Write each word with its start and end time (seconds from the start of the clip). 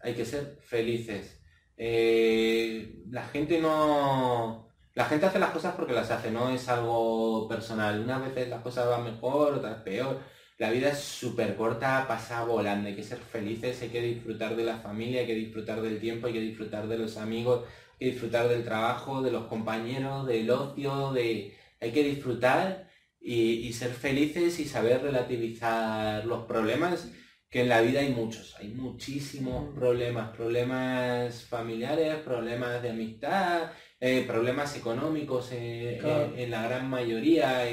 hay 0.00 0.14
que 0.14 0.24
ser 0.24 0.58
felices. 0.62 1.40
Eh, 1.76 3.02
la 3.10 3.26
gente 3.28 3.60
no... 3.60 4.68
La 4.94 5.04
gente 5.04 5.26
hace 5.26 5.38
las 5.38 5.50
cosas 5.50 5.74
porque 5.76 5.92
las 5.92 6.10
hace, 6.10 6.30
no 6.30 6.50
es 6.50 6.68
algo 6.68 7.48
personal. 7.48 8.00
Unas 8.00 8.22
veces 8.22 8.48
las 8.48 8.60
cosas 8.62 8.88
van 8.88 9.04
mejor, 9.04 9.54
otras 9.54 9.82
peor. 9.82 10.18
La 10.58 10.70
vida 10.70 10.90
es 10.90 10.98
súper 10.98 11.56
corta, 11.56 12.06
pasa 12.06 12.44
volando, 12.44 12.88
hay 12.88 12.94
que 12.94 13.02
ser 13.02 13.18
felices, 13.18 13.80
hay 13.80 13.88
que 13.88 14.02
disfrutar 14.02 14.56
de 14.56 14.64
la 14.64 14.76
familia, 14.76 15.20
hay 15.20 15.26
que 15.26 15.34
disfrutar 15.34 15.80
del 15.80 15.98
tiempo, 15.98 16.26
hay 16.26 16.34
que 16.34 16.40
disfrutar 16.40 16.86
de 16.86 16.98
los 16.98 17.16
amigos, 17.16 17.64
hay 17.92 17.98
que 17.98 18.12
disfrutar 18.12 18.46
del 18.46 18.62
trabajo, 18.62 19.22
de 19.22 19.30
los 19.30 19.46
compañeros, 19.46 20.26
del 20.26 20.50
ocio, 20.50 21.12
de... 21.12 21.56
Hay 21.80 21.92
que 21.92 22.02
disfrutar 22.02 22.90
y, 23.20 23.72
ser 23.72 23.92
felices 23.92 24.58
y 24.60 24.64
saber 24.64 25.02
relativizar 25.02 26.24
los 26.26 26.46
problemas, 26.46 27.10
que 27.50 27.62
en 27.62 27.68
la 27.68 27.80
vida 27.80 27.98
hay 27.98 28.10
muchos, 28.10 28.54
hay 28.60 28.68
muchísimos 28.68 29.74
problemas, 29.74 30.30
problemas 30.36 31.42
familiares, 31.42 32.18
problemas 32.18 32.80
de 32.80 32.90
amistad, 32.90 33.72
eh, 33.98 34.24
problemas 34.24 34.76
económicos 34.76 35.50
eh, 35.50 36.00
eh, 36.02 36.32
en 36.36 36.50
la 36.52 36.62
gran 36.62 36.88
mayoría. 36.88 37.64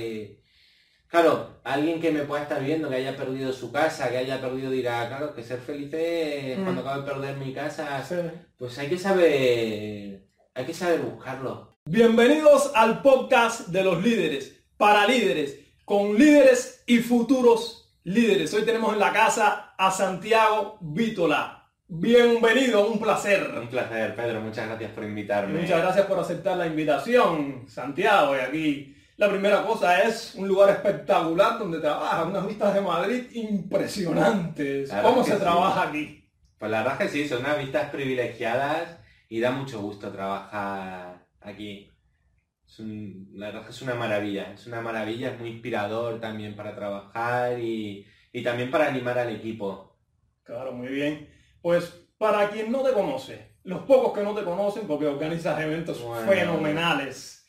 Claro, 1.08 1.60
alguien 1.64 2.02
que 2.02 2.12
me 2.12 2.24
pueda 2.24 2.42
estar 2.42 2.64
viendo, 2.64 2.90
que 2.90 2.96
haya 2.96 3.16
perdido 3.16 3.54
su 3.54 3.72
casa, 3.72 4.10
que 4.10 4.18
haya 4.18 4.42
perdido, 4.42 4.72
dirá, 4.72 5.08
claro, 5.08 5.36
que 5.36 5.44
ser 5.44 5.60
feliz 5.60 5.94
es 5.94 6.58
cuando 6.58 6.82
acabo 6.82 7.04
de 7.04 7.12
perder 7.12 7.38
mi 7.38 7.54
casa, 7.54 8.04
pues 8.58 8.78
hay 8.80 8.90
que 8.90 8.98
saber, 8.98 10.28
hay 10.56 10.66
que 10.66 10.74
saber 10.74 11.02
buscarlo. 11.02 11.78
Bienvenidos 11.86 12.72
al 12.74 13.04
podcast 13.04 13.68
de 13.68 13.84
los 13.84 14.04
líderes 14.04 14.60
para 14.76 15.06
líderes, 15.08 15.60
con 15.86 16.18
líderes 16.18 16.84
y 16.88 16.98
futuros 16.98 17.87
líderes. 18.08 18.54
Hoy 18.54 18.64
tenemos 18.64 18.94
en 18.94 19.00
la 19.00 19.12
casa 19.12 19.74
a 19.78 19.92
Santiago 19.92 20.78
Vítola. 20.80 21.70
Bienvenido, 21.90 22.88
un 22.88 23.00
placer. 23.00 23.54
Un 23.60 23.68
placer, 23.68 24.16
Pedro, 24.16 24.40
muchas 24.40 24.66
gracias 24.70 24.92
por 24.92 25.04
invitarme. 25.04 25.60
Muchas 25.60 25.82
gracias 25.82 26.06
por 26.06 26.18
aceptar 26.18 26.56
la 26.56 26.68
invitación, 26.68 27.66
Santiago, 27.68 28.34
y 28.34 28.40
aquí 28.40 28.96
la 29.18 29.30
primera 29.30 29.62
cosa 29.66 30.04
es 30.04 30.36
un 30.36 30.48
lugar 30.48 30.70
espectacular 30.70 31.60
donde 31.60 31.82
trabajas, 31.82 32.26
unas 32.28 32.48
vistas 32.48 32.74
de 32.76 32.82
Madrid 32.82 33.24
impresionantes. 33.34 34.90
¿Cómo 35.02 35.22
se 35.26 35.36
trabaja 35.36 35.90
aquí? 35.90 36.30
Pues 36.58 36.72
la 36.72 36.84
verdad 36.84 37.02
es 37.02 37.12
que 37.12 37.24
sí, 37.24 37.28
son 37.28 37.42
unas 37.42 37.58
vistas 37.58 37.90
privilegiadas 37.90 39.00
y 39.28 39.42
da 39.42 39.52
mucho 39.52 39.82
gusto 39.82 40.14
trabajar 40.14 41.26
aquí. 41.42 41.92
Es 42.68 42.80
la 42.80 43.48
verdad 43.48 43.62
es 43.62 43.68
que 43.68 43.74
es 43.74 43.82
una 43.82 43.96
maravilla, 43.96 44.54
es 44.54 44.68
una 44.68 44.82
maravilla, 44.82 45.32
es 45.32 45.40
muy 45.40 45.50
inspirador 45.50 46.20
también 46.20 46.56
para 46.56 46.76
trabajar 46.76 47.60
y, 47.60 48.06
también 48.44 48.70
para 48.70 48.88
animar 48.88 49.18
al 49.18 49.36
equipo. 49.36 49.98
Claro, 50.44 50.72
muy 50.74 50.90
bien. 50.90 51.28
Pues 51.62 52.08
para 52.18 52.50
quien 52.50 52.72
no 52.72 52.84
te 52.84 52.94
conoce, 52.94 53.56
los 53.64 53.82
pocos 53.84 54.14
que 54.14 54.24
no 54.24 54.36
te 54.36 54.44
conocen, 54.44 54.86
porque 54.86 55.08
organizas 55.08 55.60
eventos 55.62 56.04
fenomenales, 56.28 57.46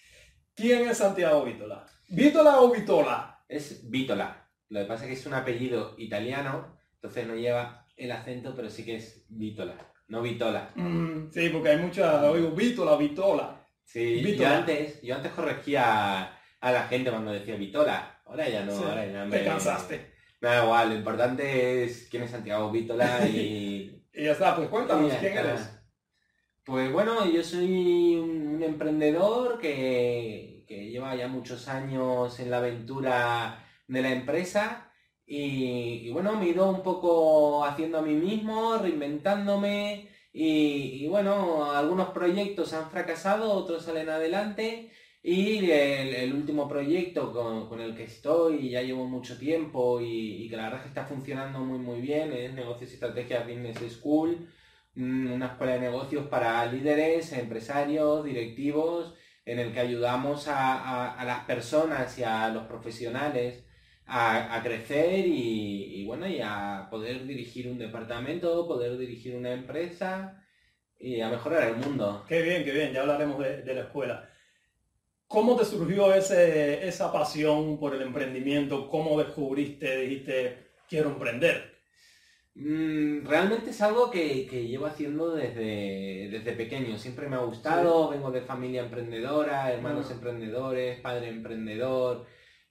¿quién 0.54 0.88
es 0.88 0.98
Santiago 0.98 1.44
Vítola? 1.44 1.84
¿Vítola 2.08 2.60
o 2.60 2.70
Vitola? 2.70 3.44
Es 3.48 3.88
Vítola. 3.90 4.48
Lo 4.70 4.80
que 4.80 4.86
pasa 4.86 5.04
es 5.04 5.08
que 5.08 5.16
es 5.16 5.26
un 5.26 5.34
apellido 5.34 5.94
italiano, 5.98 6.78
entonces 6.94 7.26
no 7.26 7.34
lleva 7.34 7.86
el 7.96 8.12
acento, 8.12 8.54
pero 8.54 8.70
sí 8.70 8.84
que 8.84 8.96
es 8.96 9.24
Vítola, 9.28 9.74
no 10.08 10.22
Vitola. 10.22 10.70
Mm, 10.74 11.30
sí, 11.32 11.48
porque 11.50 11.70
hay 11.70 11.78
muchas, 11.78 12.22
oigo 12.24 12.50
Vítola, 12.52 12.96
Vitola. 12.96 13.67
Sí, 13.88 14.36
yo 14.36 14.46
antes, 14.46 15.00
yo 15.00 15.14
antes 15.14 15.32
corregía 15.32 16.30
a 16.60 16.72
la 16.72 16.82
gente 16.88 17.08
cuando 17.08 17.32
decía 17.32 17.56
Vitola. 17.56 18.20
Ahora 18.26 18.46
ya 18.46 18.62
no, 18.62 18.74
ahora 18.74 19.06
ya 19.06 19.24
me... 19.24 19.38
Te 19.38 19.44
cansaste. 19.44 20.12
Me 20.42 20.48
da 20.50 20.62
igual, 20.62 20.90
lo 20.90 20.94
importante 20.96 21.84
es 21.84 22.06
quién 22.10 22.24
es 22.24 22.30
Santiago 22.30 22.70
Vítola 22.70 23.26
y... 23.26 24.04
y 24.12 24.24
ya 24.24 24.32
está, 24.32 24.54
pues 24.54 24.68
cuéntanos, 24.68 25.10
¿quién 25.14 25.38
eres? 25.38 25.70
Pues 26.64 26.92
bueno, 26.92 27.24
yo 27.30 27.42
soy 27.42 28.16
un 28.16 28.62
emprendedor 28.62 29.58
que, 29.58 30.66
que 30.68 30.90
lleva 30.90 31.16
ya 31.16 31.26
muchos 31.26 31.66
años 31.66 32.38
en 32.40 32.50
la 32.50 32.58
aventura 32.58 33.64
de 33.86 34.02
la 34.02 34.10
empresa 34.10 34.92
y, 35.24 36.02
y, 36.06 36.10
bueno, 36.10 36.34
me 36.36 36.44
he 36.44 36.48
ido 36.50 36.68
un 36.68 36.82
poco 36.82 37.64
haciendo 37.64 37.98
a 37.98 38.02
mí 38.02 38.12
mismo, 38.12 38.76
reinventándome, 38.76 40.10
y, 40.32 41.06
bueno, 41.08 41.72
algunos 41.72 42.10
proyectos 42.10 42.72
han 42.72 42.90
fracasado, 42.90 43.52
otros 43.52 43.84
salen 43.84 44.08
adelante. 44.08 44.90
Y 45.22 45.70
el, 45.70 46.32
último 46.32 46.68
proyecto 46.68 47.32
con, 47.32 47.80
el 47.80 47.96
que 47.96 48.04
estoy, 48.04 48.70
ya 48.70 48.82
llevo 48.82 49.04
mucho 49.06 49.38
tiempo 49.38 50.00
y, 50.00 50.48
que 50.48 50.56
la 50.56 50.64
verdad 50.64 50.78
es 50.78 50.82
que 50.84 50.88
está 50.88 51.04
funcionando 51.06 51.58
muy 51.60 51.78
muy 51.78 52.00
bien, 52.00 52.32
es 52.32 52.54
Negocios 52.54 52.90
y 52.90 52.94
Estrategias 52.94 53.46
Business 53.46 53.78
School, 53.98 54.48
mm, 54.94 55.32
una 55.32 55.46
escuela 55.48 55.74
de 55.74 55.80
negocios 55.80 56.26
para 56.28 56.64
líderes, 56.66 57.32
empresarios, 57.32 58.24
directivos, 58.24 59.14
en 59.44 59.58
el 59.58 59.72
que 59.72 59.80
ayudamos 59.80 60.46
a, 60.48 61.22
las 61.24 61.44
personas 61.44 62.18
y 62.18 62.22
a 62.24 62.48
los 62.50 62.66
profesionales 62.66 63.64
a, 64.08 64.60
crecer 64.62 65.26
y, 65.26 66.04
bueno, 66.06 66.26
y 66.26 66.40
a 66.40 66.88
poder 66.90 67.26
dirigir 67.26 67.68
un 67.68 67.78
departamento, 67.78 68.66
poder 68.66 68.96
dirigir 68.96 69.36
una 69.36 69.52
empresa 69.52 70.42
y 70.98 71.20
a 71.20 71.28
mejorar 71.28 71.68
el 71.68 71.76
mundo. 71.76 72.24
Qué 72.26 72.42
bien, 72.42 72.64
qué 72.64 72.72
bien, 72.72 72.92
ya 72.92 73.02
hablaremos 73.02 73.38
de, 73.38 73.74
la 73.74 73.82
escuela. 73.82 74.28
¿Cómo 75.26 75.56
te 75.56 75.64
surgió 75.66 76.14
ese, 76.14 76.88
esa 76.88 77.12
pasión 77.12 77.78
por 77.78 77.94
el 77.94 78.00
emprendimiento? 78.00 78.88
¿Cómo 78.88 79.18
descubriste, 79.18 80.00
dijiste, 80.00 80.70
quiero 80.88 81.10
emprender? 81.10 81.76
Mm, 82.54 83.26
realmente 83.26 83.70
es 83.70 83.80
algo 83.82 84.10
que, 84.10 84.46
llevo 84.46 84.86
haciendo 84.86 85.34
desde, 85.34 86.30
desde 86.30 86.52
pequeño. 86.52 86.96
Siempre 86.96 87.28
me 87.28 87.36
ha 87.36 87.40
gustado, 87.40 88.08
vengo 88.08 88.30
de 88.30 88.40
familia 88.40 88.82
emprendedora, 88.82 89.70
hermanos 89.70 90.06
ah. 90.08 90.14
emprendedores, 90.14 90.98
padre 91.00 91.28
emprendedor 91.28 92.26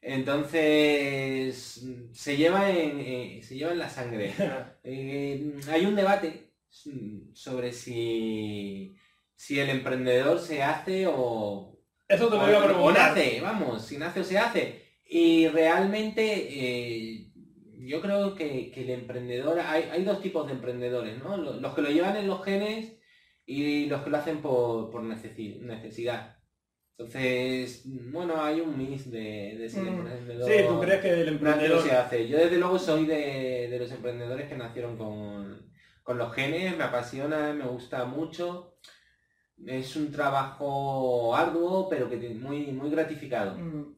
entonces, 0.09 1.85
se 2.13 2.37
lleva 2.37 2.71
en, 2.71 2.99
eh, 3.01 3.41
se 3.43 3.55
lleva 3.55 3.73
en 3.73 3.79
la 3.79 3.89
sangre. 3.89 4.33
Eh, 4.89 5.53
hay 5.69 5.85
un 5.85 5.95
debate 5.95 6.53
sobre 7.33 7.73
si, 7.73 8.95
si 9.35 9.59
el 9.59 9.69
emprendedor 9.69 10.39
se 10.39 10.63
hace 10.63 11.07
o... 11.07 11.77
Eso 12.07 12.29
te 12.29 12.35
lo 12.37 12.41
voy 12.41 12.53
a 12.53 12.63
preguntar. 12.63 13.09
nace, 13.09 13.41
vamos, 13.41 13.85
si 13.85 13.97
nace 13.97 14.21
o 14.21 14.23
se 14.23 14.37
hace. 14.37 14.81
Y 15.03 15.49
realmente 15.49 16.23
eh, 16.23 17.33
yo 17.79 17.99
creo 17.99 18.33
que, 18.33 18.71
el 18.73 18.89
emprendedor, 18.91 19.59
hay, 19.59 19.89
hay, 19.91 20.05
dos 20.05 20.21
tipos 20.21 20.47
de 20.47 20.53
emprendedores, 20.53 21.21
¿no? 21.21 21.35
Los, 21.35 21.75
que 21.75 21.81
lo 21.81 21.89
llevan 21.89 22.15
en 22.15 22.27
los 22.27 22.45
genes 22.45 22.97
y 23.45 23.87
los 23.87 24.03
que 24.03 24.09
lo 24.09 24.17
hacen 24.17 24.41
por, 24.41 24.89
por 24.89 25.03
necesidad. 25.03 26.36
Entonces, 26.97 27.83
bueno, 27.85 28.41
hay 28.41 28.59
un 28.59 28.75
mix 28.75 29.11
de, 29.11 29.55
de 29.59 29.69
ser 29.69 29.83
mm. 29.83 29.87
emprendedor. 29.87 30.51
Sí, 30.51 30.57
¿tú 30.67 30.79
crees 30.79 31.01
que 31.01 31.21
el 31.21 31.27
emprendedor 31.27 31.83
se 31.83 31.91
hace? 31.91 32.27
Yo 32.27 32.39
desde 32.39 32.57
luego 32.57 32.79
soy 32.79 33.05
de, 33.05 33.77
los 33.79 33.91
emprendedores 33.91 34.49
que 34.49 34.57
nacieron 34.57 34.97
con, 34.97 36.17
los 36.17 36.33
genes, 36.33 36.75
me 36.75 36.85
apasiona, 36.85 37.53
me 37.53 37.65
gusta 37.65 38.05
mucho. 38.05 38.77
Es 39.63 39.95
un 39.95 40.11
trabajo 40.11 41.35
arduo, 41.35 41.87
pero 41.87 42.09
que 42.09 42.17
muy, 42.29 42.67
muy 42.67 42.89
gratificado. 42.89 43.55
Mm. 43.57 43.95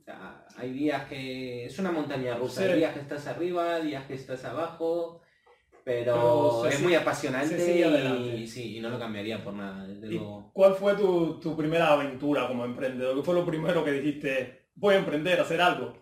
hay 0.57 0.73
días 0.73 1.07
que 1.07 1.65
es 1.65 1.79
una 1.79 1.91
montaña 1.91 2.35
rusa, 2.35 2.63
hay 2.63 2.79
días 2.79 2.93
que 2.93 2.99
estás 2.99 3.27
arriba, 3.27 3.79
días 3.79 4.05
que 4.07 4.15
estás 4.15 4.43
abajo 4.43 5.21
pero, 5.89 6.67
es 6.67 6.79
muy 6.81 6.93
apasionante 6.93 7.55
y, 8.37 8.45
sí, 8.45 8.79
no 8.79 8.91
lo 8.91 8.99
cambiaría 8.99 9.43
por 9.43 9.53
nada. 9.55 9.87
¿Cuál 10.53 10.75
fue 10.75 10.93
tu, 10.93 11.57
primera 11.57 11.93
aventura 11.93 12.47
como 12.47 12.63
emprendedor? 12.63 13.15
¿Qué 13.15 13.23
fue 13.23 13.33
lo 13.33 13.43
primero 13.43 13.83
que 13.83 13.93
dijiste, 13.93 14.67
voy 14.75 14.93
a 14.93 14.99
emprender, 14.99 15.39
a 15.39 15.41
hacer 15.41 15.59
algo? 15.59 15.97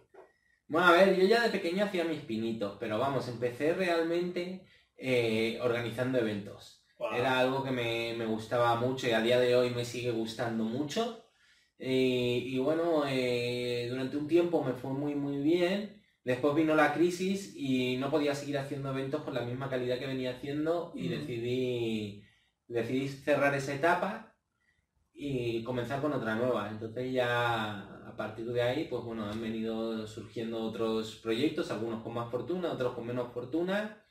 Bueno, 0.67 0.87
a 0.87 0.91
ver, 0.91 1.15
yo 1.15 1.25
ya 1.25 1.41
de 1.41 1.51
pequeño 1.51 1.85
hacía 1.85 2.03
mis 2.03 2.19
pinitos, 2.19 2.75
pero 2.77 2.99
vamos, 2.99 3.29
empecé 3.29 3.75
realmente 3.75 4.65
eh, 4.97 5.57
organizando 5.61 6.19
eventos. 6.19 6.85
Era 7.15 7.39
algo 7.39 7.63
que 7.63 7.71
me, 7.71 8.25
gustaba 8.25 8.75
mucho 8.75 9.07
y 9.07 9.11
a 9.11 9.21
día 9.21 9.39
de 9.39 9.55
hoy 9.55 9.69
me 9.69 9.85
sigue 9.85 10.11
gustando 10.11 10.65
mucho. 10.65 11.23
Eh, 11.79 12.41
y 12.45 12.59
bueno, 12.59 13.03
eh, 13.07 13.87
durante 13.89 14.17
un 14.17 14.27
tiempo 14.27 14.61
me 14.61 14.73
fue 14.73 14.91
muy 14.91 15.15
muy 15.15 15.37
bien 15.37 16.01
Después 16.27 16.55
vino 16.55 16.75
la 16.75 16.93
crisis 16.93 17.53
y 17.55 17.95
no 17.95 18.11
podía 18.11 18.35
seguir 18.35 18.57
haciendo 18.57 18.89
eventos 18.89 19.21
con 19.21 19.33
la 19.33 19.43
misma 19.43 19.69
calidad 19.69 19.97
que 19.97 20.07
venía 20.07 20.31
haciendo 20.31 20.91
y 20.93 21.07
decidí, 21.07 22.21
decidí 22.67 23.07
cerrar 23.07 23.55
esa 23.55 23.73
etapa 23.73 24.35
y 25.13 25.63
comenzar 25.63 26.01
con 26.01 26.11
otra 26.11 26.35
nueva. 26.35 26.69
Entonces 26.69 27.13
ya 27.13 27.79
a 28.05 28.13
partir 28.17 28.51
de 28.51 28.61
ahí, 28.61 28.87
pues 28.89 29.05
bueno, 29.05 29.23
han 29.23 29.41
venido 29.41 30.05
surgiendo 30.05 30.61
otros 30.63 31.15
proyectos, 31.23 31.71
algunos 31.71 32.03
con 32.03 32.15
más 32.15 32.29
fortuna, 32.29 32.73
otros 32.73 32.93
con 32.93 33.07
menos 33.07 33.31
fortuna, 33.31 34.03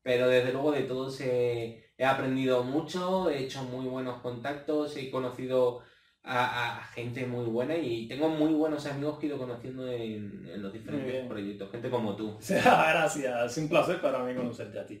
pero 0.00 0.28
desde 0.28 0.52
luego 0.52 0.70
de 0.70 0.82
todos 0.82 1.20
he 1.22 1.90
aprendido 2.06 2.62
mucho, 2.62 3.30
he 3.30 3.42
hecho 3.42 3.64
muy 3.64 3.86
buenos 3.86 4.20
contactos, 4.20 4.96
he 4.96 5.10
conocido 5.10 5.82
a, 6.24 6.82
gente 6.94 7.26
muy 7.26 7.44
buena 7.44 7.76
y 7.76 8.08
tengo 8.08 8.28
muy 8.28 8.52
buenos 8.54 8.86
amigos 8.86 9.18
que 9.18 9.26
he 9.26 9.28
ido 9.28 9.38
conociendo 9.38 9.86
en, 9.90 10.62
los 10.62 10.72
diferentes 10.72 11.26
proyectos, 11.26 11.70
gente 11.70 11.90
como 11.90 12.16
tú. 12.16 12.38
Gracias, 12.48 13.52
es 13.52 13.58
un 13.58 13.68
placer 13.68 14.00
para 14.00 14.20
mí 14.24 14.34
conocerte 14.34 14.78
a 14.80 14.86
ti. 14.86 15.00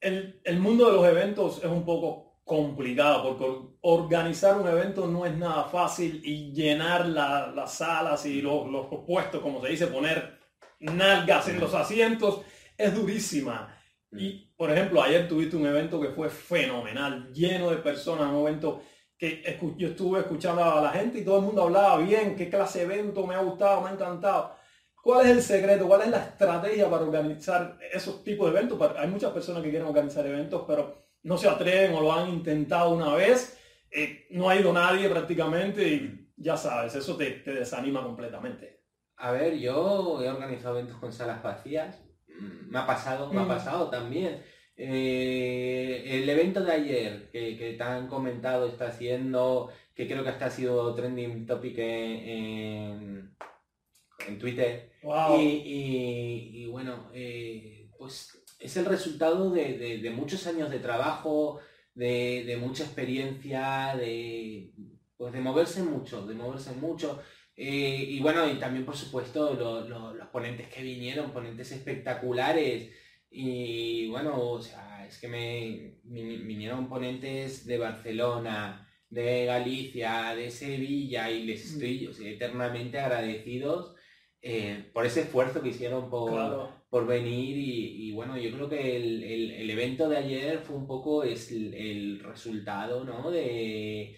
el, 0.00 0.40
el 0.44 0.58
mundo 0.58 0.86
de 0.86 0.92
los 0.92 1.06
eventos 1.06 1.58
es 1.58 1.70
un 1.70 1.84
poco 1.84 2.40
complicado 2.44 3.22
porque 3.22 3.76
organizar 3.82 4.58
un 4.58 4.66
evento 4.66 5.06
no 5.06 5.26
es 5.26 5.36
nada 5.36 5.64
fácil 5.64 6.20
y 6.24 6.50
llenar 6.52 7.06
la- 7.06 7.52
las 7.54 7.74
salas 7.74 8.24
y 8.26 8.40
los, 8.40 8.66
los 8.68 8.86
puestos, 9.06 9.40
como 9.42 9.62
se 9.62 9.68
dice, 9.68 9.86
poner 9.86 10.38
nalgas 10.80 11.48
en 11.48 11.60
los 11.60 11.74
asientos, 11.74 12.40
es 12.76 12.94
durísima. 12.94 13.74
Y, 14.10 14.50
por 14.56 14.70
ejemplo, 14.70 15.02
ayer 15.02 15.28
tuviste 15.28 15.56
un 15.56 15.66
evento 15.66 16.00
que 16.00 16.08
fue 16.08 16.30
fenomenal, 16.30 17.30
lleno 17.34 17.68
de 17.70 17.76
personas, 17.76 18.32
un 18.32 18.48
evento 18.48 18.80
que 19.18 19.58
yo 19.76 19.88
estuve 19.88 20.20
escuchando 20.20 20.62
a 20.64 20.80
la 20.80 20.90
gente 20.90 21.18
y 21.18 21.24
todo 21.24 21.38
el 21.38 21.44
mundo 21.44 21.62
hablaba 21.64 21.98
bien, 21.98 22.36
qué 22.36 22.48
clase 22.48 22.86
de 22.86 22.94
evento 22.94 23.26
me 23.26 23.34
ha 23.34 23.40
gustado, 23.42 23.80
me 23.82 23.88
ha 23.90 23.92
encantado. 23.92 24.56
¿Cuál 25.02 25.26
es 25.26 25.32
el 25.32 25.42
secreto? 25.42 25.86
¿Cuál 25.88 26.02
es 26.02 26.08
la 26.08 26.18
estrategia 26.24 26.88
para 26.90 27.02
organizar 27.04 27.78
esos 27.92 28.22
tipos 28.22 28.52
de 28.52 28.58
eventos? 28.58 28.80
Hay 28.96 29.08
muchas 29.08 29.32
personas 29.32 29.62
que 29.62 29.70
quieren 29.70 29.88
organizar 29.88 30.24
eventos, 30.26 30.64
pero 30.66 31.08
no 31.22 31.36
se 31.36 31.48
atreven 31.48 31.94
o 31.96 32.00
lo 32.00 32.12
han 32.12 32.28
intentado 32.28 32.90
una 32.90 33.14
vez. 33.14 33.54
eh, 33.90 34.26
no 34.32 34.50
ha 34.50 34.54
ido 34.56 34.70
nadie 34.72 35.08
prácticamente 35.08 35.82
y 35.88 36.30
ya 36.36 36.58
sabes, 36.58 36.94
eso 36.94 37.16
te, 37.16 37.30
te 37.30 37.54
desanima 37.54 38.02
completamente. 38.02 38.82
A 39.16 39.32
ver, 39.32 39.56
yo 39.58 40.20
he 40.22 40.28
organizado 40.28 40.76
eventos 40.78 40.98
con 41.00 41.10
salas 41.10 41.42
vacías. 41.42 41.98
Mm, 42.28 42.70
Me 42.70 42.78
ha 42.80 42.86
pasado, 42.86 43.32
me 43.32 43.40
ha 43.40 43.44
Mm. 43.44 43.48
pasado 43.48 43.88
también. 43.88 44.44
Eh, 44.80 46.02
el 46.22 46.28
evento 46.28 46.62
de 46.64 46.72
ayer 46.72 47.28
que, 47.32 47.56
que 47.56 47.72
te 47.74 47.82
han 47.82 48.06
comentado 48.06 48.66
está 48.68 48.92
siendo, 48.92 49.70
que 49.94 50.06
creo 50.06 50.22
que 50.22 50.30
hasta 50.30 50.46
ha 50.46 50.50
sido 50.50 50.94
trending 50.94 51.46
topic 51.46 51.78
en, 51.78 52.28
en- 52.28 53.36
en 54.28 54.38
Twitter. 54.38 54.92
Wow. 55.02 55.40
Y, 55.40 55.44
y- 55.44 56.50
y 56.62 56.66
bueno, 56.66 57.10
eh, 57.12 57.90
pues 57.98 58.40
es 58.60 58.76
el 58.76 58.84
resultado 58.84 59.50
de, 59.50 59.76
de- 59.78 59.98
de 59.98 60.10
muchos 60.10 60.46
años 60.46 60.70
de 60.70 60.78
trabajo, 60.78 61.58
de, 61.94 62.44
de 62.46 62.56
mucha 62.56 62.84
experiencia, 62.84 63.94
de, 63.96 64.70
pues 65.16 65.32
de 65.32 65.40
moverse 65.40 65.82
mucho, 65.82 66.24
de 66.26 66.34
moverse 66.34 66.72
mucho. 66.72 67.20
Eh, 67.56 68.04
y 68.08 68.20
bueno, 68.20 68.48
y 68.48 68.54
también 68.60 68.84
por 68.84 68.96
supuesto 68.96 69.54
lo- 69.54 69.80
lo- 69.88 70.14
los 70.14 70.28
ponentes 70.28 70.68
que 70.68 70.82
vinieron, 70.82 71.32
ponentes 71.32 71.72
espectaculares. 71.72 72.90
Y 73.30 74.08
bueno, 74.08 74.40
o 74.40 74.60
sea, 74.62 75.06
es 75.06 75.18
que 75.18 75.28
me 75.28 76.00
vin- 76.04 76.46
vinieron 76.46 76.88
ponentes 76.88 77.66
de 77.66 77.78
Barcelona, 77.78 78.88
de 79.10 79.44
Galicia, 79.46 80.34
de 80.34 80.50
Sevilla, 80.50 81.30
y 81.30 81.44
les 81.44 81.64
estoy 81.72 82.06
o 82.06 82.12
sea, 82.14 82.30
eternamente 82.30 82.98
agradecidos 82.98 83.94
eh, 84.40 84.84
por 84.92 85.04
ese 85.04 85.22
esfuerzo 85.22 85.60
que 85.62 85.70
hicieron 85.70 86.08
por, 86.10 86.30
Claro. 86.32 86.84
por 86.90 87.06
venir 87.06 87.56
y, 87.56 88.08
y 88.08 88.12
bueno, 88.12 88.36
yo 88.38 88.50
creo 88.52 88.68
que 88.68 88.96
el, 88.96 89.22
el- 89.24 89.50
el 89.50 89.70
evento 89.70 90.08
de 90.08 90.16
ayer 90.18 90.58
fue 90.60 90.76
un 90.76 90.86
poco 90.86 91.24
es 91.24 91.50
el, 91.52 91.74
el 91.74 92.20
resultado, 92.20 93.04
¿no? 93.04 93.30
De, 93.30 94.16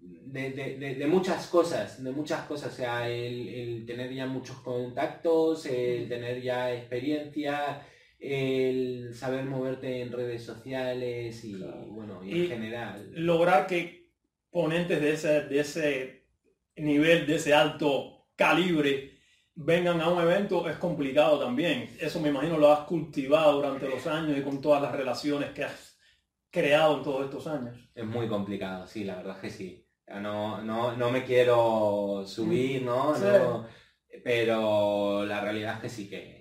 de, 0.00 0.50
de- 0.50 0.94
de- 0.94 1.06
muchas 1.06 1.46
cosas, 1.48 2.02
de 2.04 2.10
muchas 2.12 2.42
cosas, 2.46 2.72
o 2.72 2.76
sea, 2.76 3.08
el, 3.10 3.48
el 3.48 3.86
tener 3.86 4.12
ya 4.14 4.26
muchos 4.26 4.58
contactos, 4.58 5.66
el 5.66 6.08
tener 6.08 6.40
ya 6.42 6.72
experiencia, 6.74 7.82
el 8.18 9.14
saber 9.14 9.44
moverte 9.44 10.00
en 10.02 10.12
redes 10.12 10.44
sociales 10.44 11.44
y, 11.44 11.54
Claro. 11.54 11.86
bueno, 11.86 12.24
y, 12.24 12.30
Y- 12.36 12.42
en 12.44 12.48
general. 12.48 13.10
lograr 13.14 13.66
que 13.66 14.08
ponentes 14.50 15.00
de 15.00 15.12
ese, 15.12 15.42
de 15.42 15.60
ese 15.60 16.26
nivel, 16.76 17.26
de 17.26 17.36
ese 17.36 17.54
alto 17.54 18.26
calibre, 18.34 19.18
vengan 19.54 20.00
a 20.00 20.08
un 20.08 20.20
evento 20.22 20.68
es 20.68 20.76
complicado 20.76 21.38
también. 21.38 21.90
Eso 22.00 22.20
me 22.20 22.28
imagino 22.28 22.58
lo 22.58 22.72
has 22.72 22.80
cultivado 22.80 23.56
durante 23.56 23.88
los 23.88 24.06
años 24.06 24.36
y 24.38 24.42
con 24.42 24.60
todas 24.60 24.80
las 24.82 24.92
relaciones 24.94 25.50
que 25.50 25.64
has 25.64 25.98
creado 26.50 26.98
en 26.98 27.02
todos 27.02 27.24
estos 27.24 27.46
años. 27.46 27.76
Es 27.94 28.04
muy 28.06 28.28
complicado, 28.28 28.86
sí, 28.86 29.04
la 29.04 29.16
verdad 29.16 29.36
es 29.36 29.42
que 29.42 29.50
sí. 29.50 29.84
No, 30.08 30.62
no, 30.62 30.96
no 30.96 31.10
me 31.10 31.22
quiero 31.24 32.22
subir, 32.26 32.82
¿no? 32.82 33.14
Sí. 33.14 33.24
No, 33.24 33.66
pero 34.24 35.26
la 35.26 35.40
realidad 35.40 35.74
es 35.76 35.80
que 35.82 35.88
sí, 35.88 36.08
que, 36.08 36.37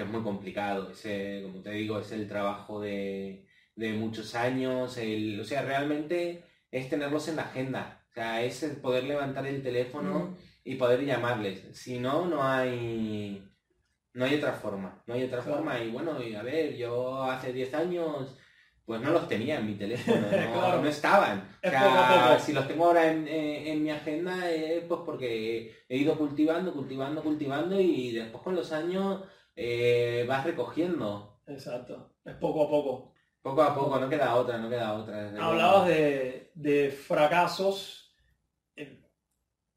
que 0.00 0.06
es 0.06 0.12
muy 0.12 0.22
complicado. 0.22 0.90
Ese, 0.90 1.42
como 1.44 1.62
te 1.62 1.70
digo, 1.72 1.98
es 1.98 2.10
el 2.12 2.26
trabajo 2.28 2.80
de, 2.80 3.46
de 3.76 3.92
muchos 3.92 4.34
años. 4.34 4.96
El, 4.96 5.38
o 5.40 5.44
sea, 5.44 5.62
realmente 5.62 6.44
es 6.70 6.88
tenerlos 6.88 7.28
en 7.28 7.36
la 7.36 7.42
agenda. 7.42 8.02
O 8.10 8.12
sea, 8.14 8.42
es 8.42 8.62
el 8.62 8.76
poder 8.80 9.04
levantar 9.04 9.46
el 9.46 9.62
teléfono 9.62 10.36
y 10.64 10.76
poder 10.76 11.04
llamarles. 11.04 11.64
Si 11.72 11.98
no, 11.98 12.26
no 12.26 12.42
hay... 12.42 13.46
No 14.12 14.24
hay 14.24 14.34
otra 14.34 14.52
forma, 14.54 15.00
no 15.06 15.14
hay 15.14 15.22
otra 15.22 15.40
Claro. 15.40 15.58
forma. 15.58 15.78
Y 15.78 15.90
bueno, 15.92 16.20
y 16.20 16.34
a 16.34 16.42
ver, 16.42 16.74
yo 16.76 17.22
hace 17.22 17.52
10 17.52 17.72
años 17.74 18.36
pues 18.84 19.00
no 19.00 19.12
los 19.12 19.28
tenía 19.28 19.60
en 19.60 19.66
mi 19.68 19.74
teléfono, 19.74 20.20
no, 20.22 20.52
Claro. 20.52 20.82
no 20.82 20.88
estaban. 20.88 21.38
O 21.38 21.44
Es 21.62 21.70
sea, 21.70 21.80
poco 21.84 21.96
a 21.96 22.28
poco. 22.30 22.40
si 22.44 22.52
los 22.52 22.66
tengo 22.66 22.86
ahora 22.86 23.08
en, 23.12 23.28
en- 23.28 23.66
en 23.68 23.82
mi 23.84 23.90
agenda 23.92 24.50
es 24.50 24.82
pues 24.82 25.02
porque 25.06 25.76
he 25.88 25.96
ido 25.96 26.18
cultivando, 26.18 26.72
cultivando, 26.72 27.22
cultivando 27.22 27.80
y 27.80 28.10
después 28.10 28.42
con 28.42 28.56
los 28.56 28.72
años 28.72 29.22
eh, 29.62 30.24
vas 30.26 30.42
recogiendo. 30.44 31.38
Exacto. 31.46 32.14
Es 32.24 32.34
poco 32.36 32.64
a 32.64 32.68
poco. 32.70 33.12
Poco 33.42 33.62
a 33.62 33.74
poco, 33.74 33.98
no 33.98 34.08
queda 34.08 34.34
otra, 34.34 34.56
no 34.56 34.70
queda 34.70 34.94
otra. 34.94 35.32
Hablabas 35.38 35.86
de, 35.86 36.50
de 36.54 36.90
fracasos. 36.90 38.14
Eh, 38.74 39.02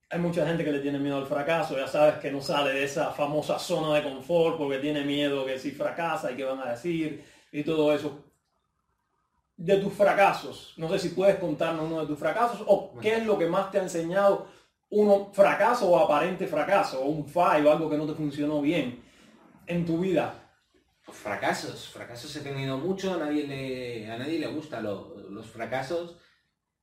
Hay 0.10 0.20
mucha 0.20 0.46
gente 0.48 0.64
que 0.64 0.72
le 0.72 0.80
tiene 0.80 1.00
miedo 1.00 1.18
al 1.18 1.26
fracaso, 1.26 1.76
ya 1.78 1.88
sabes 1.88 2.16
que 2.20 2.32
no 2.32 2.40
sale 2.40 2.72
de 2.74 2.86
esa 2.86 3.12
famosa 3.12 3.60
zona 3.60 3.94
de 3.96 4.04
confort 4.04 4.58
porque 4.58 4.80
tiene 4.80 5.04
miedo 5.04 5.46
que 5.46 5.60
si 5.60 5.72
fracasa 5.72 6.32
y 6.32 6.38
qué 6.38 6.46
van 6.46 6.60
a 6.60 6.72
decir 6.72 7.22
y 7.52 7.64
todo 7.64 7.94
eso. 7.94 8.24
De 9.58 9.78
tus 9.78 9.94
fracasos, 9.94 10.74
no 10.78 10.88
sé 10.90 10.98
si 10.98 11.10
puedes 11.10 11.36
contarnos 11.36 11.86
uno 11.86 12.02
de 12.02 12.08
tus 12.08 12.18
fracasos 12.18 12.64
o 12.68 12.94
qué 13.02 13.18
es 13.18 13.26
lo 13.26 13.38
que 13.38 13.48
más 13.48 13.70
te 13.70 13.80
ha 13.80 13.84
enseñado 13.84 14.48
uno 14.90 15.30
fracaso 15.34 15.90
o 15.90 16.00
aparente 16.00 16.48
fracaso 16.48 17.02
o 17.02 17.08
un 17.08 17.28
fallo, 17.28 17.70
algo 17.72 17.90
que 17.90 17.98
no 17.98 18.06
te 18.06 18.14
funcionó 18.14 18.62
bien 18.62 19.04
en 19.68 19.86
tu 19.86 20.00
vida. 20.00 20.40
Fracasos, 21.04 21.90
fracasos 21.90 22.36
he 22.36 22.42
tenido 22.42 22.78
mucho, 22.78 23.14
a 23.14 23.18
nadie 23.18 23.46
le, 23.46 24.10
a 24.10 24.18
nadie 24.18 24.40
le 24.40 24.48
gustan 24.48 24.84
los 24.84 25.46
fracasos, 25.48 26.18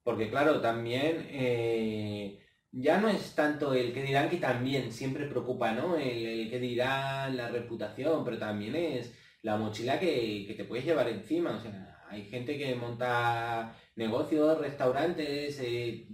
porque 0.02 0.28
claro, 0.28 0.60
también 0.60 1.26
eh, 1.30 2.38
ya 2.70 3.00
no 3.00 3.08
es 3.08 3.34
tanto 3.34 3.72
el 3.72 3.92
que 3.94 4.02
dirán 4.02 4.28
que 4.28 4.36
también 4.36 4.92
siempre 4.92 5.26
preocupa, 5.26 5.72
¿no? 5.72 5.96
El, 5.96 6.26
el 6.26 6.50
que 6.50 6.58
dirán, 6.58 7.36
la 7.36 7.48
reputación, 7.48 8.24
pero 8.24 8.38
también 8.38 8.76
es 8.76 9.14
la 9.42 9.56
mochila 9.56 9.98
que, 9.98 10.44
que 10.46 10.54
te 10.54 10.64
puedes 10.64 10.84
llevar 10.84 11.08
encima, 11.08 11.56
o 11.56 11.60
sea, 11.60 11.90
hay 12.10 12.24
gente 12.24 12.58
que 12.58 12.74
monta 12.74 13.74
negocios, 13.94 14.58
restaurantes, 14.58 15.60
eh, 15.60 16.08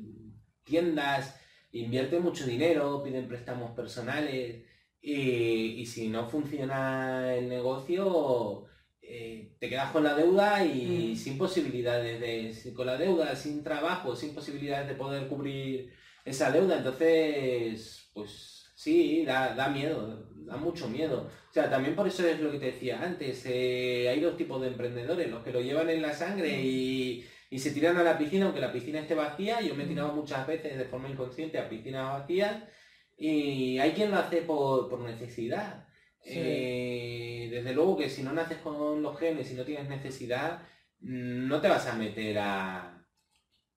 tiendas, 0.63 1.41
invierte 1.73 2.21
mucho 2.21 2.45
dinero, 2.45 3.03
piden 3.03 3.27
préstamos 3.27 3.71
personales. 3.71 4.65
Y, 5.09 5.81
y 5.83 5.87
si 5.87 6.09
no 6.09 6.29
funciona 6.29 7.33
el 7.37 7.49
negocio, 7.49 8.65
eh, 9.01 9.55
te 9.61 9.69
quedas 9.69 9.93
con 9.93 10.03
la 10.03 10.15
deuda 10.15 10.65
y 10.65 11.13
Mm. 11.13 11.17
sin 11.17 11.39
posibilidades 11.39 12.21
de, 12.21 12.75
con 12.75 12.87
la 12.87 12.97
deuda, 12.97 13.37
sin 13.37 13.63
trabajo, 13.63 14.17
sin 14.17 14.35
posibilidades 14.35 14.89
de 14.89 14.95
poder 14.97 15.29
cubrir 15.29 15.93
esa 16.25 16.51
deuda. 16.51 16.79
Entonces, 16.79 18.11
pues 18.15 18.73
sí, 18.75 19.25
da, 19.25 19.55
da 19.55 19.69
miedo, 19.69 20.29
da 20.45 20.57
mucho 20.57 20.89
miedo. 20.89 21.31
O 21.51 21.53
sea, 21.53 21.71
también 21.71 21.95
por 21.95 22.09
eso 22.09 22.27
es 22.27 22.41
lo 22.41 22.51
que 22.51 22.59
te 22.59 22.73
decía 22.73 23.01
antes, 23.01 23.45
eh, 23.47 24.09
hay 24.09 24.19
dos 24.21 24.37
tipos 24.37 24.61
de 24.61 24.69
emprendedores, 24.69 25.31
los 25.31 25.45
que 25.45 25.53
lo 25.53 25.61
llevan 25.61 25.89
en 25.89 26.03
la 26.03 26.13
sangre 26.15 26.61
y, 26.61 27.25
y 27.49 27.59
se 27.61 27.71
tiran 27.71 27.97
a 27.97 28.03
la 28.03 28.19
piscina, 28.19 28.47
aunque 28.47 28.61
la 28.61 28.73
piscina 28.73 28.99
esté 29.01 29.15
vacía. 29.15 29.61
Yo 29.61 29.77
me 29.77 29.85
he 29.85 29.87
tirado 29.87 30.13
muchas 30.13 30.45
veces 30.49 30.77
de 30.77 30.85
forma 30.87 31.09
inconsciente 31.09 31.59
a 31.61 31.69
piscinas 31.69 32.19
vacías 32.21 32.57
y 33.17 33.79
hay 33.79 33.93
quien 33.93 34.11
lo 34.11 34.19
hace 34.19 34.43
por, 34.43 34.89
por 34.89 35.01
necesidad. 35.01 35.87
Sí. 36.23 36.33
Eh, 36.35 37.49
desde 37.51 37.73
luego 37.73 37.97
que 37.97 38.11
si 38.11 38.23
no 38.23 38.33
naces 38.33 38.59
con 38.59 39.01
los 39.03 39.19
genes 39.19 39.51
y 39.51 39.55
no 39.55 39.65
tienes 39.65 39.89
necesidad, 39.89 40.61
mm, 41.01 41.47
no 41.49 41.61
te 41.61 41.69
vas 41.69 41.87
a 41.87 41.95
meter 41.95 42.39
a, 42.39 43.07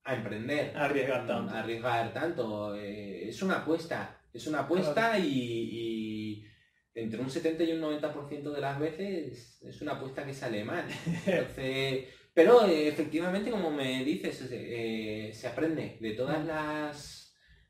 a 0.04 0.14
emprender, 0.14 0.76
Arriesgar 0.76 1.26
tanto. 1.26 1.54
a 1.54 1.60
arriesgar 1.60 2.12
tanto. 2.12 2.76
Eh, 2.76 3.28
es 3.28 3.40
una 3.42 3.58
apuesta, 3.58 4.20
es 4.32 4.46
una 4.46 4.60
apuesta 4.60 5.18
y, 5.18 5.28
y 5.32 6.46
entre 6.94 7.20
un 7.20 7.30
70 7.30 7.62
y 7.64 7.72
un 7.72 7.80
90% 7.80 8.50
de 8.52 8.60
las 8.60 8.78
veces 8.78 9.62
es 9.62 9.80
una 9.82 9.92
apuesta 9.92 10.24
que 10.26 10.34
sale 10.34 10.64
mal. 10.64 10.84
Entonces, 11.26 12.08
pero 12.34 12.66
eh, 12.66 12.88
efectivamente, 12.88 13.50
como 13.50 13.70
me 13.70 14.04
dices, 14.04 14.36
se 14.38 15.46
aprende 15.48 15.98
de 16.00 16.12
todas 16.12 16.44
las 16.44 17.19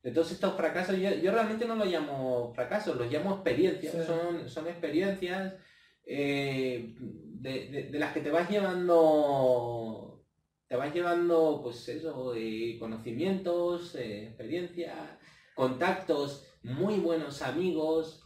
de 0.03 0.11
todos 0.13 0.33
estos 0.33 0.55
fracasos. 0.55 0.97
Yo, 0.99 1.11
yo 1.15 1.31
realmente 1.33 1.67
no 1.67 1.75
los 1.75 1.87
llamo 1.89 2.53
fracasos, 2.55 2.97
los 2.97 3.11
llamo 3.13 3.35
experiencias. 3.35 3.93
Sí. 3.95 4.01
Son, 4.07 4.49
son 4.49 4.67
experiencias 4.69 5.55
eh, 6.07 6.95
de, 6.99 7.69
de- 7.69 7.83
de 7.91 7.99
las 7.99 8.13
que 8.13 8.21
te 8.21 8.31
vas 8.31 8.49
llevando 8.51 10.07
te 10.67 10.77
vas 10.77 10.95
llevando 10.95 11.61
pues 11.63 11.89
eso 11.89 12.33
eh, 12.37 12.77
conocimientos 12.79 13.95
eh, 13.97 14.29
experiencia 14.29 15.19
contactos 15.55 16.47
muy 16.63 16.95
buenos 17.01 17.43
amigos 17.43 18.23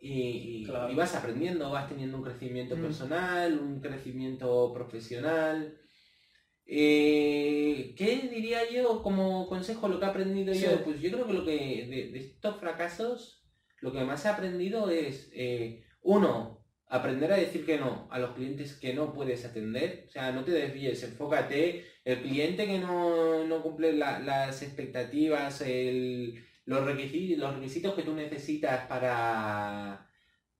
y, 0.00 0.62
y- 0.62 0.64
Claro. 0.66 0.90
y 0.92 0.94
vas 0.94 1.14
aprendiendo, 1.16 1.70
vas 1.70 1.88
teniendo 1.88 2.16
un 2.16 2.22
crecimiento 2.22 2.76
Mm. 2.76 2.80
personal, 2.82 3.58
un 3.58 3.80
crecimiento 3.80 4.72
profesional. 4.72 5.76
Eh, 6.72 7.94
¿Qué 7.96 8.28
diría 8.32 8.60
yo 8.70 9.02
como 9.02 9.48
consejo 9.48 9.88
lo 9.88 9.98
que 9.98 10.06
he 10.06 10.08
aprendido 10.08 10.54
Sí. 10.54 10.62
yo? 10.62 10.84
Pues 10.84 11.00
yo 11.00 11.10
creo 11.10 11.26
que 11.26 11.32
lo 11.32 11.44
que 11.44 11.86
de, 11.90 12.10
de 12.12 12.18
estos 12.20 12.56
fracasos, 12.60 13.44
lo 13.80 13.92
que 13.92 14.04
más 14.04 14.24
he 14.24 14.28
aprendido 14.28 14.88
es, 14.88 15.30
eh, 15.34 15.82
uno, 16.02 16.64
aprender 16.86 17.32
a 17.32 17.36
decir 17.36 17.66
que 17.66 17.76
no 17.78 18.06
a 18.10 18.20
los 18.20 18.34
clientes 18.36 18.74
que 18.76 18.94
no 18.94 19.12
puedes 19.12 19.44
atender. 19.44 20.04
O 20.08 20.10
sea, 20.10 20.30
no 20.30 20.44
te 20.44 20.52
desvíes, 20.52 21.02
enfócate. 21.02 21.84
El 22.04 22.22
cliente 22.22 22.66
que 22.66 22.78
no, 22.78 23.44
no 23.44 23.62
cumple 23.62 23.92
la- 23.92 24.20
las 24.20 24.62
expectativas, 24.62 25.60
el- 25.62 26.44
los, 26.66 26.84
requisitos, 26.84 27.38
los 27.38 27.54
requisitos 27.56 27.94
que 27.94 28.02
tú 28.02 28.14
necesitas 28.14 28.86
para, 28.86 30.08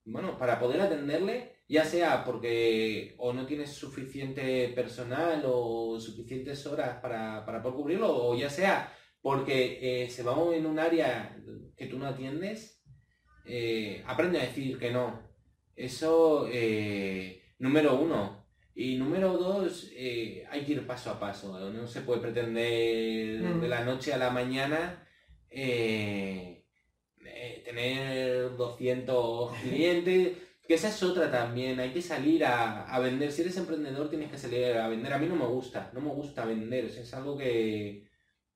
bueno, 0.04 0.36
para 0.38 0.58
poder 0.58 0.80
atenderle, 0.80 1.52
ya 1.70 1.84
sea 1.84 2.24
porque 2.24 3.14
o 3.18 3.32
no 3.32 3.46
tienes 3.46 3.70
suficiente 3.70 4.68
personal 4.74 5.40
o 5.46 6.00
suficientes 6.00 6.66
horas 6.66 6.98
para, 7.00 7.46
para 7.46 7.62
poder 7.62 7.76
cubrirlo, 7.76 8.08
o 8.26 8.36
ya 8.36 8.50
sea 8.50 8.92
porque 9.22 9.78
eh, 9.80 10.10
se 10.10 10.24
va 10.24 10.34
en 10.52 10.66
un 10.66 10.80
área 10.80 11.36
que 11.76 11.86
tú 11.86 11.96
no 11.96 12.06
atiendes, 12.06 12.82
eh, 13.46 14.02
aprende 14.04 14.40
a 14.40 14.46
decir 14.46 14.78
que 14.80 14.90
no. 14.90 15.22
Eso, 15.76 16.48
eh, 16.50 17.40
número 17.60 17.94
uno. 18.00 18.48
Y 18.74 18.96
número 18.96 19.36
dos, 19.36 19.92
hay 19.94 20.64
que 20.64 20.72
ir 20.72 20.86
paso 20.88 21.10
a 21.10 21.20
paso. 21.20 21.70
No 21.70 21.86
se 21.86 22.00
puede 22.00 22.20
pretender 22.20 23.42
Mm. 23.42 23.60
de 23.60 23.68
la 23.68 23.84
noche 23.84 24.12
a 24.12 24.18
la 24.18 24.30
mañana 24.30 25.06
tener 27.64 28.56
200 28.56 29.52
clientes. 29.62 30.49
Que 30.70 30.76
esa 30.76 30.86
es 30.88 31.02
otra 31.02 31.28
también. 31.32 31.80
Hay 31.80 31.90
que 31.90 32.00
salir 32.00 32.44
a, 32.44 32.84
a 32.84 33.00
vender. 33.00 33.32
Si 33.32 33.42
eres 33.42 33.56
emprendedor 33.56 34.08
tienes 34.08 34.30
que 34.30 34.38
salir 34.38 34.66
a 34.76 34.86
vender. 34.86 35.12
A 35.12 35.18
mí 35.18 35.26
no 35.26 35.34
me 35.34 35.46
gusta. 35.46 35.90
No 35.92 36.00
me 36.00 36.10
gusta 36.10 36.44
vender. 36.44 36.84
O 36.84 36.88
sea, 36.88 37.02
es 37.02 37.12
algo 37.12 37.36
que 37.36 38.06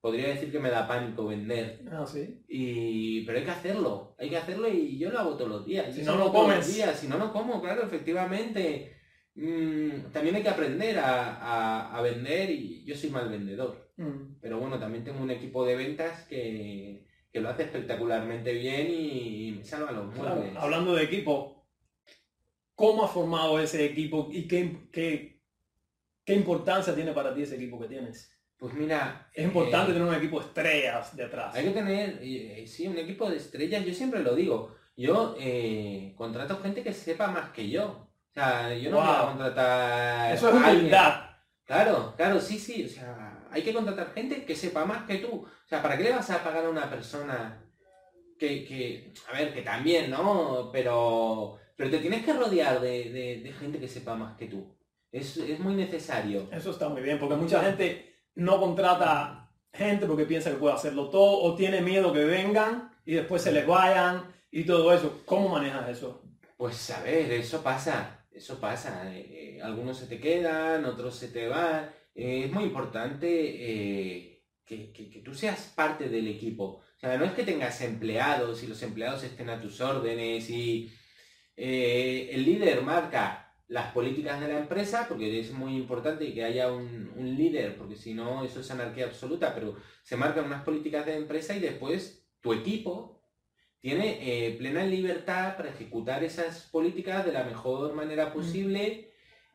podría 0.00 0.28
decir 0.28 0.52
que 0.52 0.60
me 0.60 0.70
da 0.70 0.86
pánico 0.86 1.26
vender. 1.26 1.82
Ah, 1.90 2.06
sí. 2.06 2.44
Y, 2.46 3.22
pero 3.26 3.38
hay 3.38 3.44
que 3.44 3.50
hacerlo, 3.50 4.14
hay 4.16 4.28
que 4.30 4.36
hacerlo 4.36 4.68
y 4.68 4.96
yo 4.96 5.10
lo 5.10 5.18
hago 5.18 5.36
todos 5.36 5.50
los 5.50 5.66
días. 5.66 5.92
Si 5.92 6.02
no, 6.02 6.12
lo 6.12 6.18
no 6.18 6.24
los 6.26 6.32
comes. 6.32 6.72
días, 6.72 6.96
Si 7.00 7.08
no, 7.08 7.18
no 7.18 7.32
como, 7.32 7.60
claro, 7.60 7.82
efectivamente. 7.82 8.92
Mm, 9.34 10.12
también 10.12 10.36
hay 10.36 10.42
que 10.44 10.48
aprender 10.50 10.96
a, 11.00 11.34
a- 11.34 11.98
a 11.98 12.02
vender 12.02 12.48
y 12.50 12.84
yo 12.84 12.94
soy 12.96 13.10
mal 13.10 13.28
vendedor. 13.28 13.90
Mm. 13.96 14.36
Pero 14.40 14.60
bueno, 14.60 14.78
también 14.78 15.02
tengo 15.02 15.20
un 15.20 15.30
equipo 15.32 15.64
de 15.66 15.74
ventas 15.74 16.22
que, 16.28 17.06
que 17.32 17.40
lo 17.40 17.48
hace 17.48 17.64
espectacularmente 17.64 18.52
bien 18.52 18.86
y, 18.88 19.54
me 19.58 19.64
salva 19.64 19.90
los 19.90 20.14
Claro, 20.14 20.36
muebles. 20.36 20.56
Hablando 20.62 20.94
de 20.94 21.02
equipo, 21.04 21.53
¿cómo 22.74 23.04
has 23.04 23.10
formado 23.10 23.58
ese 23.60 23.84
equipo 23.84 24.28
y 24.30 24.46
qué, 24.48 24.88
qué, 24.92 25.40
qué 26.24 26.34
importancia 26.34 26.94
tiene 26.94 27.12
para 27.12 27.34
ti 27.34 27.42
ese 27.42 27.56
equipo 27.56 27.78
que 27.80 27.88
tienes? 27.88 28.30
Pues 28.56 28.72
mira, 28.74 29.28
Es 29.34 29.44
importante 29.44 29.90
eh, 29.90 29.94
tener 29.94 30.08
un 30.08 30.14
equipo 30.14 30.40
de 30.40 30.46
estrellas 30.46 31.16
detrás. 31.16 31.54
Hay 31.54 31.64
que 31.64 31.70
tener, 31.70 32.18
eh, 32.22 32.64
sí, 32.66 32.86
un 32.86 32.96
equipo 32.98 33.28
de 33.28 33.36
estrellas, 33.36 33.84
yo 33.84 33.92
siempre 33.92 34.22
lo 34.22 34.34
digo. 34.34 34.74
Yo 34.96 35.36
eh, 35.40 36.14
contrato 36.16 36.60
gente 36.60 36.82
que 36.82 36.92
sepa 36.92 37.26
más 37.26 37.50
que 37.50 37.68
yo. 37.68 38.08
O 38.30 38.32
sea, 38.32 38.72
yo 38.74 38.90
no 38.90 38.98
voy 38.98 39.06
a 39.06 39.20
Wow. 39.22 39.26
contratar 39.30 40.34
Eso 40.34 40.48
es 40.48 40.54
humildad. 40.54 41.30
Claro, 41.64 42.14
claro, 42.16 42.40
sí, 42.40 42.58
sí. 42.58 42.84
O 42.84 42.88
sea, 42.88 43.46
hay 43.50 43.62
que 43.62 43.72
contratar 43.74 44.12
gente 44.14 44.44
que 44.44 44.54
sepa 44.54 44.84
más 44.84 45.04
que 45.06 45.16
tú. 45.18 45.42
O 45.44 45.68
sea, 45.68 45.82
¿para 45.82 45.96
qué 45.96 46.04
le 46.04 46.12
vas 46.12 46.30
a 46.30 46.42
pagar 46.44 46.64
a 46.64 46.70
una 46.70 46.88
persona 46.88 47.60
que, 48.38 48.64
que 48.64 49.12
a 49.28 49.36
ver, 49.36 49.52
que 49.52 49.62
también, 49.62 50.10
¿no? 50.10 50.70
Pero, 50.72 51.58
pero 51.76 51.90
te 51.90 51.98
tienes 51.98 52.24
que 52.24 52.32
rodear 52.32 52.80
de, 52.80 53.10
de- 53.10 53.40
de 53.42 53.52
gente 53.52 53.78
que 53.78 53.88
sepa 53.88 54.14
más 54.14 54.36
que 54.36 54.46
tú. 54.46 54.76
Es, 55.12 55.36
es 55.36 55.58
muy 55.60 55.74
necesario. 55.74 56.48
Eso 56.52 56.70
está 56.70 56.88
muy 56.88 57.02
bien, 57.02 57.18
porque 57.18 57.36
mucha 57.36 57.62
gente 57.62 58.14
no 58.34 58.58
contrata 58.60 59.40
gente 59.72 60.06
porque 60.06 60.24
piensa 60.24 60.50
que 60.50 60.56
puede 60.56 60.74
hacerlo 60.74 61.08
todo 61.10 61.38
o 61.42 61.54
tiene 61.56 61.80
miedo 61.80 62.12
que 62.12 62.24
vengan 62.24 62.90
y 63.04 63.14
después 63.14 63.42
se 63.42 63.52
les 63.52 63.66
vayan 63.66 64.32
y 64.50 64.64
todo 64.64 64.92
eso. 64.92 65.22
¿Cómo 65.24 65.48
manejas 65.48 65.88
eso? 65.88 66.22
Pues 66.56 66.90
a 66.90 67.02
ver, 67.02 67.32
eso 67.32 67.62
pasa, 67.62 68.26
eso 68.32 68.60
pasa. 68.60 69.02
eh, 69.12 69.60
algunos 69.62 69.98
se 69.98 70.06
te 70.06 70.20
quedan, 70.20 70.84
otros 70.84 71.14
se 71.16 71.28
te 71.28 71.48
van. 71.48 71.90
Eh, 72.14 72.44
es 72.46 72.52
muy 72.52 72.64
importante 72.64 73.26
eh, 73.28 74.44
que, 74.64 74.92
que- 74.92 75.10
que 75.10 75.20
tú 75.20 75.34
seas 75.34 75.72
parte 75.74 76.08
del 76.08 76.28
equipo. 76.28 76.64
O 76.96 77.00
sea, 77.00 77.16
no 77.18 77.24
es 77.24 77.32
que 77.32 77.42
tengas 77.44 77.80
empleados 77.82 78.62
y 78.62 78.66
los 78.68 78.82
empleados 78.82 79.22
estén 79.24 79.50
a 79.50 79.60
tus 79.60 79.80
órdenes 79.80 80.48
y 80.50 80.90
eh, 81.56 82.30
el 82.32 82.44
líder 82.44 82.82
marca 82.82 83.40
las 83.68 83.92
políticas 83.92 84.40
de 84.40 84.48
la 84.48 84.58
empresa, 84.58 85.06
porque 85.08 85.40
es 85.40 85.52
muy 85.52 85.76
importante 85.76 86.32
que 86.34 86.44
haya 86.44 86.70
un, 86.72 87.10
un 87.16 87.34
líder, 87.34 87.76
porque 87.76 87.96
si 87.96 88.14
no 88.14 88.44
eso 88.44 88.60
es 88.60 88.70
anarquía 88.70 89.06
absoluta, 89.06 89.54
pero 89.54 89.76
se 90.02 90.16
marcan 90.16 90.44
unas 90.46 90.62
políticas 90.64 91.06
de 91.06 91.16
empresa 91.16 91.56
y 91.56 91.60
después 91.60 92.26
tu 92.40 92.52
equipo 92.52 93.22
tiene 93.80 94.18
eh, 94.48 94.52
plena 94.58 94.84
libertad 94.84 95.56
para 95.56 95.70
ejecutar 95.70 96.24
esas 96.24 96.62
políticas 96.70 97.24
de 97.26 97.32
la 97.32 97.44
mejor 97.44 97.94
manera 97.94 98.32
posible 98.32 99.10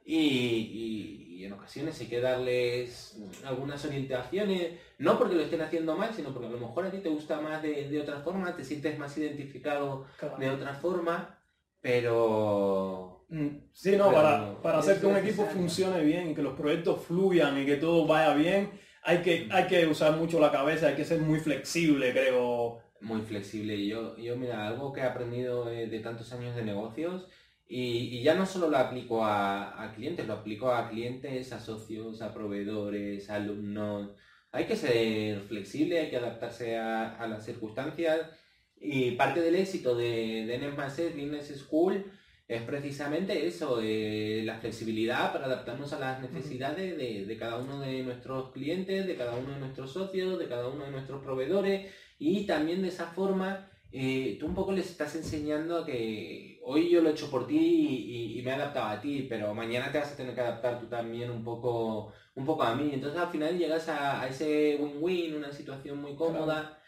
y, 0.06 0.18
y- 0.18 1.26
y 1.40 1.46
en 1.46 1.54
ocasiones 1.54 2.00
hay 2.02 2.08
que 2.08 2.20
darles 2.20 3.18
algunas 3.46 3.86
orientaciones, 3.86 4.74
no 4.98 5.18
porque 5.18 5.36
lo 5.36 5.42
estén 5.44 5.62
haciendo 5.62 5.96
mal, 5.96 6.14
sino 6.14 6.34
porque 6.34 6.48
a 6.48 6.52
lo 6.52 6.60
mejor 6.60 6.86
a 6.86 6.92
ti 6.92 6.98
te 7.00 7.10
gusta 7.10 7.40
más 7.42 7.62
de, 7.64 7.88
de 7.90 8.02
otra 8.02 8.20
forma, 8.20 8.56
te 8.56 8.64
sientes 8.66 8.98
más 9.00 9.18
identificado 9.18 10.06
de 10.38 10.50
otra 10.50 10.74
forma, 10.74 11.39
pero... 11.82 13.26
Mm, 13.30 13.48
Sí, 13.72 13.96
no, 13.96 14.12
Pero 14.12 14.12
para, 14.12 14.62
para 14.62 14.80
hacer 14.80 15.00
que 15.00 15.06
un 15.08 15.16
equipo 15.18 15.46
necesario. 15.46 15.48
funcione 15.48 16.04
bien 16.04 16.32
y 16.32 16.36
que 16.36 16.42
los 16.42 16.54
proyectos 16.56 17.02
fluyan 17.06 17.58
y 17.62 17.66
que 17.66 17.78
todo 17.78 18.06
vaya 18.06 18.34
bien, 18.34 18.72
hay 19.04 19.22
que, 19.22 19.48
hay 19.52 19.68
que 19.68 19.88
usar 19.88 20.18
mucho 20.18 20.40
la 20.40 20.52
cabeza, 20.52 20.88
hay 20.88 20.96
que 20.96 21.06
ser 21.06 21.22
muy 21.22 21.40
flexible, 21.40 22.12
creo. 22.12 22.80
muy 23.02 23.22
flexible. 23.22 23.76
Y 23.76 23.88
Yo, 23.88 24.18
yo 24.18 24.36
mira, 24.38 24.68
algo 24.68 24.92
que 24.94 25.02
he 25.02 25.04
aprendido 25.04 25.66
de 25.66 26.00
tantos 26.00 26.32
años 26.34 26.56
de 26.56 26.64
negocios 26.64 27.28
y, 27.68 28.18
y 28.18 28.24
ya 28.24 28.36
no 28.36 28.46
solo 28.46 28.70
lo 28.70 28.78
aplico 28.78 29.24
a, 29.26 29.84
a 29.84 29.94
clientes, 29.94 30.28
lo 30.28 30.34
aplico 30.34 30.72
a 30.72 30.90
clientes, 30.90 31.52
a 31.54 31.60
socios, 31.60 32.22
a 32.22 32.34
proveedores, 32.34 33.30
a 33.30 33.36
alumnos. 33.36 34.12
Hay 34.52 34.66
que 34.66 34.76
ser 34.76 35.42
flexible, 35.42 36.00
hay 36.00 36.10
que 36.10 36.18
adaptarse 36.18 36.78
a, 36.78 37.16
a 37.18 37.28
las 37.28 37.46
circunstancias 37.46 38.22
y 38.82 39.12
parte 39.12 39.42
del 39.42 39.56
éxito 39.56 39.96
de, 39.96 40.46
de 40.46 40.58
NEMASES 40.58 41.14
Business 41.16 41.54
School 41.60 42.04
es 42.48 42.62
precisamente 42.64 43.46
eso, 43.46 43.80
eh, 43.82 44.42
la 44.44 44.56
flexibilidad 44.58 45.32
para 45.32 45.46
adaptarnos 45.46 45.94
a 45.94 46.00
las 46.00 46.20
necesidades 46.22 46.98
de, 46.98 47.26
de 47.26 47.38
cada 47.38 47.58
uno 47.58 47.80
de 47.80 48.02
nuestros 48.02 48.52
clientes, 48.52 49.06
de 49.06 49.16
cada 49.16 49.36
uno 49.36 49.52
de 49.54 49.60
nuestros 49.60 49.92
socios, 49.94 50.40
de 50.40 50.48
cada 50.48 50.68
uno 50.68 50.86
de 50.86 50.92
nuestros 50.92 51.22
proveedores 51.24 51.92
y 52.18 52.46
también 52.48 52.82
de 52.82 52.88
esa 52.88 53.06
forma 53.08 53.70
eh, 53.92 54.38
tú 54.40 54.46
un 54.48 54.56
poco 54.56 54.72
les 54.72 54.90
estás 54.90 55.16
enseñando 55.16 55.78
a 55.78 55.86
que 55.86 56.60
hoy 56.64 56.90
yo 56.90 57.02
lo 57.02 57.10
he 57.10 57.12
hecho 57.14 57.30
por 57.30 57.48
ti 57.48 57.58
y, 57.58 58.36
y- 58.36 58.40
y 58.40 58.42
me 58.44 58.52
he 58.52 58.54
adaptado 58.54 58.88
a 58.88 59.02
ti, 59.02 59.26
pero 59.30 59.54
mañana 59.54 59.92
te 59.92 59.98
vas 60.00 60.12
a 60.12 60.16
tener 60.18 60.34
que 60.36 60.42
adaptar 60.42 60.80
tú 60.80 60.88
también 60.88 61.30
un 61.32 61.44
poco, 61.44 62.12
un 62.36 62.46
poco 62.46 62.64
a 62.64 62.76
mí. 62.76 62.92
Entonces 62.94 63.20
al 63.20 63.30
final 63.30 63.58
llegas 63.58 63.90
a, 63.90 64.22
a 64.22 64.28
ese 64.28 64.78
win-win, 64.80 65.36
una 65.36 65.52
situación 65.52 66.00
muy 66.02 66.16
cómoda. 66.16 66.79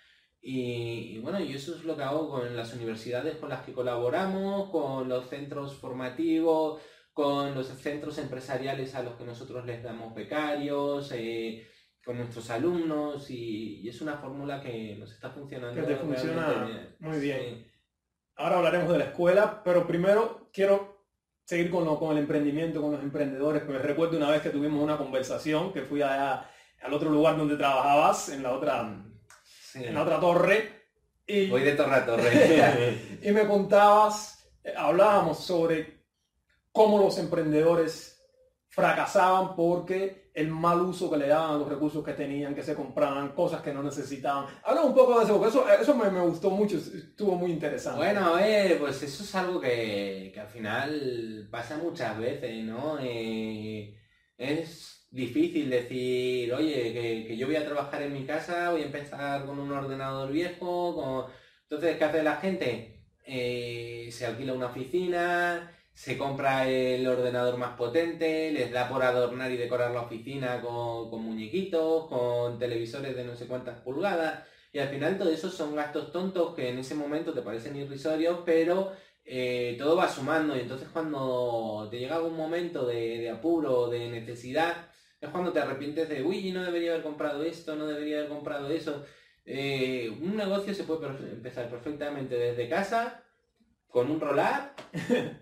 Y, 0.43 1.15
y 1.15 1.19
bueno, 1.19 1.39
y 1.39 1.53
eso 1.53 1.75
es 1.75 1.83
lo 1.83 1.95
que 1.95 2.01
hago 2.03 2.29
con 2.29 2.55
las 2.55 2.73
universidades 2.73 3.35
con 3.37 3.49
las 3.49 3.61
que 3.63 3.73
colaboramos, 3.73 4.69
con 4.71 5.07
los 5.07 5.29
centros 5.29 5.75
formativos, 5.75 6.81
con 7.13 7.53
los 7.53 7.67
centros 7.67 8.17
empresariales 8.17 8.95
a 8.95 9.03
los 9.03 9.15
que 9.15 9.23
nosotros 9.25 9.65
les 9.65 9.83
damos 9.83 10.15
becarios, 10.15 11.11
eh, 11.13 11.67
con 12.03 12.17
nuestros 12.17 12.49
alumnos 12.49 13.29
y, 13.29 13.81
y 13.81 13.89
es 13.89 14.01
una 14.01 14.17
fórmula 14.17 14.59
que 14.59 14.95
nos 14.97 15.11
está 15.11 15.29
funcionando. 15.29 15.79
Que 15.79 15.85
te 15.87 15.95
funciona 15.97 16.47
realmente 16.47 16.95
muy 16.99 17.19
bien. 17.19 17.39
Sí. 17.39 17.67
Ahora 18.37 18.57
hablaremos 18.57 18.91
de 18.91 18.97
la 18.97 19.05
escuela, 19.05 19.61
pero 19.63 19.85
primero 19.85 20.49
quiero 20.51 21.05
seguir 21.45 21.69
con, 21.69 21.85
lo- 21.85 21.99
con 21.99 22.13
el 22.13 22.23
emprendimiento, 22.23 22.81
con 22.81 22.93
los 22.93 23.03
emprendedores, 23.03 23.61
porque 23.61 23.77
recuerdo 23.79 24.17
una 24.17 24.31
vez 24.31 24.41
que 24.41 24.49
tuvimos 24.49 24.81
una 24.81 24.97
conversación, 24.97 25.71
que 25.71 25.83
fui 25.83 26.01
allá 26.01 26.49
al 26.81 26.93
otro 26.93 27.11
lugar 27.11 27.37
donde 27.37 27.57
trabajabas, 27.57 28.29
en 28.29 28.41
la 28.41 28.53
otra, 28.53 29.05
Sí. 29.71 29.83
en 29.85 29.95
otra 29.95 30.19
torre, 30.19 30.81
y, 31.25 31.49
Voy 31.49 31.61
de 31.61 31.73
torre 31.73 31.95
a 31.95 32.05
torre. 32.05 33.19
y 33.23 33.31
me 33.31 33.47
contabas, 33.47 34.49
eh, 34.63 34.73
hablábamos 34.75 35.39
sobre 35.39 36.01
cómo 36.71 36.97
los 36.97 37.17
emprendedores 37.17 38.21
fracasaban 38.67 39.55
porque 39.55 40.31
el 40.33 40.49
mal 40.49 40.81
uso 40.81 41.09
que 41.09 41.17
le 41.17 41.27
daban 41.27 41.51
a 41.51 41.57
los 41.57 41.67
recursos 41.67 42.03
que 42.03 42.13
tenían, 42.13 42.55
que 42.55 42.63
se 42.63 42.75
compraban, 42.75 43.29
cosas 43.29 43.61
que 43.61 43.73
no 43.73 43.83
necesitaban. 43.83 44.45
Habla 44.63 44.81
un 44.81 44.93
poco 44.93 45.19
de 45.19 45.25
eso, 45.25 45.37
porque 45.37 45.49
eso, 45.49 45.69
eso 45.69 45.95
me, 45.95 46.09
me 46.09 46.21
gustó 46.21 46.49
mucho, 46.49 46.77
estuvo 46.77 47.35
muy 47.35 47.51
interesante. 47.51 47.99
Bueno, 47.99 48.39
eh, 48.39 48.77
pues 48.79 49.03
eso 49.03 49.23
es 49.23 49.35
algo 49.35 49.59
que, 49.59 50.31
que 50.33 50.39
al 50.39 50.47
final 50.47 51.47
pasa 51.51 51.77
muchas 51.77 52.17
veces, 52.17 52.63
¿no? 52.63 52.97
Eh, 53.01 53.97
es 54.37 55.00
difícil 55.11 55.69
decir, 55.69 56.53
oye, 56.53 56.93
que, 57.27 57.37
yo 57.37 57.47
voy 57.47 57.57
a 57.57 57.65
trabajar 57.65 58.01
en 58.01 58.13
mi 58.13 58.25
casa, 58.25 58.71
voy 58.71 58.81
a 58.81 58.85
empezar 58.85 59.45
con 59.45 59.59
un 59.59 59.71
ordenador 59.71 60.31
viejo, 60.31 60.95
con... 60.95 61.31
entonces, 61.63 61.97
¿qué 61.97 62.03
hace 62.03 62.23
la 62.23 62.37
gente? 62.37 63.01
eh, 63.25 64.09
se 64.11 64.25
alquila 64.25 64.53
una 64.53 64.67
oficina, 64.67 65.71
se 65.93 66.17
compra 66.17 66.67
el 66.67 67.07
ordenador 67.07 67.57
más 67.57 67.77
potente, 67.77 68.51
les 68.51 68.71
da 68.71 68.89
por 68.89 69.03
adornar 69.03 69.51
y 69.51 69.57
decorar 69.57 69.91
la 69.91 70.01
oficina 70.01 70.61
con, 70.61 71.09
con 71.09 71.23
muñequitos, 71.23 72.07
con 72.07 72.59
televisores 72.59 73.15
de 73.15 73.23
no 73.23 73.35
sé 73.35 73.47
cuántas 73.47 73.79
pulgadas, 73.79 74.43
y 74.73 74.79
al 74.79 74.89
final 74.89 75.17
todo 75.17 75.31
eso 75.31 75.49
son 75.49 75.75
gastos 75.75 76.11
tontos 76.11 76.55
que 76.55 76.69
en 76.69 76.79
ese 76.79 76.95
momento 76.95 77.33
te 77.33 77.41
parecen 77.41 77.75
irrisorios, 77.75 78.39
pero 78.45 78.91
eh, 79.25 79.75
todo 79.77 79.95
va 79.95 80.09
sumando 80.09 80.55
y 80.55 80.61
entonces 80.61 80.87
cuando 80.91 81.87
te 81.91 81.99
llega 81.99 82.15
algún 82.15 82.35
momento 82.35 82.85
de 82.85 83.29
apuro, 83.29 83.87
de 83.89 84.09
necesidad, 84.09 84.90
es 85.21 85.29
cuando 85.29 85.53
te 85.53 85.59
arrepientes 85.59 86.09
de, 86.09 86.23
uy, 86.23 86.51
no 86.51 86.63
debería 86.63 86.91
haber 86.91 87.03
comprado 87.03 87.43
esto, 87.43 87.75
no 87.75 87.85
debería 87.85 88.17
haber 88.17 88.29
comprado 88.29 88.69
eso. 88.71 89.05
Eh, 89.45 90.09
un 90.19 90.35
negocio 90.35 90.73
se 90.73 90.83
puede 90.83 91.07
empezar 91.31 91.69
perfectamente 91.69 92.35
desde 92.35 92.67
casa, 92.67 93.23
con 93.87 94.09
un 94.09 94.19
roll-up 94.19 94.71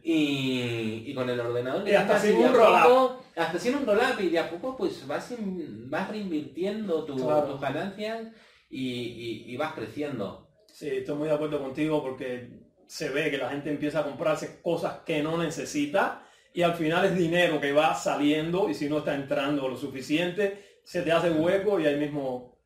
y, 0.04 1.14
con 1.14 1.30
el 1.30 1.40
ordenador. 1.40 1.88
Y 1.88 1.94
hasta 1.94 2.20
sin 2.20 2.36
un 2.36 2.54
roll-up. 2.54 3.22
Hasta 3.38 3.58
sin 3.58 3.76
un 3.76 3.86
roll-up 3.86 4.20
y 4.20 4.30
de 4.30 4.40
a 4.40 4.50
poco 4.50 4.76
pues 4.76 5.08
vas, 5.08 5.34
vas 5.40 6.10
reinvirtiendo 6.10 7.06
tus 7.06 7.22
ganancias 7.62 8.28
y, 8.70 9.56
vas 9.56 9.74
creciendo. 9.74 10.50
Sí, 10.68 10.90
estoy 10.90 11.16
muy 11.16 11.30
de 11.30 11.36
acuerdo 11.36 11.60
contigo 11.60 12.02
porque 12.04 12.50
se 12.86 13.10
ve 13.10 13.32
que 13.32 13.38
la 13.38 13.50
gente 13.50 13.70
empieza 13.70 14.00
a 14.00 14.04
comprarse 14.04 14.62
cosas 14.62 15.00
que 15.06 15.24
no 15.24 15.38
necesita 15.38 16.26
y 16.54 16.62
al 16.62 16.74
final 16.74 17.06
es 17.06 17.16
dinero 17.16 17.60
que 17.60 17.72
va 17.72 17.94
saliendo 17.96 18.70
y 18.70 18.74
si 18.74 18.90
no 18.90 19.00
está 19.00 19.16
entrando 19.16 19.68
lo 19.68 19.78
suficiente, 19.78 20.80
se 20.84 21.02
te 21.02 21.12
hace 21.12 21.32
hueco 21.32 21.80
y 21.80 21.86
ahí 21.86 21.98
mismo 21.98 22.58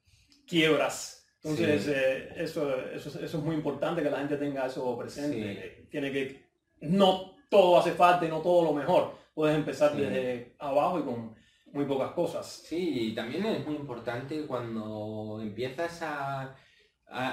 quiebras. 0.48 1.28
Entonces, 1.44 1.88
eh, 1.90 2.30
eso, 2.38 2.74
eso, 2.86 3.20
es 3.20 3.34
muy 3.36 3.56
importante 3.56 4.02
que 4.02 4.10
la 4.10 4.20
gente 4.20 4.38
tenga 4.38 4.66
eso 4.66 4.98
presente. 4.98 5.88
Tiene 5.92 6.12
que, 6.12 6.50
no 6.82 7.36
todo 7.50 7.78
hace 7.78 7.92
falta 7.92 8.25
y 8.25 8.30
no 8.30 8.40
todo 8.40 8.63
lo 8.63 8.74
mejor. 8.74 9.16
Puedes 9.34 9.56
empezar 9.56 9.96
desde 9.96 10.56
abajo 10.60 11.00
y 11.00 11.04
con 11.04 11.36
muy 11.74 11.86
pocas 11.86 12.12
cosas. 12.12 12.48
Sí, 12.66 13.10
y 13.10 13.16
también 13.16 13.46
es 13.46 13.66
muy 13.66 13.75
importante 13.75 14.46
cuando 14.46 15.40
empiezas 15.42 16.02
a, 16.02 16.56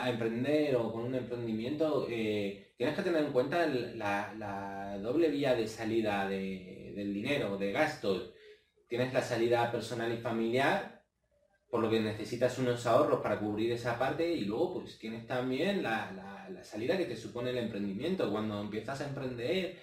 emprender 0.08 0.76
o 0.76 0.92
con 0.92 1.02
un 1.04 1.14
emprendimiento, 1.14 2.06
eh, 2.08 2.74
tienes 2.76 2.96
que 2.96 3.02
tener 3.02 3.24
en 3.24 3.32
cuenta 3.32 3.66
la, 3.66 4.98
doble 5.02 5.28
vía 5.28 5.54
de 5.54 5.66
salida 5.66 6.28
del 6.28 7.14
dinero, 7.14 7.56
de 7.56 7.72
gastos. 7.72 8.32
Tienes 8.88 9.12
la 9.12 9.22
salida 9.22 9.70
personal 9.70 10.12
y 10.12 10.18
familiar, 10.18 11.04
por 11.70 11.80
lo 11.80 11.88
que 11.88 12.00
necesitas 12.00 12.58
unos 12.58 12.84
ahorros 12.86 13.20
para 13.20 13.38
cubrir 13.38 13.72
esa 13.72 13.98
parte 13.98 14.28
y 14.30 14.44
luego 14.44 14.74
pues 14.74 14.98
tienes 14.98 15.26
también 15.26 15.82
la, 15.82 16.48
la 16.50 16.64
salida 16.64 16.98
que 16.98 17.04
te 17.04 17.16
supone 17.16 17.50
el 17.50 17.58
emprendimiento. 17.58 18.30
Cuando 18.30 18.60
empiezas 18.60 19.00
a 19.00 19.08
emprender, 19.08 19.78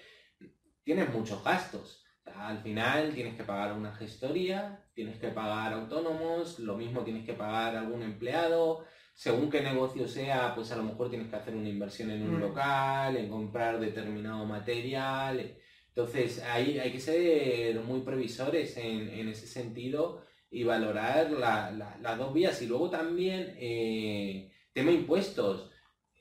tienes 0.84 1.12
muchos 1.12 1.42
gastos 1.42 2.04
al 2.36 2.58
final 2.62 3.14
tienes 3.14 3.36
que 3.36 3.44
pagar 3.44 3.72
una 3.72 3.94
gestoría, 3.94 4.84
tienes 4.94 5.18
que 5.18 5.28
pagar 5.28 5.72
autónomos, 5.72 6.58
lo 6.58 6.76
mismo 6.76 7.02
tienes 7.02 7.24
que 7.24 7.34
pagar 7.34 7.76
algún 7.76 8.02
empleado, 8.02 8.84
según 9.18 9.50
qué 9.50 9.60
negocio 9.60 10.06
sea, 10.06 10.54
pues 10.54 10.70
a 10.70 10.76
lo 10.76 10.84
mejor 10.84 11.10
tienes 11.10 11.28
que 11.28 11.34
hacer 11.34 11.52
una 11.56 11.68
inversión 11.68 12.12
en 12.12 12.22
un 12.22 12.36
mm. 12.36 12.40
local, 12.40 13.16
en 13.16 13.28
comprar 13.28 13.80
determinado 13.80 14.46
material. 14.46 15.56
Entonces 15.88 16.40
ahí 16.44 16.78
hay 16.78 16.92
que 16.92 17.00
ser 17.00 17.80
muy 17.80 18.02
previsores 18.02 18.76
en, 18.76 19.28
ese 19.28 19.48
sentido 19.48 20.22
y 20.52 20.62
valorar 20.62 21.32
las 21.32 22.16
dos 22.16 22.32
vías. 22.32 22.62
Y 22.62 22.68
luego 22.68 22.90
también 22.90 23.56
eh, 23.58 24.52
tema 24.72 24.92
impuestos. 24.92 25.68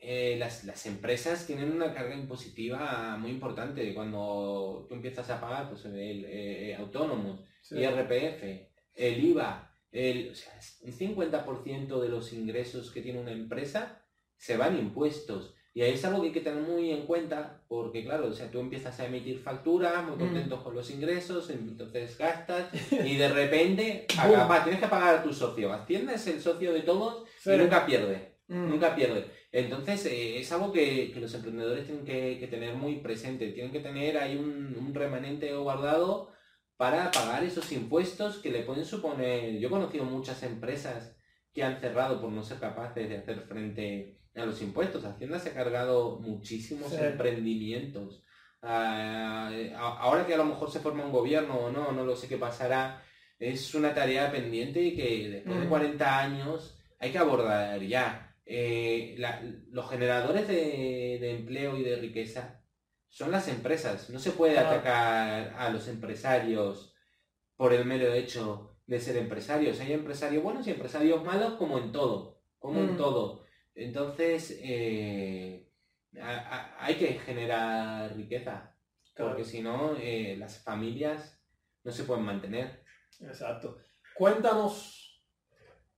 Eh, 0.01 0.37
las, 0.39 0.85
empresas 0.87 1.45
tienen 1.45 1.71
una 1.71 1.93
carga 1.93 2.15
impositiva 2.15 3.15
muy 3.17 3.29
importante 3.29 3.93
cuando 3.93 4.87
tú 4.89 4.95
empiezas 4.95 5.29
a 5.29 5.39
pagar 5.39 5.69
pues, 5.69 5.85
el 5.85 6.25
eh, 6.25 6.75
autónomos, 6.75 7.41
IRPF, 7.69 8.43
el 8.95 9.23
IVA, 9.23 9.66
el, 9.91 10.33
un 10.81 10.91
50% 10.93 12.01
de 12.01 12.09
los 12.09 12.33
ingresos 12.33 12.91
que 12.91 13.01
tiene 13.01 13.19
una 13.19 13.31
empresa 13.31 14.03
se 14.35 14.57
van 14.57 14.77
impuestos. 14.77 15.53
Y 15.73 15.83
ahí 15.83 15.93
es 15.93 16.05
algo 16.05 16.21
que 16.21 16.27
hay 16.27 16.33
que 16.33 16.41
tener 16.41 16.63
muy 16.63 16.91
en 16.91 17.05
cuenta, 17.05 17.61
porque 17.67 18.03
claro, 18.03 18.27
o 18.27 18.33
sea, 18.33 18.49
tú 18.49 18.59
empiezas 18.59 18.99
a 18.99 19.05
emitir 19.05 19.37
facturas, 19.39 20.03
muy 20.03 20.15
mm. 20.15 20.19
contentos 20.19 20.61
con 20.63 20.73
los 20.73 20.89
ingresos, 20.89 21.51
entonces 21.51 22.17
gastas, 22.17 22.69
y 23.05 23.15
de 23.15 23.29
repente 23.29 24.07
tienes 24.07 24.79
que 24.79 24.87
pagar 24.87 25.15
a 25.15 25.23
tu 25.23 25.31
socio. 25.31 25.71
Hacienda 25.71 26.15
es 26.15 26.25
el 26.25 26.41
socio 26.41 26.73
de 26.73 26.81
todos 26.81 27.25
y 27.45 27.49
nunca 27.51 27.85
pierde. 27.85 28.37
Mm. 28.47 28.69
Nunca 28.69 28.95
pierde. 28.95 29.25
Entonces, 29.51 30.05
eh, 30.07 30.39
es 30.39 30.51
algo 30.51 30.71
que, 30.71 31.13
los 31.19 31.33
emprendedores 31.33 31.85
tienen 31.85 32.05
que, 32.05 32.47
tener 32.47 32.75
muy 32.75 32.97
presente. 32.97 33.51
Tienen 33.51 33.71
que 33.71 33.79
tener 33.79 34.17
ahí 34.17 34.35
un, 34.35 34.93
remanente 34.93 35.53
guardado 35.53 36.31
para 36.77 37.11
pagar 37.11 37.43
esos 37.43 37.71
impuestos 37.71 38.37
que 38.37 38.51
le 38.51 38.63
pueden 38.63 38.85
suponer. 38.85 39.57
Yo 39.57 39.67
he 39.67 39.71
conocido 39.71 40.05
muchas 40.05 40.43
empresas 40.43 41.17
que 41.53 41.63
han 41.63 41.79
cerrado 41.79 42.21
por 42.21 42.31
no 42.31 42.43
ser 42.43 42.59
capaces 42.59 43.09
de 43.09 43.17
hacer 43.17 43.41
frente 43.41 44.19
a 44.35 44.45
los 44.45 44.61
impuestos. 44.61 45.03
Hacienda 45.03 45.39
se 45.39 45.49
ha 45.49 45.53
cargado 45.53 46.19
muchísimos 46.19 46.93
emprendimientos. 46.93 48.23
Ah, 48.61 49.51
ahora 49.75 50.25
que 50.25 50.33
a 50.33 50.37
lo 50.37 50.45
mejor 50.45 50.71
se 50.71 50.79
forma 50.79 51.05
un 51.05 51.11
gobierno 51.11 51.55
o 51.55 51.71
no, 51.71 51.91
no 51.91 52.03
lo 52.03 52.15
sé 52.15 52.27
qué 52.27 52.37
pasará, 52.37 53.03
es 53.39 53.73
una 53.75 53.93
tarea 53.93 54.31
pendiente 54.31 54.95
que 54.95 55.29
después 55.29 55.59
de 55.61 55.67
40 55.67 56.05
mm. 56.05 56.09
años 56.09 56.77
hay 56.99 57.11
que 57.11 57.17
abordar 57.17 57.81
ya. 57.81 58.35
Eh, 58.45 59.17
los 59.71 59.89
generadores 59.89 60.47
de, 60.47 61.31
empleo 61.31 61.77
y 61.77 61.83
de 61.83 61.97
riqueza 61.97 62.56
son 63.17 63.31
las 63.31 63.47
empresas. 63.47 64.11
No 64.11 64.19
se 64.19 64.29
puede 64.29 64.59
atacar 64.59 65.55
a 65.57 65.69
los 65.71 65.87
empresarios 65.87 66.93
por 67.55 67.73
el 67.73 67.83
mero 67.83 68.13
hecho 68.13 68.77
de 68.85 68.99
ser 68.99 69.17
empresarios. 69.17 69.79
Hay 69.79 69.91
empresarios 69.91 70.43
buenos 70.43 70.67
y 70.67 70.69
empresarios 70.69 71.23
malos 71.23 71.53
como 71.53 71.79
en 71.79 71.91
todo, 71.91 72.43
como 72.59 72.79
en 72.79 72.93
mm. 72.93 72.97
todo. 72.97 73.43
Entonces, 73.73 74.59
eh, 74.61 75.67
hay 76.21 76.95
que 76.99 77.13
generar 77.25 78.15
riqueza, 78.15 78.75
porque 79.15 79.43
si 79.43 79.63
no, 79.63 79.95
eh, 79.99 80.35
las 80.37 80.59
familias 80.59 81.41
no 81.83 81.91
se 81.91 82.03
pueden 82.03 82.23
mantener. 82.23 82.83
Exacto. 83.19 83.79
Cuéntanos 84.13 85.23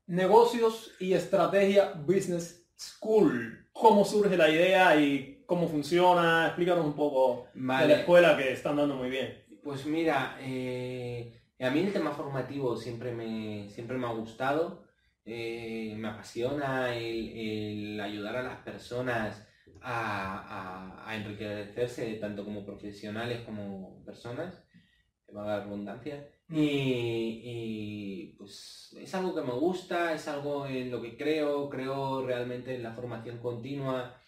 negocios 0.08 0.94
y 1.02 1.12
estrategia 1.12 1.92
Business 1.96 2.66
School. 2.78 3.68
¿Cómo 3.74 4.06
surge 4.06 4.38
la 4.38 4.50
idea 4.50 4.96
y 4.96 5.39
cómo 5.50 5.68
funciona? 5.68 6.46
Explícanos 6.46 6.86
un 6.86 6.94
poco 6.94 7.48
de 7.56 7.88
la 7.88 8.00
escuela 8.02 8.38
que 8.38 8.54
están 8.54 8.78
dando 8.78 8.96
muy 8.96 9.10
bien. 9.10 9.44
Pues 9.64 9.84
mira, 9.88 10.38
eh, 10.40 11.42
a 11.60 11.72
mí 11.72 11.80
el 11.80 11.92
tema 11.92 12.12
formativo 12.12 12.78
siempre 12.78 13.12
me, 13.12 13.68
siempre 13.68 13.98
me 13.98 14.06
ha 14.06 14.12
gustado. 14.12 14.86
Eh, 15.26 15.96
me 15.98 16.08
apasiona 16.08 16.96
el, 16.96 18.00
ayudar 18.00 18.38
a 18.38 18.44
las 18.44 18.58
personas 18.60 19.48
a, 19.82 21.04
a, 21.08 21.16
enriquecerse 21.16 22.14
tanto 22.16 22.46
como 22.46 22.64
profesionales 22.64 23.42
como 23.42 24.04
personas, 24.06 24.64
va 25.36 25.44
a 25.44 25.48
dar 25.48 25.64
redundancia. 25.64 26.30
Y, 26.52 28.36
pues 28.38 28.96
es 29.00 29.16
algo 29.16 29.34
que 29.34 29.42
me 29.42 29.54
gusta, 29.54 30.14
es 30.14 30.28
algo 30.28 30.68
en 30.68 30.92
lo 30.92 31.02
que 31.02 31.18
creo, 31.18 31.70
creo 31.70 32.26
realmente 32.26 32.76
en 32.76 32.84
la 32.84 32.94
formación 32.94 33.40
continua 33.40 34.19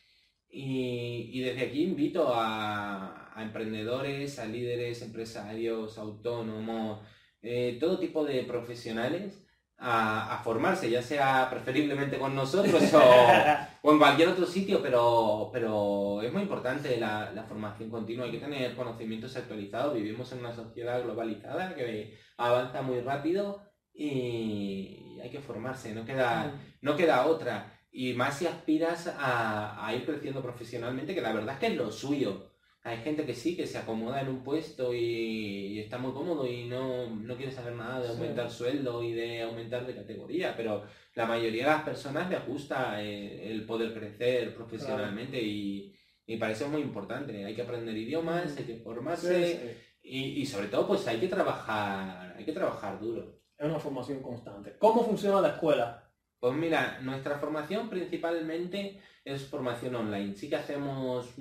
y, 0.52 1.42
desde 1.42 1.62
aquí 1.68 1.84
invito 1.84 2.32
a, 2.34 3.34
emprendedores, 3.38 4.38
a 4.40 4.46
líderes, 4.46 5.02
empresarios, 5.02 5.98
autónomos, 5.98 7.00
eh, 7.42 7.78
todo 7.80 7.98
tipo 7.98 8.24
de 8.26 8.44
profesionales 8.44 9.42
a, 9.78 10.42
formarse, 10.44 10.90
ya 10.90 11.02
sea 11.02 11.50
preferiblemente 11.50 12.20
con 12.20 12.36
nosotros 12.36 12.84
o, 13.82 13.92
en 13.92 13.98
cualquier 13.98 14.30
otro 14.30 14.46
sitio, 14.46 14.82
pero, 14.82 15.50
pero 15.52 16.22
es 16.22 16.32
muy 16.32 16.44
importante 16.44 16.98
la, 16.98 17.46
formación 17.48 17.90
continua, 17.90 18.26
hay 18.26 18.32
que 18.32 18.38
tener 18.38 18.76
conocimientos 18.76 19.36
actualizados, 19.36 19.96
vivimos 19.96 20.32
en 20.34 20.40
una 20.40 20.54
sociedad 20.54 21.02
globalizada 21.02 21.74
que 21.74 22.18
avanza 22.38 22.82
muy 22.84 23.00
rápido 23.02 23.64
y 23.94 25.20
hay 25.22 25.30
que 25.32 25.40
formarse, 25.40 25.96
no 25.96 26.06
queda, 26.06 26.54
no 26.82 26.96
queda 26.96 27.26
otra. 27.26 27.81
Y 27.92 28.14
más 28.14 28.38
si 28.38 28.48
aspiras 28.48 29.08
a, 29.08 29.86
a 29.86 29.96
ir 29.96 30.06
creciendo 30.06 30.42
profesionalmente, 30.42 31.14
que 31.14 31.22
la 31.22 31.34
verdad 31.34 31.56
es 31.56 31.60
que 31.60 31.68
es 31.68 31.76
lo 31.76 31.92
suyo 31.92 32.52
hay 32.84 32.98
gente 32.98 33.26
que 33.26 33.36
sí, 33.36 33.56
que 33.56 33.68
se 33.68 33.78
acomoda 33.78 34.22
en 34.22 34.30
un 34.30 34.44
puesto 34.44 34.94
y, 34.94 35.80
está 35.80 36.00
muy 36.00 36.14
cómodo 36.14 36.48
y 36.48 36.68
no, 36.68 37.36
quiere 37.38 37.52
saber 37.52 37.74
nada 37.74 38.02
de 38.02 38.10
aumentar 38.10 38.50
sueldo 38.50 39.04
y 39.04 39.14
de 39.14 39.44
aumentar 39.44 39.86
de 39.86 39.96
categoría, 39.96 40.56
pero 40.58 40.84
la 41.14 41.26
mayoría 41.26 41.66
de 41.66 41.72
las 41.72 41.84
personas 41.84 42.30
le 42.30 42.40
gusta 42.40 43.02
eh, 43.04 43.52
el, 43.52 43.66
poder 43.66 43.94
crecer 43.94 44.56
profesionalmente 44.56 45.40
y, 45.42 45.96
y 46.26 46.38
para 46.38 46.54
eso 46.54 46.66
es 46.66 46.72
muy 46.72 46.82
importante. 46.82 47.46
Hay 47.46 47.54
que 47.54 47.62
aprender 47.62 47.96
idiomas, 47.96 48.58
hay 48.58 48.64
que 48.64 48.78
formarse 48.78 49.78
Y, 50.04 50.44
sobre 50.48 50.68
todo 50.68 50.88
pues 50.88 51.08
hay 51.08 51.20
que 51.20 51.28
trabajar, 51.28 52.36
hay 52.36 52.46
que 52.46 52.52
trabajar 52.52 53.00
duro. 53.00 53.42
Es 53.58 53.66
una 53.66 53.80
formación 53.80 54.24
constante. 54.24 54.76
¿Cómo 54.80 55.06
funciona 55.06 55.40
la 55.40 55.50
escuela? 55.50 56.11
Pues 56.42 56.56
mira, 56.56 57.00
nuestra 57.04 57.38
formación 57.38 57.88
principalmente 57.88 59.00
es 59.24 59.46
formación 59.46 59.94
online. 59.94 60.36
Sí 60.36 60.50
que 60.50 60.56
hacemos 60.56 61.36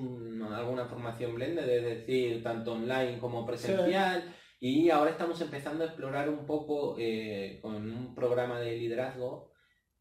alguna 0.55 0.85
formación 0.85 1.35
blended, 1.35 1.67
es 1.67 1.85
decir, 1.85 2.43
tanto 2.43 2.75
online 2.75 3.19
como 3.19 3.47
presencial. 3.47 4.23
Y 4.61 4.91
ahora 4.91 5.13
estamos 5.13 5.41
empezando 5.41 5.85
a 5.85 5.87
explorar 5.87 6.29
un 6.29 6.45
poco 6.45 6.97
eh, 6.99 7.61
con 7.63 7.77
un 7.77 8.15
programa 8.15 8.61
de 8.61 8.77
liderazgo 8.77 9.51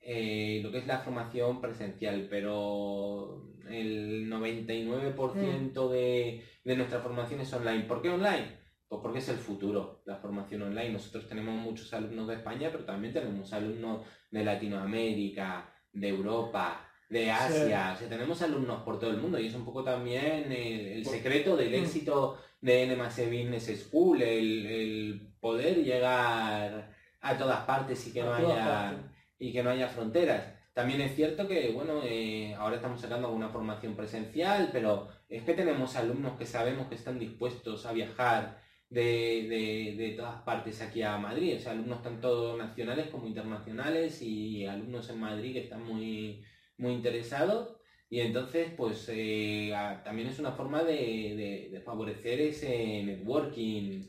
eh, 0.01 0.59
lo 0.61 0.69
que 0.69 0.79
es 0.79 0.87
la 0.87 0.99
formación 0.99 1.61
presencial, 1.61 2.27
pero 2.29 3.53
el 3.69 4.29
99% 4.29 5.15
mm. 5.15 5.91
de, 5.91 6.43
de 6.65 6.75
nuestra 6.75 6.99
formación 6.99 7.39
es 7.39 7.53
online. 7.53 7.83
¿Por 7.83 8.01
qué 8.01 8.09
online? 8.09 8.58
Pues 8.89 9.01
porque 9.03 9.19
es 9.19 9.29
el 9.29 9.37
futuro, 9.37 10.01
la 10.05 10.15
formación 10.15 10.63
online. 10.63 10.89
Nosotros 10.89 11.27
tenemos 11.27 11.53
muchos 11.53 11.93
alumnos 11.93 12.27
de 12.27 12.33
España, 12.33 12.69
pero 12.71 12.85
también 12.85 13.13
tenemos 13.13 13.53
alumnos 13.53 14.01
de 14.31 14.43
Latinoamérica, 14.43 15.71
de 15.93 16.09
Europa, 16.09 16.89
de 17.07 17.29
Asia. 17.29 17.93
O 17.93 17.99
sea, 17.99 18.09
tenemos 18.09 18.41
alumnos 18.41 18.81
por 18.81 18.99
todo 18.99 19.11
el 19.11 19.17
mundo 19.17 19.39
y 19.39 19.45
es 19.45 19.53
un 19.53 19.63
poco 19.63 19.83
también 19.83 20.51
el, 20.51 21.05
secreto 21.05 21.55
del 21.55 21.69
mm. 21.69 21.83
éxito 21.83 22.39
de 22.61 22.87
NMAS 22.87 23.17
Business 23.27 23.87
School, 23.87 24.23
el, 24.23 25.33
poder 25.39 25.83
llegar 25.83 26.91
a 27.21 27.37
todas 27.37 27.65
partes 27.65 28.07
y 28.07 28.11
que 28.11 28.23
no 28.23 28.33
haya 28.33 28.97
y 29.37 29.53
que 29.53 29.61
no 29.61 29.69
haya 29.69 29.87
fronteras. 29.87 30.45
También 30.73 31.01
es 31.01 31.15
cierto 31.15 31.47
que, 31.47 31.71
bueno, 31.71 32.01
eh, 32.03 32.55
ahora 32.55 32.77
estamos 32.77 33.01
sacando 33.01 33.27
alguna 33.27 33.49
formación 33.49 33.95
presencial, 33.95 34.69
pero 34.71 35.09
es 35.27 35.43
que 35.43 35.53
tenemos 35.53 35.95
alumnos 35.95 36.37
que 36.37 36.45
sabemos 36.45 36.87
que 36.87 36.95
están 36.95 37.19
dispuestos 37.19 37.85
a 37.85 37.91
viajar 37.91 38.68
de, 38.89 40.13
todas 40.17 40.41
partes 40.43 40.81
aquí 40.81 41.01
a 41.01 41.17
Madrid. 41.17 41.57
O 41.57 41.59
sea, 41.59 41.71
alumnos 41.73 42.01
tanto 42.01 42.57
nacionales 42.57 43.09
como 43.09 43.27
internacionales 43.27 44.21
y 44.21 44.65
alumnos 44.65 45.09
en 45.09 45.19
Madrid 45.19 45.53
que 45.53 45.63
están 45.63 45.83
muy, 45.83 46.43
muy 46.77 46.93
interesados. 46.93 47.75
Y 48.11 48.21
entonces, 48.21 48.71
pues 48.75 49.05
eh, 49.09 49.71
también 50.03 50.29
es 50.29 50.39
una 50.39 50.51
forma 50.51 50.83
de, 50.83 51.81
favorecer 51.85 52.41
ese 52.41 53.03
networking. 53.03 54.05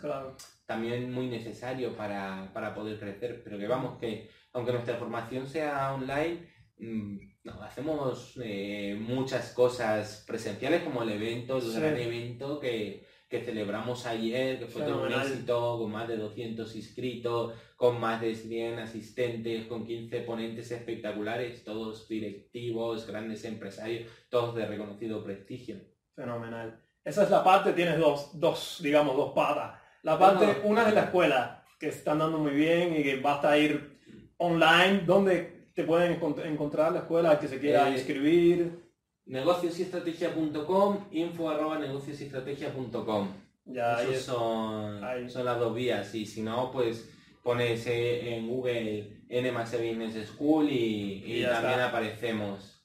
También 0.66 1.12
muy 1.12 1.26
necesario 1.28 1.94
para, 1.94 2.52
poder 2.74 2.98
crecer. 2.98 3.42
Pero 3.44 3.58
que 3.58 3.66
vamos, 3.66 3.98
que 3.98 4.30
aunque 4.52 4.72
nuestra 4.72 4.96
formación 4.96 5.46
sea 5.46 5.92
online, 5.94 6.48
mm, 6.78 7.18
hacemos 7.62 8.38
eh, 8.42 8.96
muchas 8.98 9.52
cosas 9.52 10.24
presenciales 10.26 10.82
como 10.82 11.02
el 11.02 11.10
evento, 11.10 11.58
el 11.58 11.72
gran 11.72 11.98
evento 11.98 12.58
que, 12.58 13.04
que 13.30 13.40
celebramos 13.40 14.06
ayer, 14.06 14.58
que 14.58 14.66
fue 14.66 14.82
todo 14.82 15.04
un 15.04 15.12
éxito, 15.12 15.78
con 15.78 15.92
más 15.92 16.08
de 16.08 16.16
200 16.16 16.74
inscritos, 16.74 17.54
con 17.76 18.00
más 18.00 18.20
de 18.20 18.34
100 18.34 18.80
asistentes, 18.80 19.66
con 19.66 19.86
15 19.86 20.22
ponentes 20.22 20.72
espectaculares, 20.72 21.62
todos 21.62 22.08
directivos, 22.08 23.06
grandes 23.06 23.44
empresarios, 23.44 24.10
todos 24.28 24.56
de 24.56 24.66
reconocido 24.66 25.22
prestigio. 25.22 25.76
Fenomenal. 26.16 26.80
Esa 27.04 27.22
es 27.22 27.30
la 27.30 27.44
parte, 27.44 27.72
tienes 27.72 28.00
dos, 28.00 28.32
dos 28.38 28.80
digamos, 28.82 29.16
dos 29.16 29.32
patas. 29.32 29.80
La 30.02 30.18
parte, 30.18 30.62
una 30.64 30.88
es 30.88 30.94
la 30.94 31.04
escuela, 31.04 31.64
que 31.78 31.88
están 31.88 32.18
dando 32.18 32.38
muy 32.38 32.52
bien 32.52 32.96
y 32.96 33.04
que 33.04 33.20
basta 33.20 33.56
ir 33.56 34.00
online, 34.38 35.02
donde 35.06 35.68
te 35.72 35.84
pueden 35.84 36.20
encontrar 36.44 36.90
la 36.90 36.98
escuela 36.98 37.38
que 37.38 37.46
se 37.46 37.60
quiera 37.60 37.88
eh, 37.88 37.92
inscribir 37.92 38.89
negociosystrategia.com, 39.26 41.08
info 41.12 41.50
arroba 41.50 41.78
negociosystrategia.com. 41.78 43.28
Ya, 43.64 44.02
Esos 44.02 44.22
son, 44.22 45.30
son 45.30 45.44
las 45.44 45.58
dos 45.58 45.74
vías 45.74 46.14
y 46.14 46.26
si 46.26 46.42
no, 46.42 46.70
pues 46.72 47.08
pones 47.42 47.86
en 47.86 48.48
Google 48.48 49.24
N 49.28 49.50
Business 49.52 50.28
School 50.28 50.68
y, 50.70 51.44
también 51.48 51.80
aparecemos. 51.80 52.82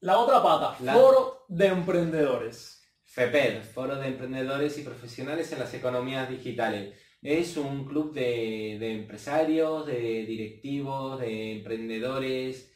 La 0.00 0.18
otra 0.18 0.42
pata, 0.42 0.72
Foro 0.92 1.44
de 1.48 1.66
Emprendedores. 1.66 2.80
FEPER, 3.04 3.60
Foro 3.62 3.96
de 3.96 4.08
Emprendedores 4.08 4.78
y 4.78 4.82
Profesionales 4.82 5.52
en 5.52 5.58
las 5.58 5.74
Economías 5.74 6.30
Digitales. 6.30 6.98
Es 7.20 7.58
un 7.58 7.84
club 7.84 8.14
de, 8.14 8.78
de 8.80 8.92
empresarios, 8.94 9.86
de 9.86 10.24
directivos, 10.24 11.20
de 11.20 11.58
emprendedores, 11.58 12.71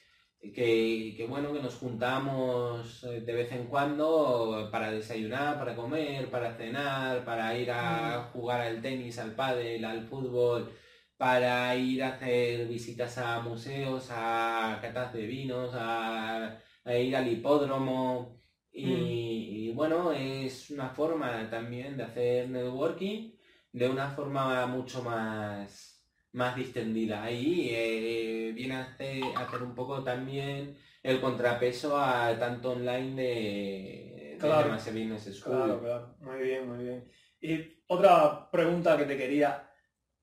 que, 0.53 1.27
bueno, 1.29 1.53
que 1.53 1.61
nos 1.61 1.77
juntamos 1.77 3.05
eh, 3.05 3.21
de 3.21 3.33
vez 3.33 3.53
en 3.53 3.67
cuando 3.67 4.69
para 4.71 4.91
desayunar, 4.91 5.59
para 5.59 5.75
comer, 5.77 6.31
para 6.31 6.55
cenar, 6.57 7.25
para 7.25 7.57
ir 7.59 7.71
a 7.71 8.29
mm. 8.29 8.33
jugar 8.33 8.61
al 8.61 8.83
tenis, 8.83 9.19
al 9.19 9.35
pádel, 9.35 9.85
al 9.85 10.07
fútbol, 10.07 10.73
para 11.17 11.75
ir 11.77 12.03
a 12.03 12.15
hacer 12.15 12.67
visitas 12.69 13.19
a 13.19 13.41
museos, 13.41 14.09
a 14.11 14.79
catas 14.83 15.13
de 15.13 15.27
vinos, 15.27 15.71
a, 15.75 16.59
ir 16.87 17.17
al 17.17 17.29
hipódromo. 17.29 18.37
Y, 18.73 19.69
y, 19.69 19.73
bueno, 19.73 20.13
es 20.13 20.71
una 20.71 20.91
forma 20.91 21.49
también 21.51 21.97
de 21.97 22.05
hacer 22.05 22.51
networking 22.51 23.33
de 23.73 23.89
una 23.89 24.11
forma 24.11 24.67
mucho 24.67 25.03
más 25.03 25.96
más 26.37 26.55
distendida. 26.55 27.23
Ahí 27.23 27.71
eh, 27.71 28.53
viene 28.55 28.77
a 28.77 28.83
hacer, 28.83 29.63
un 29.63 29.75
poco 29.75 30.05
también 30.05 30.77
el 31.03 31.21
contrapeso 31.21 31.99
a 31.99 32.39
tanto 32.39 32.73
online 32.73 33.23
de, 33.23 34.37
claro, 34.39 34.71
Business 34.73 35.35
School. 35.39 35.81
Claro, 35.81 36.17
Muy 36.21 36.41
bien, 36.41 36.69
muy 36.69 36.85
bien. 36.85 37.11
Y 37.41 37.83
otra 37.89 38.51
pregunta 38.51 38.99
que 38.99 39.05
te 39.05 39.17
quería 39.17 39.71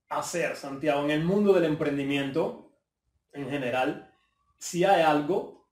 hacer, 0.10 0.56
Santiago, 0.56 1.04
en 1.04 1.12
el 1.12 1.23
mundo 1.23 1.52
del 1.54 1.65
emprendimiento 1.65 2.71
en 3.32 3.49
general, 3.49 4.13
si 4.58 4.84
hay 4.84 5.02
algo 5.02 5.67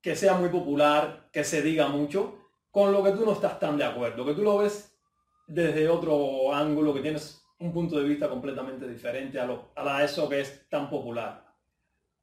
que 0.00 0.16
sea 0.16 0.34
muy 0.34 0.48
popular, 0.48 1.28
que 1.32 1.44
se 1.44 1.62
diga 1.62 1.88
mucho, 1.88 2.50
con 2.72 2.92
lo 2.92 3.04
que 3.04 3.12
tú 3.12 3.24
no 3.24 3.32
estás 3.32 3.60
tan 3.60 3.78
de 3.78 3.84
acuerdo, 3.84 4.26
que 4.26 4.34
tú 4.34 4.42
lo 4.42 4.58
ves 4.58 4.98
desde 5.46 5.88
otro 5.88 6.52
ángulo, 6.52 6.92
que 6.92 7.02
tienes 7.02 7.45
un 7.58 7.72
punto 7.72 7.98
de 7.98 8.08
vista 8.08 8.28
completamente 8.28 8.86
diferente 8.88 9.40
a, 9.40 9.46
lo, 9.46 9.70
a 9.74 10.04
eso 10.04 10.28
que 10.28 10.40
es 10.40 10.68
tan 10.68 10.90
popular. 10.90 11.46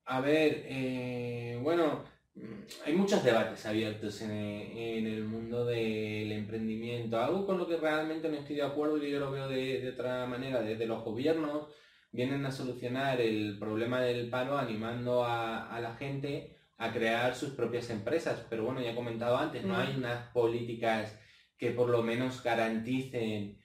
A 0.05 0.19
ver, 0.21 0.63
eh, 0.67 1.59
bueno, 1.61 2.03
mm, 2.35 2.85
hay 2.85 2.93
muchos 2.93 3.23
debates 3.23 3.65
abiertos 3.65 4.21
en, 4.21 4.31
el 4.31 5.23
mundo 5.23 5.65
del 5.65 6.31
emprendimiento. 6.31 7.19
Algo 7.19 7.45
con 7.45 7.57
lo 7.57 7.67
que 7.67 7.77
realmente 7.77 8.29
no 8.29 8.35
estoy 8.37 8.57
de 8.57 8.63
acuerdo 8.63 8.97
y 8.97 9.11
yo 9.11 9.19
lo 9.19 9.31
veo 9.31 9.47
de, 9.47 9.89
otra 9.89 10.25
manera. 10.25 10.61
Desde 10.61 10.85
los 10.85 11.03
gobiernos 11.03 11.67
vienen 12.11 12.45
a 12.45 12.51
solucionar 12.51 13.21
el 13.21 13.57
problema 13.57 14.01
del 14.01 14.29
paro 14.29 14.57
animando 14.57 15.23
a, 15.25 15.79
la 15.81 15.95
gente 15.95 16.57
a 16.77 16.91
crear 16.91 17.33
sus 17.33 17.51
propias 17.51 17.89
empresas. 17.89 18.45
Pero 18.49 18.65
bueno, 18.65 18.81
ya 18.81 18.91
he 18.91 18.95
comentado 18.95 19.37
antes, 19.37 19.63
no 19.63 19.75
mm. 19.75 19.77
hay 19.77 19.95
unas 19.95 20.27
políticas 20.31 21.17
que 21.57 21.71
por 21.71 21.89
lo 21.89 22.03
menos 22.03 22.43
garanticen 22.43 23.62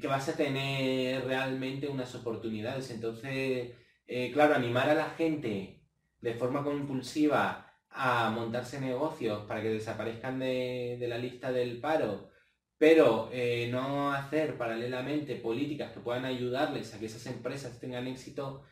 que 0.00 0.06
vas 0.06 0.28
a 0.28 0.36
tener 0.36 1.24
realmente 1.24 1.88
unas 1.88 2.14
oportunidades. 2.14 2.90
Entonces, 2.90 3.72
eh, 4.06 4.30
claro, 4.32 4.54
animar 4.54 4.88
a 4.88 4.94
la 4.94 5.10
gente 5.10 5.82
de 6.20 6.34
forma 6.34 6.62
compulsiva 6.62 7.74
a 7.90 8.30
montarse 8.30 8.80
negocios 8.80 9.44
para 9.46 9.62
que 9.62 9.70
desaparezcan 9.70 10.38
de, 10.38 11.04
la 11.08 11.18
lista 11.18 11.50
del 11.50 11.80
paro, 11.80 12.30
pero 12.78 13.30
eh, 13.32 13.68
no 13.72 14.12
hacer 14.12 14.56
paralelamente 14.56 15.36
políticas 15.36 15.92
que 15.92 16.00
puedan 16.00 16.24
ayudarles 16.26 16.94
a 16.94 17.00
que 17.00 17.06
esas 17.06 17.26
empresas 17.26 17.80
tengan 17.80 18.06
éxito, 18.06 18.62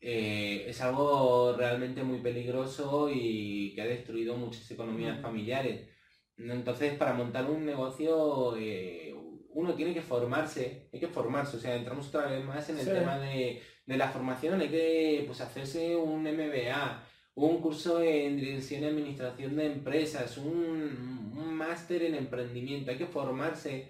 eh, 0.00 0.66
es 0.68 0.80
algo 0.82 1.54
realmente 1.56 2.04
muy 2.04 2.20
peligroso 2.20 3.10
y 3.12 3.74
que 3.74 3.82
ha 3.82 3.86
destruido 3.86 4.36
muchas 4.36 4.70
economías 4.70 5.20
familiares. 5.20 5.88
Entonces, 6.36 6.94
para 6.96 7.14
montar 7.14 7.50
un 7.50 7.64
negocio, 7.64 8.56
uno 9.54 9.74
tiene 9.74 9.94
que 9.94 10.02
formarse, 10.02 10.88
hay 10.92 11.00
que 11.00 11.08
formarse, 11.08 11.56
o 11.56 11.60
sea, 11.60 11.76
entramos 11.76 12.08
otra 12.08 12.26
vez 12.26 12.44
más 12.44 12.68
en 12.68 12.78
el 12.78 12.86
tema 12.86 13.18
de, 13.18 13.62
la 13.86 14.08
formación, 14.08 14.60
hay 14.60 14.68
que 14.68 15.24
pues, 15.26 15.40
hacerse 15.40 15.96
un 15.96 16.22
MBA, 16.22 17.02
un 17.36 17.60
curso 17.60 18.02
en 18.02 18.36
dirección 18.36 18.82
y 18.82 18.86
administración 18.86 19.56
de 19.56 19.66
empresas, 19.66 20.36
un, 20.38 21.32
máster 21.54 22.02
en 22.02 22.16
emprendimiento, 22.16 22.90
hay 22.90 22.98
que 22.98 23.06
formarse, 23.06 23.88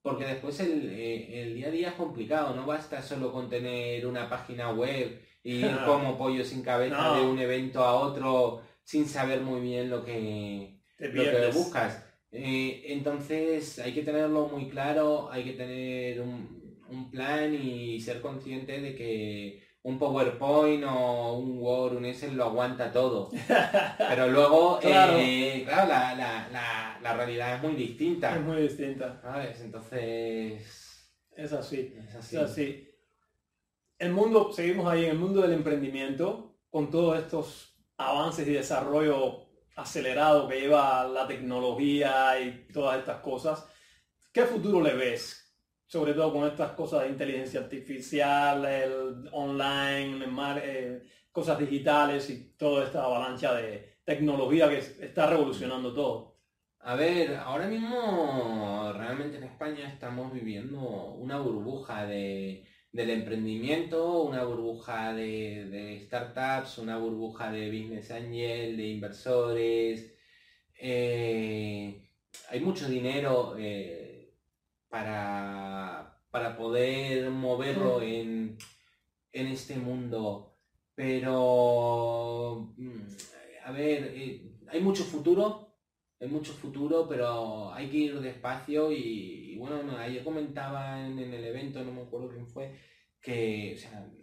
porque 0.00 0.24
después 0.24 0.58
eh, 0.60 1.42
el, 1.42 1.54
día 1.54 1.68
a 1.68 1.70
día 1.70 1.88
es 1.88 1.94
complicado, 1.94 2.56
no 2.56 2.64
basta 2.64 3.02
solo 3.02 3.30
con 3.30 3.50
tener 3.50 4.06
una 4.06 4.28
página 4.28 4.70
web 4.72 5.20
y 5.44 5.56
ir 5.56 5.78
como 5.86 6.16
pollo 6.16 6.44
sin 6.44 6.62
cabeza 6.62 7.14
de 7.16 7.22
un 7.22 7.38
evento 7.38 7.84
a 7.84 7.94
otro 7.94 8.62
sin 8.82 9.06
saber 9.06 9.42
muy 9.42 9.60
bien 9.60 9.90
lo 9.90 10.02
que, 10.02 10.80
lo 10.98 11.22
que 11.22 11.50
buscas. 11.52 12.07
Eh, 12.30 12.84
entonces 12.88 13.78
hay 13.78 13.94
que 13.94 14.02
tenerlo 14.02 14.48
muy 14.48 14.68
claro, 14.68 15.30
hay 15.30 15.44
que 15.44 15.52
tener 15.52 16.20
un, 16.20 16.58
plan 17.10 17.54
y 17.54 18.00
ser 18.00 18.20
consciente 18.20 18.80
de 18.80 18.94
que 18.94 19.62
un 19.82 19.98
PowerPoint 19.98 20.84
o 20.84 21.38
un 21.38 21.58
Word, 21.58 21.96
un 21.96 22.04
Excel 22.06 22.36
lo 22.36 22.44
aguanta 22.44 22.92
todo. 22.92 23.30
Pero 23.98 24.28
luego, 24.28 24.78
claro, 24.78 25.14
eh, 25.18 25.66
la, 25.66 27.14
realidad 27.16 27.56
es 27.56 27.62
muy 27.62 27.74
distinta. 27.74 28.34
Es 28.34 28.42
muy 28.42 28.62
distinta. 28.62 29.20
Entonces... 29.60 30.62
Es 31.36 31.52
así. 31.52 31.94
Es 32.08 32.34
así. 32.34 32.88
El 33.98 34.12
mundo, 34.12 34.52
seguimos 34.52 34.86
ahí 34.90 35.04
en 35.04 35.10
el 35.10 35.18
mundo 35.18 35.42
del 35.42 35.52
emprendimiento. 35.52 36.56
con 36.70 36.90
todos 36.90 37.18
estos 37.18 37.74
avances 37.96 38.46
y 38.46 38.52
desarrollo 38.52 39.47
acelerado 39.78 40.48
que 40.48 40.60
lleva 40.60 41.06
la 41.06 41.26
tecnología 41.26 42.38
y 42.40 42.66
todas 42.72 42.98
estas 42.98 43.20
cosas, 43.20 43.66
¿qué 44.32 44.42
futuro 44.42 44.80
le 44.80 44.94
ves? 44.94 45.44
Sobre 45.86 46.12
todo 46.12 46.32
con 46.32 46.46
estas 46.46 46.72
cosas 46.72 47.02
de 47.02 47.08
inteligencia 47.08 47.60
artificial, 47.60 48.64
el 48.64 49.28
online, 49.32 50.26
eh, 50.62 51.02
cosas 51.32 51.58
digitales 51.58 52.28
y 52.28 52.54
toda 52.56 52.84
esta 52.84 53.04
avalancha 53.04 53.54
de 53.54 53.98
tecnología 54.04 54.68
que 54.68 54.78
está 54.78 55.26
revolucionando 55.26 55.94
todo. 55.94 56.36
A 56.80 56.94
ver, 56.94 57.36
ahora 57.36 57.66
mismo 57.66 58.92
realmente 58.96 59.36
en 59.36 59.44
España 59.44 59.88
estamos 59.88 60.32
viviendo 60.32 60.80
una 61.14 61.38
burbuja 61.38 62.06
de, 62.06 62.64
del 62.92 63.10
emprendimiento, 63.10 64.22
una 64.22 64.44
burbuja 64.44 65.12
de, 65.14 66.00
startups, 66.04 66.78
una 66.78 66.98
burbuja 66.98 67.50
de 67.52 67.70
business 67.70 68.10
angel, 68.10 68.76
de 68.76 68.88
inversores. 68.88 70.14
Eh, 70.80 72.08
hay 72.50 72.60
mucho 72.60 72.88
dinero 72.88 73.56
eh, 73.58 74.34
para, 74.88 76.14
poder 76.56 77.30
moverlo 77.30 78.00
en, 78.02 78.56
este 79.32 79.76
mundo, 79.76 80.56
pero 80.94 82.74
mm, 82.76 83.00
a 83.64 83.72
ver, 83.72 84.12
eh, 84.14 84.50
hay 84.68 84.80
mucho 84.80 85.04
futuro, 85.04 85.76
hay 86.20 86.28
mucho 86.28 86.52
futuro, 86.52 87.06
pero 87.08 87.72
hay 87.72 87.88
que 87.88 87.96
ir 87.96 88.20
despacio 88.20 88.90
y, 88.90 89.47
bueno, 89.58 89.96
ayer 89.98 90.22
comentaba 90.22 91.04
en, 91.06 91.18
el 91.18 91.44
evento, 91.44 91.82
no 91.84 91.92
me 91.92 92.02
acuerdo 92.02 92.28
quién 92.28 92.46
fue, 92.46 92.72
que 93.20 93.72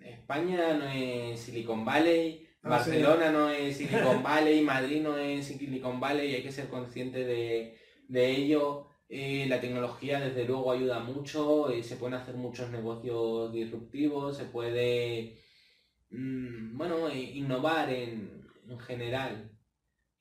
España 0.02 0.74
no 0.74 0.90
es 0.90 1.40
Silicon 1.40 1.84
Valley, 1.84 2.48
ah, 2.64 2.70
Barcelona 2.70 3.32
no 3.32 3.50
es 3.50 3.78
Silicon 3.78 4.24
Valley, 4.24 4.62
Madrid 4.62 5.02
no 5.02 5.18
es 5.18 5.46
Silicon 5.46 6.00
Valley, 6.00 6.32
y 6.32 6.36
hay 6.36 6.44
que 6.44 6.52
ser 6.52 6.70
consciente 6.70 7.26
de, 7.26 7.78
ello. 8.10 8.88
Eh, 9.08 9.46
la 9.48 9.62
tecnología 9.62 10.20
desde 10.20 10.46
luego 10.46 10.72
ayuda 10.72 11.00
mucho, 11.00 11.72
y 11.72 11.80
eh, 11.80 11.84
se 11.84 11.98
pueden 11.98 12.16
hacer 12.16 12.36
muchos 12.36 12.72
negocios 12.72 13.54
disruptivos, 13.54 14.38
se 14.38 14.46
puede, 14.46 15.38
mm, 16.10 16.78
bueno, 16.78 17.10
eh, 17.10 17.20
innovar 17.20 17.92
en, 17.92 18.48
en 18.68 18.80
general. 18.80 19.55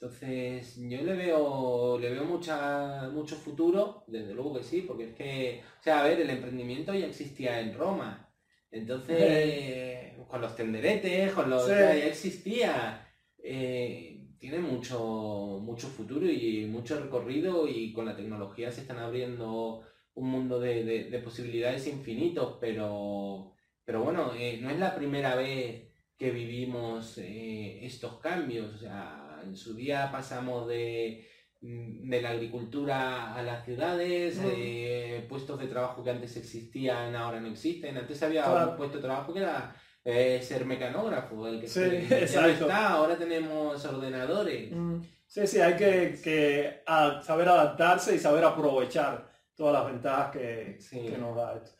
Entonces, 0.05 0.77
yo 0.77 1.03
le 1.03 1.14
veo, 1.14 1.99
le 1.99 2.11
veo 2.11 2.27
mucha, 2.27 3.09
mucho 3.11 3.37
futuro, 3.37 4.05
desde 4.07 4.35
luego 4.35 4.53
que 4.53 4.62
sí, 4.62 4.83
porque 4.83 5.05
es 5.05 5.14
que, 5.14 5.62
o 5.81 5.83
sea, 5.83 6.01
a 6.01 6.05
ver, 6.05 6.21
el 6.21 6.29
emprendimiento 6.29 6.93
ya 6.93 7.07
existía 7.07 7.59
en 7.59 7.73
Roma. 7.73 8.31
Entonces, 8.71 10.12
con 10.29 10.43
los 10.43 10.55
tenderetes, 10.55 11.33
con 11.33 11.49
los. 11.49 11.67
ya 11.69 11.97
existía. 12.05 13.09
Eh, 13.43 14.27
tiene 14.38 14.59
mucho, 14.59 15.59
mucho 15.62 15.88
futuro 15.88 16.31
y 16.31 16.67
mucho 16.67 17.01
recorrido 17.01 17.67
y 17.67 17.95
con 17.95 18.05
la 18.05 18.14
tecnología 18.14 18.71
se 18.71 18.83
están 18.83 18.99
abriendo 18.99 19.87
un 20.12 20.29
mundo 20.29 20.61
de, 20.61 21.19
posibilidades 21.25 21.87
infinitos, 21.87 22.59
pero, 22.61 23.55
pero 23.87 24.05
bueno, 24.05 24.35
eh, 24.37 24.59
no 24.61 24.69
es 24.69 24.79
la 24.79 24.95
primera 24.95 25.35
vez 25.35 25.85
que 26.19 26.31
vivimos 26.31 27.17
eh, 27.17 27.87
estos 27.87 28.21
cambios. 28.21 28.75
O 28.75 28.79
sea, 28.79 29.24
en 29.45 29.57
su 29.57 29.75
día 29.75 30.11
pasamos 30.11 30.67
de, 30.69 31.29
mm, 31.61 32.09
de 32.09 32.23
la 32.23 32.31
agricultura 32.31 33.35
a 33.35 33.43
las 33.43 33.65
ciudades, 33.65 34.39
mm. 34.39 35.29
puestos 35.29 35.59
de 35.61 35.67
trabajo 35.67 36.03
que 36.03 36.11
antes 36.11 36.37
existían, 36.37 37.15
ahora 37.15 37.41
no 37.41 37.49
existen. 37.49 37.97
Antes 37.97 38.23
había 38.23 38.47
un 38.47 38.77
puesto 38.77 38.99
de 38.99 39.03
trabajo 39.03 39.33
que 39.33 39.41
era 39.41 39.75
eh, 40.05 40.41
ser 40.43 40.67
mecanógrafo, 40.67 41.49
el 41.49 41.61
que 41.61 41.67
sí, 41.67 41.81
está, 42.11 42.89
ahora 42.91 43.17
tenemos 43.17 43.83
ordenadores. 43.87 44.71
Mm. 44.71 45.01
Sí, 45.27 45.47
sí, 45.47 45.61
hay 45.61 45.75
que, 45.77 46.83
saber 47.23 47.49
adaptarse 47.49 48.15
y 48.15 48.19
saber 48.19 48.45
aprovechar 48.45 49.29
todas 49.55 49.73
las 49.73 49.93
ventajas 49.93 50.31
que, 50.31 50.79
que 50.91 51.19
nos 51.19 51.35
da 51.35 51.57
esto. 51.57 51.73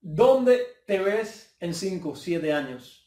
¿Dónde 0.00 0.60
te 0.86 1.00
ves 1.00 1.56
en 1.58 1.74
5, 1.74 2.14
7 2.14 2.52
años? 2.52 3.05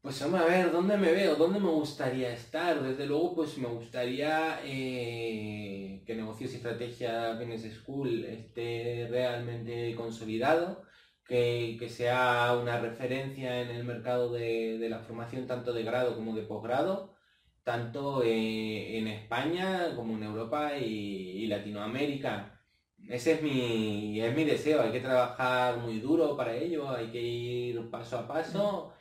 Pues 0.00 0.20
vamos 0.22 0.40
a 0.40 0.44
ver, 0.44 0.70
¿dónde 0.70 0.96
me 0.96 1.10
veo? 1.12 1.34
¿Dónde 1.34 1.58
me 1.58 1.70
gustaría 1.70 2.32
estar? 2.32 2.80
Desde 2.82 3.04
luego, 3.04 3.34
pues 3.34 3.58
me 3.58 3.66
gustaría 3.66 4.60
eh, 4.64 6.02
que 6.06 6.14
Negocios 6.14 6.52
y 6.52 6.56
Estrategia 6.56 7.34
Business 7.34 7.74
School 7.74 8.24
esté 8.24 9.08
realmente 9.10 9.94
consolidado, 9.96 10.84
que, 11.26 11.76
sea 11.90 12.56
una 12.60 12.78
referencia 12.80 13.60
en 13.60 13.70
el 13.70 13.84
mercado 13.84 14.32
de, 14.32 14.78
la 14.88 15.00
formación 15.00 15.46
tanto 15.48 15.72
de 15.72 15.82
grado 15.82 16.14
como 16.14 16.34
de 16.34 16.42
posgrado, 16.42 17.16
tanto 17.64 18.22
eh, 18.22 18.98
en 18.98 19.08
España 19.08 19.94
como 19.96 20.14
en 20.16 20.22
Europa 20.22 20.78
y, 20.78 21.46
Latinoamérica. 21.48 22.60
Ese 23.08 23.32
es 23.34 23.42
mi, 23.42 24.20
es 24.20 24.34
mi 24.34 24.44
deseo, 24.44 24.80
hay 24.82 24.92
que 24.92 25.00
trabajar 25.00 25.78
muy 25.78 25.98
duro 26.00 26.36
para 26.36 26.54
ello, 26.54 26.88
hay 26.90 27.08
que 27.10 27.20
ir 27.20 27.90
paso 27.90 28.18
a 28.18 28.28
paso 28.28 28.94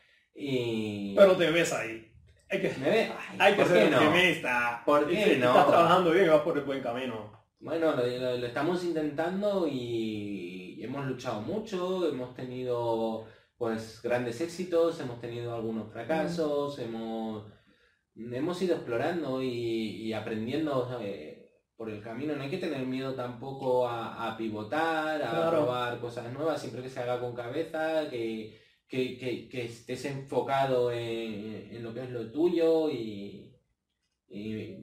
pero 1.16 1.36
te 1.36 1.52
ves 1.52 1.74
ahí. 1.74 2.12
Hay 2.50 2.62
que, 2.62 2.72
hay 3.40 3.56
que 3.56 3.66
ser 3.66 3.94
optimista. 3.94 4.82
¿Por 4.86 5.08
qué 5.08 5.38
no? 5.38 5.50
Estás 5.50 5.68
trabajando 5.68 6.12
bien 6.12 6.26
y 6.26 6.30
vas 6.30 6.42
por 6.42 6.58
el 6.58 6.64
buen 6.64 6.82
camino. 6.82 7.32
Bueno, 7.60 7.94
lo, 7.96 8.46
estamos 8.46 8.84
intentando 8.84 9.68
y 9.68 10.80
hemos 10.82 11.06
luchado 11.08 11.42
mucho, 11.42 12.08
hemos 12.08 12.36
tenido 12.36 13.26
pues 13.58 14.00
grandes 14.04 14.40
éxitos, 14.40 15.00
hemos 15.00 15.20
tenido 15.20 15.56
algunos 15.56 15.92
fracasos, 15.92 16.78
hemos, 16.78 17.52
hemos 18.16 18.62
ido 18.62 18.76
explorando 18.76 19.42
y, 19.42 20.14
aprendiendo 20.14 21.02
por 21.76 21.90
el 21.90 22.02
camino. 22.02 22.36
No 22.36 22.44
hay 22.44 22.50
que 22.52 22.60
tener 22.60 22.86
miedo 22.86 23.16
tampoco 23.16 23.88
a, 23.88 24.36
pivotar, 24.38 25.22
a 25.22 25.50
probar 25.50 26.00
cosas 26.00 26.32
nuevas, 26.32 26.62
siempre 26.62 26.84
que 26.84 26.90
se 26.90 27.00
haga 27.00 27.20
con 27.20 27.34
cabeza, 27.34 28.08
que 28.10 28.67
que, 28.88 29.50
estés 29.52 30.06
enfocado 30.06 30.92
en, 30.92 31.84
lo 31.84 31.94
que 31.94 32.04
es 32.04 32.10
lo 32.10 32.32
tuyo 32.32 32.90
y, 32.90 33.54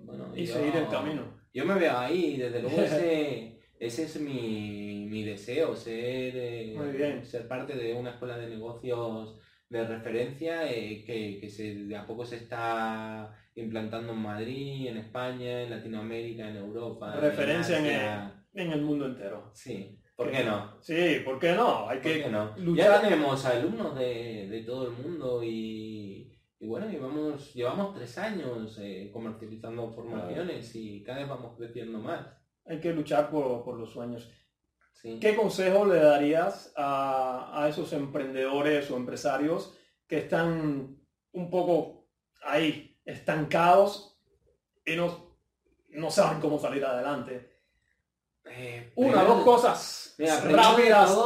bueno, 0.05 0.33
y 0.37 0.47
seguir 0.47 0.77
el 0.77 0.89
camino. 0.89 1.43
Yo 1.53 1.65
me 1.65 1.75
veo 1.75 1.97
ahí, 1.97 2.37
desde 2.37 2.63
luego 2.63 2.83
ese, 2.83 3.61
ese 3.79 4.05
es 4.05 4.21
mi, 4.21 5.23
deseo, 5.25 5.75
ser, 5.75 6.33
eh, 6.37 7.21
ser 7.25 7.49
parte 7.49 7.75
de 7.75 7.95
una 7.95 8.11
escuela 8.11 8.37
de 8.37 8.49
negocios 8.49 9.39
de 9.69 9.87
referencia 9.87 10.71
eh, 10.71 11.03
que, 11.05 11.49
se, 11.49 11.75
de 11.75 11.97
a 11.97 12.07
poco 12.07 12.25
se 12.25 12.37
está 12.37 13.35
implantando 13.55 14.13
en 14.13 14.19
Madrid, 14.19 14.89
en 14.89 14.99
España, 14.99 15.63
en 15.63 15.71
Latinoamérica, 15.71 16.49
en 16.49 16.57
Europa. 16.57 17.17
Referencia 17.17 17.79
en, 17.79 18.67
en, 18.67 18.73
el, 18.73 18.83
mundo 18.83 19.07
entero. 19.07 19.51
Sí. 19.55 19.99
¿Por 20.17 20.31
qué 20.31 20.45
no? 20.45 20.81
Sí, 20.81 21.23
¿por 21.25 21.39
qué 21.41 21.53
no? 21.53 21.89
Hay 21.89 22.01
que 22.01 22.29
no? 22.29 22.55
Ya 22.77 23.01
tenemos 23.01 23.45
alumnos 23.45 23.97
de, 23.97 24.63
todo 24.65 24.87
el 24.87 24.93
mundo 24.93 25.43
y, 25.43 26.33
bueno, 26.61 26.89
llevamos, 26.89 27.53
llevamos 27.53 27.95
tres 27.95 28.17
años 28.19 28.79
eh, 28.81 29.11
comercializando 29.13 29.91
formaciones 29.91 30.75
y 30.77 31.03
cada 31.03 31.19
vez 31.19 31.29
vamos 31.29 31.57
creciendo 31.57 31.99
más. 31.99 32.27
Hay 32.65 32.81
que 32.81 32.93
luchar 32.93 33.29
por, 33.29 33.77
los 33.77 33.91
sueños. 33.91 34.31
¿Qué 35.03 35.35
consejo 35.37 35.85
le 35.85 35.99
darías 35.99 36.73
a, 36.77 37.67
esos 37.69 37.93
emprendedores 37.93 38.91
o 38.91 38.97
empresarios 38.97 39.77
que 40.07 40.19
están 40.19 40.97
un 41.33 41.51
poco 41.51 42.07
ahí, 42.43 43.01
estancados 43.05 44.19
y 44.87 44.95
no, 44.95 45.37
no 45.91 46.11
saben 46.11 46.41
cómo 46.41 46.59
salir 46.59 46.85
adelante? 46.85 47.54
Eh, 48.47 48.93
Una, 48.97 49.25
dos 49.25 49.43
cosas 49.43 50.15
rápidas, 50.19 51.17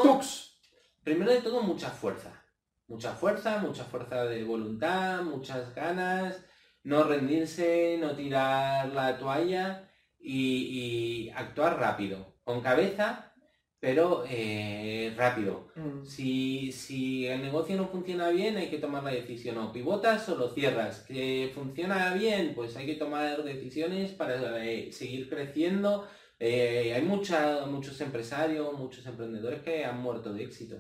Primero 1.03 1.33
de 1.33 1.41
todo, 1.41 1.63
mucha 1.63 1.91
fuerza. 1.91 2.45
Mucha 2.87 3.13
fuerza, 3.13 3.59
mucha 3.59 3.85
fuerza 3.85 4.25
de 4.25 4.45
voluntad, 4.45 5.23
muchas 5.23 5.75
ganas, 5.75 6.45
no 6.85 7.05
rendirse, 7.05 7.99
no 8.01 8.15
tirar 8.15 8.89
la 8.89 9.19
toalla 9.19 9.91
y, 10.19 11.31
actuar 11.35 11.79
rápido, 11.79 12.35
con 12.45 12.61
cabeza, 12.61 13.35
pero 13.79 14.25
eh, 14.29 15.15
rápido. 15.17 15.69
Mm. 15.77 16.05
Si, 16.05 16.73
si, 16.73 17.27
el 17.27 17.43
negocio 17.43 17.77
no 17.77 17.89
funciona 17.89 18.29
bien, 18.31 18.57
hay 18.57 18.71
que 18.71 18.79
tomar 18.79 19.03
la 19.05 19.11
decisión, 19.11 19.59
o 19.59 19.73
pivotas 19.73 20.29
o 20.31 20.37
lo 20.37 20.49
cierras. 20.51 21.01
Que 21.01 21.53
funciona 21.55 22.15
bien, 22.15 22.55
pues 22.55 22.77
hay 22.77 22.87
que 22.87 22.95
tomar 22.95 23.45
decisiones 23.45 24.13
para 24.13 24.65
eh, 24.65 24.93
seguir 24.93 25.29
creciendo 25.29 26.09
eh, 26.39 26.93
hay 26.95 27.03
muchos 27.03 28.01
empresarios, 28.01 28.73
muchos 28.79 29.05
emprendedores 29.07 29.63
que 29.63 29.85
han 29.85 30.01
muerto 30.01 30.33
de 30.33 30.45
éxito. 30.45 30.77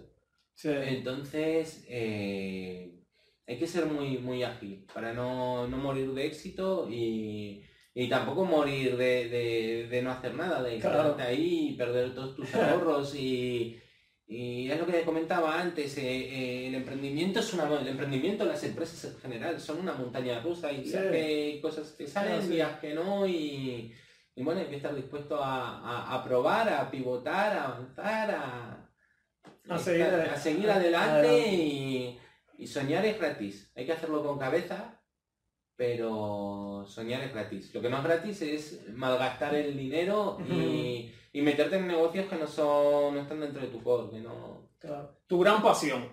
Entonces, 0.65 1.85
eh, 1.89 2.99
hay 3.47 3.59
que 3.59 3.67
ser 3.67 3.87
muy, 3.87 4.19
muy 4.19 4.43
ágil 4.43 4.85
para 4.93 5.13
no, 5.13 5.67
morir 5.69 6.13
de 6.13 6.27
éxito 6.27 6.89
y, 6.91 7.63
tampoco 8.09 8.45
morir 8.45 8.97
de, 8.97 10.01
no 10.03 10.11
hacer 10.11 10.35
nada, 10.35 10.63
de 10.63 10.79
quedarte 10.79 11.23
ahí 11.23 11.71
y 11.71 11.77
perder 11.77 12.15
todos 12.15 12.37
tus 12.37 12.55
ahorros 12.55 13.15
y, 13.15 13.81
Y 14.27 14.71
es 14.71 14.79
lo 14.79 14.87
que 14.87 15.03
comentaba 15.03 15.59
antes, 15.61 15.97
eh, 15.97 16.03
eh, 16.03 16.69
el 16.69 16.75
emprendimiento 16.75 17.41
es 17.41 17.55
una 17.55 17.81
el 17.81 17.89
emprendimiento, 17.89 18.45
las 18.45 18.63
empresas 18.63 19.13
en 19.13 19.21
general 19.21 19.59
son 19.59 19.81
una 19.81 19.95
montaña 19.95 20.41
rusa 20.41 20.71
y 20.71 20.83
días 20.83 21.03
Sí. 21.05 21.11
que 21.11 21.25
hay 21.25 21.61
cosas 21.61 21.93
que 21.93 22.07
salen, 22.07 22.43
sí. 22.43 22.49
días 22.55 22.79
que 22.79 22.93
no 22.95 23.27
y, 23.27 23.95
y 24.39 24.45
bueno, 24.45 24.61
hay 24.61 24.69
que 24.69 24.77
estar 24.77 24.95
dispuesto 24.95 25.43
a, 25.43 25.79
a- 25.81 26.15
a 26.15 26.25
probar, 26.25 26.69
a 26.69 26.89
pivotar, 26.91 27.57
a 27.57 27.65
avanzar, 27.67 28.31
a, 28.31 28.89
A 29.69 29.79
seguir 29.79 30.07
estar- 30.07 30.39
seguir 30.39 30.71
adelante 30.71 31.49
y, 31.55 32.19
y 32.59 32.67
soñar 32.67 33.05
es 33.05 33.19
gratis. 33.19 33.73
Hay 33.75 33.85
que 33.85 33.93
hacerlo 33.93 34.23
con 34.23 34.39
cabeza, 34.39 35.01
pero 35.77 36.85
soñar 36.87 37.23
es 37.23 37.33
gratis. 37.33 37.75
Lo 37.75 37.81
que 37.83 37.91
no 37.91 37.99
es 37.99 38.05
gratis 38.05 38.43
es 38.43 38.89
malgastar 38.95 39.55
el 39.57 39.77
dinero 39.77 40.39
y, 40.49 41.13
y 41.33 41.43
meterte 41.43 41.77
en 41.77 41.89
negocios 41.89 42.27
que 42.29 42.37
no 42.37 42.47
son 42.47 43.15
no 43.15 43.21
están 43.21 43.41
dentro 43.41 43.61
de 43.63 43.69
tu 43.69 43.83
core, 43.83 44.11
que 44.11 44.21
no... 44.21 44.71
Claro. 44.79 45.19
Tu 45.27 45.39
gran 45.41 45.61
pasión. 45.63 46.09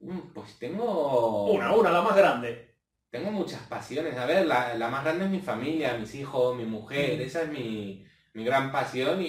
Mm, 0.00 0.32
Pues 0.32 0.56
tengo... 0.58 1.46
Una, 1.52 1.74
una, 1.74 1.90
la 1.90 2.02
más 2.02 2.16
grande. 2.16 2.67
Tengo 3.10 3.30
muchas 3.30 3.62
pasiones. 3.62 4.16
A 4.18 4.26
ver, 4.26 4.46
la, 4.46 4.74
la 4.74 4.88
más 4.88 5.02
grande 5.04 5.24
es 5.24 5.30
mi 5.30 5.40
familia, 5.40 5.96
mis 5.98 6.14
hijos, 6.14 6.56
mi 6.56 6.64
mujer. 6.64 7.20
Esa 7.22 7.42
es 7.42 7.48
mi, 7.48 8.04
mi 8.34 8.44
gran 8.44 8.70
pasión 8.70 9.22
y, 9.22 9.26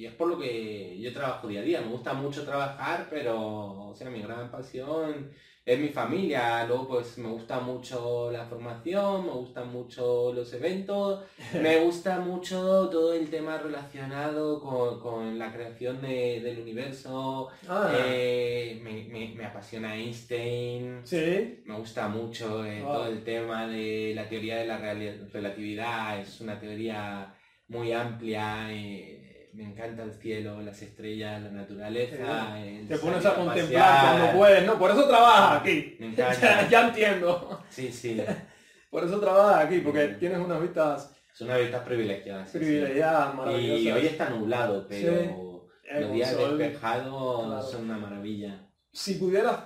y 0.00 0.06
es 0.06 0.12
por 0.14 0.28
lo 0.28 0.38
que 0.38 0.98
yo 1.00 1.12
trabajo 1.12 1.48
día 1.48 1.60
a 1.60 1.62
día. 1.64 1.80
Me 1.80 1.88
gusta 1.88 2.12
mucho 2.14 2.44
trabajar, 2.44 3.08
pero, 3.10 3.88
o 3.88 3.94
sea, 3.94 4.10
mi 4.10 4.22
gran 4.22 4.50
pasión 4.50 5.32
es 5.66 5.78
mi 5.78 5.88
familia. 5.88 6.66
Luego, 6.66 6.88
pues, 6.88 7.16
me 7.18 7.28
gusta 7.28 7.58
mucho 7.60 8.30
la 8.30 8.44
formación, 8.44 9.24
me 9.26 9.32
gustan 9.32 9.72
mucho 9.72 10.32
los 10.34 10.52
eventos, 10.52 11.24
me 11.60 11.78
gusta 11.80 12.18
mucho 12.20 12.88
todo 12.90 13.14
el 13.14 13.30
tema 13.30 13.56
relacionado 13.58 14.60
con, 14.60 15.00
con 15.00 15.38
la 15.38 15.52
creación 15.52 16.02
de- 16.02 16.40
del 16.40 16.60
universo. 16.60 17.48
Ah, 17.68 17.90
Eh, 17.96 18.78
me, 18.82 19.04
me- 19.04 19.34
me 19.34 19.44
apasiona 19.46 19.96
Einstein. 19.96 21.00
sí. 21.04 21.62
Me 21.64 21.76
gusta 21.78 22.08
mucho 22.08 22.64
eh, 22.64 22.82
Wow. 22.82 22.92
todo 22.92 23.06
el 23.08 23.24
tema 23.24 23.66
de 23.66 24.12
la 24.14 24.28
teoría 24.28 24.56
de 24.58 24.66
la 24.66 24.78
relatividad, 25.32 26.20
es 26.20 26.40
una 26.40 26.58
teoría 26.60 27.34
muy 27.68 27.92
amplia, 27.92 28.70
eh, 28.70 29.13
me 29.54 29.64
encanta 29.64 30.02
el 30.02 30.12
cielo, 30.14 30.60
las 30.62 30.80
estrellas, 30.82 31.42
la 31.42 31.50
naturaleza. 31.50 32.16
Te 32.88 32.98
pones 32.98 33.24
a 33.24 33.34
contemplar 33.34 34.18
cuando 34.18 34.38
puedes, 34.38 34.66
¿no? 34.66 34.78
Por 34.78 34.90
eso 34.90 35.06
trabajas 35.08 35.60
aquí. 35.60 35.96
Me 36.00 36.12
Ya, 36.16 36.32
encanta. 36.32 36.68
ya 36.68 36.88
entiendo. 36.88 37.62
Sí, 37.68 37.92
sí, 37.92 38.20
Por 38.90 39.04
eso 39.04 39.18
trabajas 39.20 39.64
aquí, 39.66 39.78
porque 39.80 40.08
tienes 40.20 40.38
unas 40.38 40.60
vistas 40.62 41.10
es 41.34 41.40
una 41.40 41.56
vista 41.56 41.84
privilegiada. 41.84 42.44
sí, 42.46 42.52
sí. 42.52 42.58
privilegiadas, 42.58 43.34
Y 43.34 43.36
maravillosas. 43.36 44.00
hoy 44.00 44.06
está 44.06 44.30
nublado, 44.30 44.86
pero 44.88 45.68
los 46.00 46.12
días 46.12 46.36
despejados 46.36 47.46
Claro. 47.46 47.62
son 47.62 47.84
una 47.84 47.98
maravilla. 47.98 48.68
Si 48.92 49.14
pudieras 49.14 49.58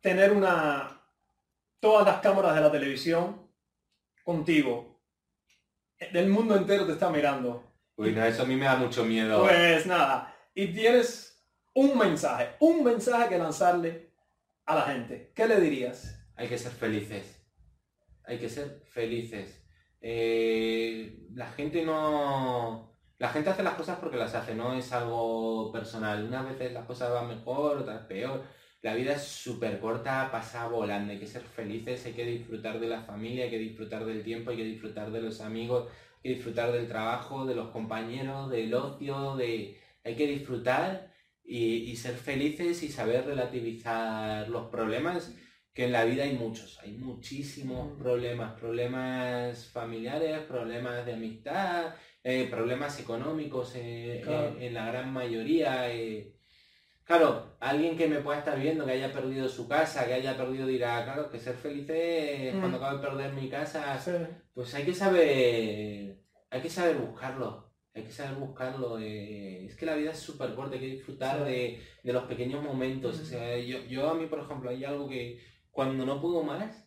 tener 0.00 0.32
una 0.32 1.00
todas 1.80 2.04
las 2.06 2.20
cámaras 2.20 2.54
de 2.56 2.60
la 2.62 2.72
televisión 2.72 3.46
contigo, 4.24 5.00
del 6.12 6.28
mundo 6.28 6.56
entero 6.56 6.84
te 6.86 6.92
está 6.92 7.10
mirando. 7.10 7.67
Uy, 7.98 8.12
no, 8.12 8.24
eso 8.24 8.44
a 8.44 8.46
mí 8.46 8.54
me 8.54 8.64
da 8.64 8.76
mucho 8.76 9.04
miedo. 9.04 9.42
Pues 9.42 9.84
nada, 9.84 10.32
y 10.54 10.68
tienes 10.68 11.44
un 11.74 11.98
mensaje, 11.98 12.50
un 12.60 12.84
mensaje 12.84 13.28
que 13.28 13.38
lanzarle 13.38 14.12
a 14.66 14.76
la 14.76 14.82
gente. 14.82 15.32
¿Qué 15.34 15.48
le 15.48 15.60
dirías? 15.60 16.16
Hay 16.36 16.46
que 16.46 16.58
ser 16.58 16.70
felices. 16.70 17.44
Hay 18.22 18.38
que 18.38 18.48
ser 18.48 18.82
felices. 18.84 19.64
Eh, 20.00 21.26
la 21.34 21.48
gente 21.48 21.84
no... 21.84 22.96
La 23.18 23.30
gente 23.30 23.50
hace 23.50 23.64
las 23.64 23.74
cosas 23.74 23.98
porque 23.98 24.16
las 24.16 24.32
hace, 24.36 24.54
no 24.54 24.74
es 24.74 24.92
algo 24.92 25.72
personal. 25.72 26.24
Unas 26.24 26.48
veces 26.50 26.72
las 26.72 26.86
cosas 26.86 27.10
van 27.10 27.26
mejor, 27.26 27.78
otras 27.78 28.06
peor. 28.06 28.44
La 28.80 28.94
vida 28.94 29.14
es 29.14 29.22
súper 29.22 29.80
corta, 29.80 30.28
pasa 30.30 30.68
volando. 30.68 31.12
Hay 31.12 31.18
que 31.18 31.26
ser 31.26 31.42
felices, 31.42 32.06
hay 32.06 32.12
que 32.12 32.24
disfrutar 32.24 32.78
de 32.78 32.86
la 32.86 33.02
familia, 33.02 33.46
hay 33.46 33.50
que 33.50 33.58
disfrutar 33.58 34.04
del 34.04 34.22
tiempo, 34.22 34.52
hay 34.52 34.58
que 34.58 34.64
disfrutar 34.64 35.10
de 35.10 35.20
los 35.20 35.40
amigos, 35.40 35.88
que 36.22 36.30
disfrutar 36.30 36.72
del 36.72 36.88
trabajo, 36.88 37.44
de 37.46 37.54
los 37.54 37.68
compañeros, 37.70 38.50
del 38.50 38.72
ocio, 38.74 39.36
de... 39.36 39.78
Hay 40.04 40.14
que 40.16 40.26
disfrutar 40.26 41.12
y, 41.44 41.90
y 41.90 41.96
ser 41.96 42.14
felices 42.14 42.82
y 42.82 42.88
saber 42.88 43.24
relativizar 43.26 44.48
los 44.48 44.66
problemas 44.70 45.34
que 45.74 45.84
en 45.84 45.92
la 45.92 46.04
vida 46.04 46.24
hay 46.24 46.32
muchos, 46.32 46.78
hay 46.82 46.92
muchísimos 46.92 47.96
problemas, 47.98 48.58
problemas 48.58 49.66
familiares, 49.68 50.40
problemas 50.40 51.06
de 51.06 51.12
amistad, 51.12 51.94
eh, 52.24 52.48
problemas 52.50 52.98
económicos 53.00 53.72
eh, 53.76 54.20
Claro. 54.24 54.56
en, 54.56 54.62
en 54.62 54.74
la 54.74 54.86
gran 54.86 55.12
mayoría. 55.12 55.92
eh. 55.94 56.34
Claro, 57.04 57.56
alguien 57.60 57.96
que 57.96 58.06
me 58.08 58.18
pueda 58.20 58.38
estar 58.40 58.58
viendo, 58.60 58.84
que 58.84 58.92
haya 58.92 59.12
perdido 59.12 59.48
su 59.48 59.66
casa, 59.68 60.06
que 60.06 60.14
haya 60.14 60.36
perdido, 60.36 60.66
dirá, 60.66 61.04
claro, 61.04 61.30
que 61.30 61.38
ser 61.38 61.54
feliz 61.54 61.88
es 61.88 62.54
Mm. 62.54 62.58
cuando 62.60 62.76
acabo 62.78 62.98
de 62.98 63.06
perder 63.08 63.32
mi 63.32 63.48
casa, 63.48 63.98
Sí. 63.98 64.10
pues 64.52 64.74
hay 64.74 64.84
que 64.84 64.92
saber, 64.94 66.07
hay 66.50 66.60
que 66.62 66.70
saber 66.70 66.96
buscarlo, 66.98 67.72
hay 67.94 68.04
que 68.04 68.12
saber 68.12 68.36
buscarlo. 68.38 68.98
eh, 68.98 69.66
es 69.66 69.76
que 69.76 69.86
la 69.86 69.96
vida 69.96 70.12
es 70.12 70.18
súper 70.18 70.54
corta, 70.54 70.74
hay 70.74 70.80
que 70.80 70.86
disfrutar 70.96 71.44
de, 71.44 71.80
de 72.02 72.12
los 72.12 72.24
pequeños 72.24 72.62
momentos. 72.62 73.20
O 73.20 73.24
sea, 73.24 73.58
yo, 73.58 73.78
yo 73.86 74.10
a 74.10 74.14
mí, 74.14 74.26
por 74.26 74.40
ejemplo, 74.40 74.70
hay 74.70 74.84
algo 74.84 75.08
que 75.08 75.40
cuando 75.70 76.04
no 76.06 76.20
puedo 76.20 76.42
más, 76.42 76.84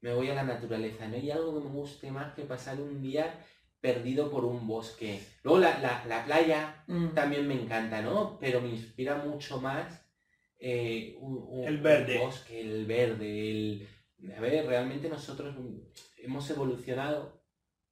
me 0.00 0.12
voy 0.14 0.28
a 0.30 0.34
la 0.34 0.44
naturaleza. 0.44 1.06
No 1.08 1.16
hay 1.16 1.30
algo 1.30 1.54
que 1.54 1.68
me 1.68 1.74
guste 1.74 2.10
más 2.10 2.34
que 2.34 2.42
pasar 2.42 2.80
un 2.80 3.02
día 3.02 3.44
perdido 3.80 4.30
por 4.30 4.44
un 4.44 4.66
bosque. 4.66 5.20
Luego 5.42 5.58
la, 5.60 5.78
la- 5.80 6.04
la 6.06 6.24
playa 6.24 6.84
Mm. 6.86 7.08
también 7.14 7.46
me 7.48 7.54
encanta, 7.54 8.00
¿no? 8.02 8.38
Pero 8.40 8.60
me 8.60 8.68
inspira 8.70 9.16
mucho 9.16 9.60
más 9.60 10.00
eh, 10.60 11.16
un, 11.20 11.44
un- 11.48 11.64
El 11.68 11.78
verde. 11.78 12.18
bosque, 12.18 12.60
el 12.60 12.86
verde, 12.86 13.50
el... 13.50 13.88
A 14.36 14.40
ver, 14.40 14.66
realmente 14.66 15.08
nosotros 15.08 15.56
hemos 16.18 16.48
evolucionado, 16.50 17.41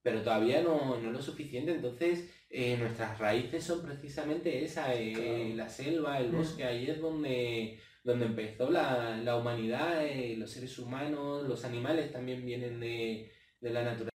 pero 0.02 0.22
todavía 0.22 0.62
no, 0.62 0.98
no 0.98 1.10
lo 1.10 1.20
suficiente, 1.22 1.72
entonces 1.72 2.30
eh, 2.48 2.76
nuestras 2.78 3.18
raíces 3.18 3.62
son 3.64 3.82
precisamente 3.82 4.64
esa, 4.64 4.94
eh, 4.94 5.12
Claro. 5.12 5.54
la 5.56 5.68
selva, 5.68 6.18
el 6.18 6.32
Mm. 6.32 6.36
bosque, 6.36 6.64
ahí 6.64 6.88
es 6.90 7.00
donde, 7.00 7.78
donde 8.02 8.26
empezó 8.26 8.70
la, 8.70 9.16
la 9.18 9.36
humanidad, 9.36 10.04
eh, 10.06 10.36
los 10.36 10.50
seres 10.50 10.78
humanos, 10.78 11.46
los 11.46 11.64
animales 11.64 12.10
también 12.12 12.44
vienen 12.44 12.80
de, 12.80 13.30
de 13.60 13.70
la 13.70 13.82
naturaleza 13.82 14.10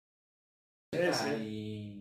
Sí, 0.92 1.34
sí. 1.38 1.44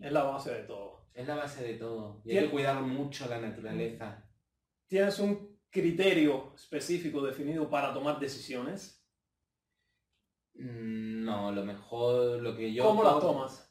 Es 0.04 0.12
la 0.12 0.22
base 0.24 0.52
de 0.52 0.62
todo. 0.64 1.08
es 1.14 1.26
la 1.26 1.34
base 1.36 1.64
de 1.64 1.74
todo. 1.74 2.22
Y 2.24 2.36
hay 2.36 2.44
que 2.44 2.50
cuidar 2.50 2.80
mucho 2.82 3.26
la 3.28 3.40
naturaleza. 3.40 4.28
¿Tienes 4.88 5.18
un 5.20 5.58
criterio 5.70 6.52
específico 6.54 7.22
definido 7.22 7.68
para 7.70 7.92
tomar 7.94 8.18
decisiones? 8.20 9.04
Mm, 10.54 11.24
No, 11.24 11.52
lo 11.52 11.64
mejor, 11.64 12.40
lo 12.42 12.56
que 12.56 12.72
yo... 12.72 12.84
¿Cómo 12.84 13.02
las 13.04 13.20
tomas? 13.20 13.69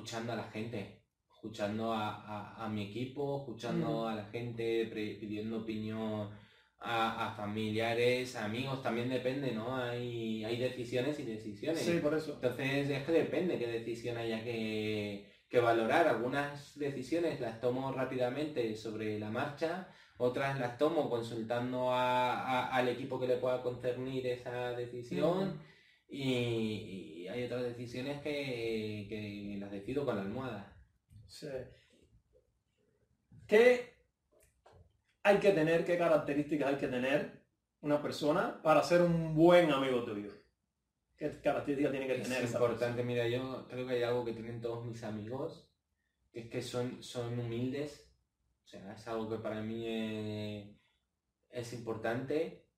Escuchando 0.00 0.32
a 0.32 0.36
la 0.36 0.44
gente, 0.44 1.02
escuchando 1.34 1.92
a, 1.92 2.08
a- 2.24 2.64
a 2.64 2.68
mi 2.70 2.84
equipo, 2.88 3.40
escuchando 3.40 4.08
a 4.08 4.14
la 4.14 4.24
gente, 4.24 4.86
pidiendo 4.90 5.58
opinión 5.58 6.30
a, 6.78 7.26
a 7.28 7.34
familiares, 7.34 8.34
a 8.36 8.46
amigos, 8.46 8.82
también 8.82 9.10
depende, 9.10 9.52
¿no? 9.52 9.76
Hay, 9.76 10.42
hay 10.42 10.56
decisiones 10.56 11.18
y 11.20 11.24
decisiones. 11.24 11.82
Sí, 11.82 11.98
por 12.00 12.14
eso. 12.14 12.32
Entonces 12.32 12.88
es 12.88 13.02
que 13.04 13.12
depende 13.12 13.58
qué 13.58 13.66
decisión 13.66 14.16
haya 14.16 14.42
que, 14.42 15.30
que 15.50 15.60
valorar. 15.60 16.08
Algunas 16.08 16.78
decisiones 16.78 17.38
las 17.42 17.60
tomo 17.60 17.92
rápidamente 17.92 18.74
sobre 18.74 19.18
la 19.18 19.30
marcha, 19.30 19.86
otras 20.16 20.58
las 20.58 20.78
tomo 20.78 21.10
consultando 21.10 21.92
a- 21.92 22.40
a- 22.40 22.68
al 22.74 22.88
equipo 22.88 23.20
que 23.20 23.28
le 23.28 23.36
pueda 23.36 23.60
concernir 23.62 24.26
esa 24.26 24.70
decisión. 24.70 25.60
Y, 26.10 27.22
y 27.22 27.28
hay 27.28 27.44
otras 27.44 27.62
decisiones 27.62 28.20
que, 28.20 29.06
que 29.08 29.56
las 29.58 29.70
decido 29.70 30.04
con 30.04 30.16
la 30.16 30.22
almohada. 30.22 30.76
Sí. 31.26 31.46
¿Qué 33.46 33.94
hay 35.22 35.38
que 35.38 35.52
tener, 35.52 35.84
qué 35.84 35.96
características 35.96 36.68
hay 36.68 36.76
que 36.76 36.88
tener 36.88 37.42
una 37.80 38.02
persona 38.02 38.60
para 38.62 38.82
ser 38.82 39.02
un 39.02 39.34
buen 39.34 39.70
amigo 39.70 40.04
tuyo? 40.04 40.32
¿Qué 41.16 41.40
características 41.40 41.92
tiene 41.92 42.06
que 42.06 42.16
Es 42.16 42.22
tener 42.22 42.44
esa 42.44 42.58
importante, 42.58 43.04
mira, 43.04 43.28
yo 43.28 43.66
creo 43.68 43.86
que 43.86 43.94
hay 43.94 44.02
algo 44.02 44.24
que 44.24 44.32
tienen 44.32 44.60
todos 44.60 44.84
mis 44.84 45.02
amigos, 45.04 45.70
que 46.32 46.40
es 46.40 46.50
que 46.50 46.62
son, 46.62 47.02
son 47.02 47.38
humildes. 47.38 48.10
O 48.64 48.68
sea, 48.68 48.92
es 48.92 49.06
algo 49.06 49.28
que 49.28 49.42
para 49.42 49.60
mí 49.60 49.84
eh, 49.86 50.76
es 51.50 51.72
importante. 51.72 52.69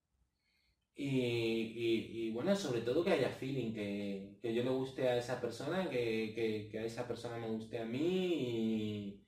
Y, 0.94 1.06
y- 1.08 2.26
y, 2.26 2.30
bueno, 2.30 2.54
sobre 2.54 2.82
todo 2.82 3.02
que 3.02 3.12
haya 3.12 3.30
feeling, 3.30 3.72
que, 3.72 4.36
que 4.42 4.54
yo 4.54 4.62
le 4.62 4.70
guste 4.70 5.08
a 5.08 5.16
esa 5.16 5.40
persona, 5.40 5.88
que, 5.88 6.32
que- 6.34 6.68
que 6.70 6.78
a 6.78 6.84
esa 6.84 7.08
persona 7.08 7.38
me 7.38 7.48
guste 7.48 7.78
a 7.78 7.84
mí. 7.86 9.18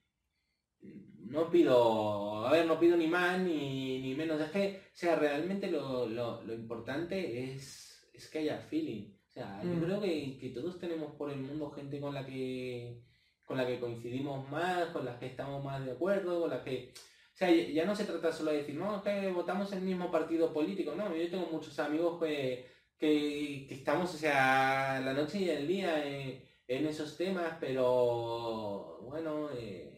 Y 0.82 0.88
no 1.26 1.50
pido, 1.50 2.46
a 2.46 2.52
ver, 2.52 2.66
no 2.66 2.78
pido 2.78 2.96
ni 2.96 3.06
más 3.06 3.40
ni, 3.40 4.00
ni 4.02 4.14
menos. 4.14 4.40
Es 4.40 4.50
que, 4.50 4.80
o 4.92 4.96
sea, 4.96 5.16
realmente 5.16 5.70
lo, 5.70 6.06
lo- 6.06 6.42
lo 6.42 6.52
importante 6.54 7.44
es, 7.54 8.08
es 8.12 8.28
que 8.28 8.40
haya 8.40 8.58
feeling. 8.58 9.12
O 9.28 9.30
sea, 9.30 9.60
yo 9.64 9.70
Mm. 9.70 9.80
creo 9.84 10.00
que, 10.00 10.38
que 10.38 10.50
todos 10.50 10.78
tenemos 10.78 11.14
por 11.16 11.30
el 11.30 11.40
mundo 11.40 11.70
gente 11.70 12.00
con 12.00 12.14
la 12.14 12.24
que 12.26 13.00
con 13.44 13.58
la 13.58 13.66
que 13.66 13.78
coincidimos 13.78 14.48
más, 14.50 14.86
con 14.88 15.04
las 15.04 15.18
que 15.18 15.26
estamos 15.26 15.62
más 15.62 15.84
de 15.84 15.92
acuerdo, 15.92 16.40
con 16.40 16.50
las 16.50 16.62
que... 16.62 16.94
O 17.34 17.36
sea, 17.36 17.50
ya 17.50 17.84
no 17.84 17.96
se 17.96 18.04
trata 18.04 18.32
solo 18.32 18.52
de 18.52 18.58
decir, 18.58 18.76
no, 18.76 19.02
que 19.02 19.28
votamos 19.30 19.72
el 19.72 19.80
mismo 19.80 20.10
partido 20.10 20.52
político, 20.52 20.94
no, 20.94 21.14
yo 21.16 21.28
tengo 21.28 21.48
muchos 21.50 21.76
amigos 21.80 22.22
que, 22.22 22.70
que, 22.96 23.66
estamos, 23.74 24.14
o 24.14 24.16
sea, 24.16 25.00
la 25.04 25.12
noche 25.12 25.38
y 25.40 25.50
el 25.50 25.66
día 25.66 26.06
en, 26.06 26.86
esos 26.86 27.16
temas, 27.16 27.56
pero 27.60 29.00
bueno... 29.02 29.50
Eh, 29.52 29.90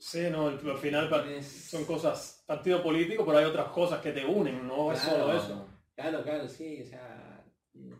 Sí, 0.00 0.28
no, 0.30 0.46
al 0.46 0.78
final 0.78 1.10
son 1.42 1.84
cosas, 1.84 2.44
partido 2.46 2.80
político, 2.80 3.26
pero 3.26 3.38
hay 3.38 3.44
otras 3.46 3.66
cosas 3.70 4.00
que 4.00 4.12
te 4.12 4.24
unen, 4.24 4.64
no 4.66 4.92
es 4.92 5.00
solo 5.00 5.36
eso. 5.36 5.66
Claro, 5.96 6.22
claro, 6.22 6.48
sí, 6.48 6.82
o 6.82 6.86
sea, 6.86 7.44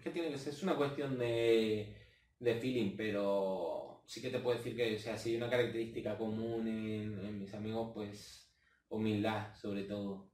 ¿qué 0.01 0.11
tiene 0.11 0.31
que 0.31 0.39
ser? 0.39 0.53
Es 0.53 0.63
una 0.63 0.77
cuestión 0.77 1.19
de, 1.19 1.97
de 2.39 2.55
feeling, 2.55 2.97
pero 2.97 4.05
sí 4.07 4.23
que 4.23 4.31
te 4.31 4.39
puedo 4.39 4.57
decir 4.57 4.77
que, 4.77 4.95
o 4.95 4.99
sea, 4.99 5.17
si 5.17 5.31
hay 5.31 5.37
una 5.37 5.51
característica 5.51 6.17
común 6.17 6.69
en, 6.69 7.41
mis 7.41 7.53
amigos, 7.53 7.91
pues 7.93 8.48
humildad, 8.89 9.55
sobre 9.55 9.85
todo. 9.85 10.31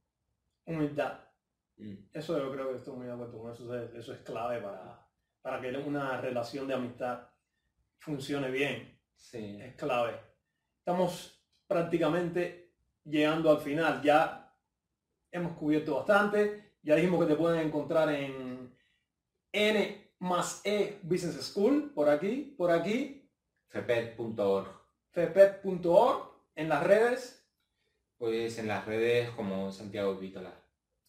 Humildad. 0.65 1.19
Mm. 1.77 1.95
Eso 2.13 2.37
yo 2.37 2.51
creo 2.51 2.69
que 2.69 2.77
estoy 2.77 2.95
muy 2.95 3.05
de 3.05 3.13
acuerdo 3.13 3.39
con 3.39 3.51
eso, 3.51 3.75
eso 3.75 4.13
es 4.13 4.19
clave 4.21 4.61
para, 4.61 5.07
para 5.41 5.61
que 5.61 5.75
una 5.77 6.19
relación 6.21 6.67
de 6.67 6.73
amistad 6.73 7.27
funcione 7.99 8.49
bien. 8.49 8.99
Sí. 9.15 9.57
Es 9.61 9.75
clave. 9.75 10.19
Estamos 10.79 11.41
prácticamente 11.67 12.73
llegando 13.03 13.49
al 13.49 13.59
final. 13.59 14.01
Ya 14.01 14.53
hemos 15.31 15.57
cubierto 15.57 15.95
bastante. 15.95 16.73
Ya 16.83 16.95
dijimos 16.95 17.19
que 17.21 17.33
te 17.33 17.37
pueden 17.37 17.65
encontrar 17.65 18.09
en 18.09 18.75
N 19.51 20.11
más 20.19 20.61
E 20.63 20.99
Business 21.03 21.41
School, 21.43 21.91
por 21.93 22.09
aquí, 22.09 22.53
por 22.57 22.71
aquí. 22.71 23.29
Fepet.org. 23.67 24.67
Fepet.org. 25.11 26.31
En 26.55 26.69
las 26.69 26.83
redes. 26.83 27.44
Pues 28.17 28.57
en 28.59 28.67
las 28.67 28.85
redes 28.85 29.29
como 29.31 29.71
Santiago 29.71 30.15
Vítola. 30.15 30.53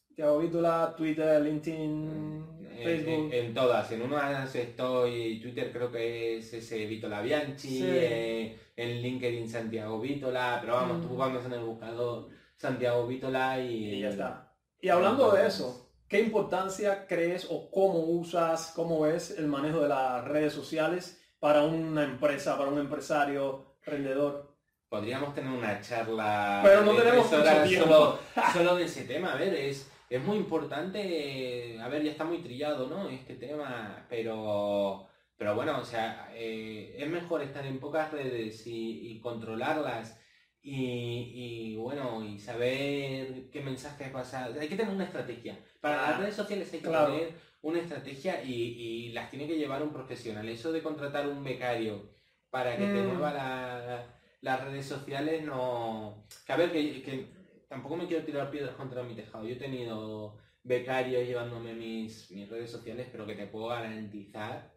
Santiago 0.07 0.39
Vítola, 0.39 0.95
Twitter, 0.97 1.43
LinkedIn, 1.43 2.41
mm, 2.41 2.67
Facebook. 2.83 3.31
En, 3.33 3.55
todas. 3.55 3.93
En 3.93 4.03
unas 4.03 4.55
estoy, 4.55 5.41
Twitter 5.41 5.71
creo 5.73 5.93
que 5.93 6.39
es 6.39 6.53
ese 6.53 6.87
Vítola 6.87 7.21
Bianchi. 7.21 7.81
Eh, 7.83 8.59
en 8.77 9.03
LinkedIn 9.03 9.49
Santiago 9.49 10.01
Vítola, 10.01 10.59
pero 10.61 10.75
vamos, 10.75 11.07
tú 11.07 11.17
vamos 11.17 11.43
mm. 11.43 11.47
en 11.47 11.53
el 11.53 11.65
buscador 11.65 12.29
Santiago 12.57 13.07
Vítola 13.07 13.61
y... 13.61 14.01
ya 14.01 14.11
está. 14.11 14.55
Y 14.81 14.89
hablando 14.89 15.33
de 15.33 15.47
eso, 15.47 15.91
¿qué 16.09 16.21
importancia 16.21 17.07
crees 17.07 17.47
o 17.51 17.71
cómo 17.71 18.01
usas, 18.01 18.73
cómo 18.77 19.01
ves 19.01 19.37
el 19.39 19.47
manejo 19.47 19.81
de 19.81 19.89
las 19.89 20.25
redes 20.25 20.53
sociales 20.53 21.23
para 21.39 21.63
una 21.63 22.05
empresa, 22.05 22.57
para 22.59 22.71
un 22.71 22.79
empresario, 22.79 23.77
emprendedor? 23.85 24.46
Podríamos 24.89 25.35
tener 25.35 25.51
una 25.51 25.81
charla... 25.81 26.61
Pero 26.65 26.83
no 26.83 26.95
tenemos 26.95 27.27
Solo, 27.27 28.19
solo 28.53 28.77
de 28.77 28.85
ese 28.85 29.05
tema, 29.05 29.33
a 29.33 29.37
ver, 29.37 29.53
es, 29.55 29.91
es 30.09 30.23
muy 30.23 30.37
importante, 30.37 31.79
a 31.81 31.89
ver, 31.89 32.03
ya 32.03 32.13
está 32.13 32.25
muy 32.25 32.39
trillado, 32.39 32.89
¿no? 32.89 33.09
Este 33.09 33.35
tema, 33.35 34.07
pero 34.09 35.09
pero 35.37 35.55
bueno, 35.55 35.79
o 35.79 35.85
sea, 35.85 36.31
eh, 36.35 36.97
es 36.99 37.09
mejor 37.09 37.43
estar 37.43 37.65
en 37.67 37.79
pocas 37.79 38.11
redes 38.11 38.63
y, 38.67 39.21
controlarlas 39.21 40.19
y, 40.63 41.77
bueno, 41.77 42.25
y 42.25 42.39
saber 42.39 43.51
qué 43.51 43.61
mensajes 43.61 44.11
pasar. 44.11 44.59
Hay 44.59 44.69
que 44.69 44.77
tener 44.77 44.95
una 44.95 45.05
estrategia. 45.05 45.59
Para 45.81 46.11
las 46.11 46.19
redes 46.21 46.35
sociales 46.35 46.73
hay 46.73 46.81
que 46.81 46.89
tener 46.89 47.35
una 47.63 47.81
estrategia 47.81 48.43
y, 48.43 49.11
las 49.13 49.31
tiene 49.31 49.47
que 49.47 49.59
llevar 49.59 49.83
un 49.83 49.93
profesional. 49.93 50.49
Eso 50.49 50.73
de 50.73 50.83
contratar 50.83 51.29
un 51.29 51.45
becario 51.45 52.11
para 52.51 52.77
que 52.77 52.87
te 52.87 53.03
mm. 53.03 53.07
mueva 53.07 54.16
las 54.41 54.65
redes 54.65 54.87
sociales 54.87 55.45
no... 55.45 56.27
Que 56.47 56.53
a 56.53 56.57
ver, 56.57 56.73
que, 56.73 57.33
tampoco 57.69 57.97
me 57.97 58.07
quiero 58.07 58.25
tirar 58.25 58.51
piedras 58.51 58.77
contra 58.77 59.03
mi 59.03 59.15
tejado. 59.15 59.45
Yo 59.45 59.55
he 59.55 59.59
tenido 59.59 60.39
becarios 60.63 61.27
llevándome 61.27 61.75
mis, 61.75 62.31
mis 62.31 62.49
redes 62.49 62.71
sociales, 62.71 63.09
pero 63.11 63.27
que 63.27 63.35
te 63.35 63.47
puedo 63.47 63.69
garantizar 63.69 64.73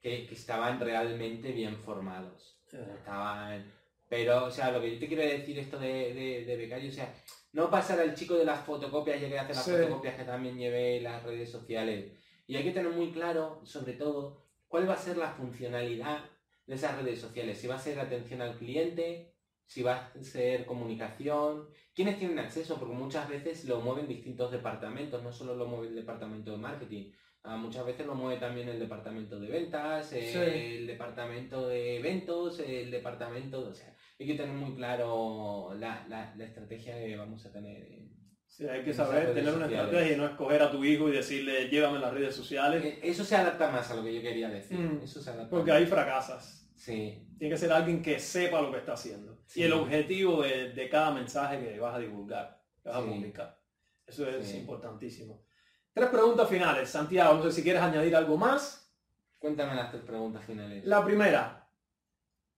que, 0.00 0.24
estaban 0.30 0.80
realmente 0.80 1.52
bien 1.52 1.76
formados. 1.76 2.62
Estaban... 2.66 3.72
Pero, 4.08 4.46
o 4.46 4.50
sea, 4.50 4.72
lo 4.72 4.80
que 4.80 4.94
yo 4.94 4.98
te 4.98 5.06
quiero 5.06 5.22
decir 5.22 5.58
esto 5.58 5.78
de, 5.78 6.44
de, 6.44 6.56
becario, 6.56 6.90
o 6.90 6.92
sea, 6.92 7.14
no 7.52 7.70
pasar 7.70 8.00
al 8.00 8.14
chico 8.14 8.34
de 8.34 8.44
las 8.44 8.64
fotocopias, 8.64 9.20
llegué 9.20 9.38
a 9.38 9.42
hacer 9.42 9.54
las 9.54 9.64
fotocopias 9.64 10.16
que 10.16 10.24
también 10.24 10.58
llevé 10.58 11.00
las 11.00 11.22
redes 11.22 11.48
sociales. 11.48 12.12
Y 12.48 12.56
hay 12.56 12.64
que 12.64 12.72
tener 12.72 12.90
muy 12.90 13.12
claro, 13.12 13.60
sobre 13.64 13.92
todo, 13.92 14.48
cuál 14.66 14.88
va 14.88 14.94
a 14.94 14.98
ser 14.98 15.16
la 15.16 15.30
funcionalidad 15.30 16.24
de 16.70 16.76
esas 16.76 16.96
redes 16.96 17.20
sociales. 17.20 17.58
Si 17.58 17.66
va 17.66 17.74
a 17.74 17.78
ser 17.78 18.00
atención 18.00 18.40
al 18.40 18.56
cliente, 18.56 19.34
si 19.66 19.82
va 19.82 19.96
a 20.06 20.22
ser 20.24 20.64
comunicación, 20.64 21.68
quiénes 21.94 22.18
tienen 22.18 22.38
acceso, 22.38 22.78
porque 22.78 22.94
muchas 22.94 23.28
veces 23.28 23.66
lo 23.66 23.80
mueven 23.80 24.08
distintos 24.08 24.50
departamentos, 24.50 25.22
no 25.22 25.30
solo 25.30 25.54
lo 25.54 25.66
mueve 25.66 25.88
el 25.88 25.96
departamento 25.96 26.52
de 26.52 26.56
marketing, 26.56 27.12
Ah, 27.42 27.56
muchas 27.56 27.86
veces 27.86 28.06
lo 28.06 28.14
mueve 28.14 28.38
también 28.38 28.68
el 28.68 28.78
departamento 28.78 29.40
de 29.40 29.48
ventas, 29.48 30.12
el 30.12 30.86
departamento 30.86 31.68
de 31.68 31.96
eventos, 31.96 32.60
el 32.60 32.90
departamento, 32.90 33.66
o 33.66 33.72
sea, 33.72 33.96
hay 34.18 34.26
que 34.26 34.34
tener 34.34 34.54
muy 34.54 34.74
claro 34.74 35.72
la, 35.74 36.34
estrategia 36.38 36.98
que 36.98 37.16
vamos 37.16 37.46
a 37.46 37.50
tener. 37.50 37.88
sí, 38.46 38.68
hay 38.68 38.84
que 38.84 38.92
saber 38.92 39.32
tener 39.32 39.54
una 39.54 39.64
estrategia 39.64 40.12
y 40.12 40.16
no 40.18 40.26
escoger 40.26 40.60
a 40.60 40.70
tu 40.70 40.84
hijo 40.84 41.08
y 41.08 41.12
decirle 41.12 41.70
llévame 41.70 41.98
las 41.98 42.12
redes 42.12 42.36
sociales. 42.36 42.84
E, 42.84 43.00
eso 43.02 43.24
se 43.24 43.36
adapta 43.36 43.70
más 43.70 43.90
a 43.90 43.96
lo 43.96 44.04
que 44.04 44.16
yo 44.16 44.20
quería 44.20 44.50
decir. 44.50 44.76
Mm, 44.76 45.48
porque 45.48 45.72
ahí 45.72 45.86
fracasas. 45.86 46.59
Sí. 46.80 47.26
Tiene 47.38 47.54
que 47.54 47.58
ser 47.58 47.70
alguien 47.72 48.00
que 48.00 48.18
sepa 48.18 48.62
lo 48.62 48.72
que 48.72 48.78
está 48.78 48.94
haciendo. 48.94 49.42
Y 49.54 49.64
el 49.64 49.74
objetivo 49.74 50.42
de, 50.42 50.88
cada 50.90 51.10
mensaje 51.10 51.58
que 51.60 51.78
vas 51.78 51.94
a 51.94 51.98
divulgar, 51.98 52.58
que 52.82 52.88
vas 52.88 52.98
a 52.98 53.00
comunicar. 53.02 53.60
Eso 54.06 54.26
es 54.26 54.54
importantísimo. 54.54 55.42
Tres 55.92 56.08
preguntas 56.08 56.48
finales. 56.48 56.88
Santiago, 56.88 57.34
no 57.34 57.42
sé 57.42 57.52
si 57.52 57.62
quieres 57.62 57.82
añadir 57.82 58.16
algo 58.16 58.38
más. 58.38 58.90
Cuéntame 59.38 59.74
las 59.74 59.90
tres 59.90 60.02
preguntas 60.04 60.42
finales. 60.42 60.82
La 60.86 61.04
primera. 61.04 61.68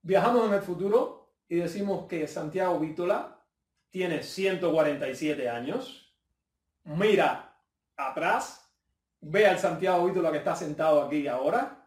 Viajamos 0.02 0.46
en 0.46 0.54
el 0.54 0.62
futuro 0.62 1.34
y 1.48 1.56
decimos 1.56 2.06
que 2.06 2.28
Santiago 2.28 2.78
Vítola 2.78 3.44
tiene 3.90 4.22
147 4.22 5.48
años. 5.48 6.14
Mira 6.84 7.56
atrás. 7.96 8.72
Ve 9.20 9.48
al 9.48 9.58
Santiago 9.58 10.06
Vítola 10.06 10.30
que 10.30 10.38
está 10.38 10.54
sentado 10.54 11.02
aquí 11.02 11.26
ahora. 11.26 11.81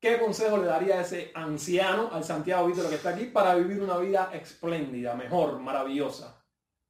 ¿Qué 0.00 0.18
consejo 0.18 0.56
le 0.56 0.66
daría 0.66 0.98
a 0.98 1.02
ese 1.02 1.30
anciano, 1.34 2.10
al 2.10 2.24
Santiago 2.24 2.66
Vítola 2.66 2.88
que 2.88 2.94
está 2.94 3.10
aquí, 3.10 3.26
para 3.26 3.54
vivir 3.54 3.82
una 3.82 3.98
vida 3.98 4.30
espléndida, 4.32 5.14
mejor, 5.14 5.60
maravillosa? 5.60 6.44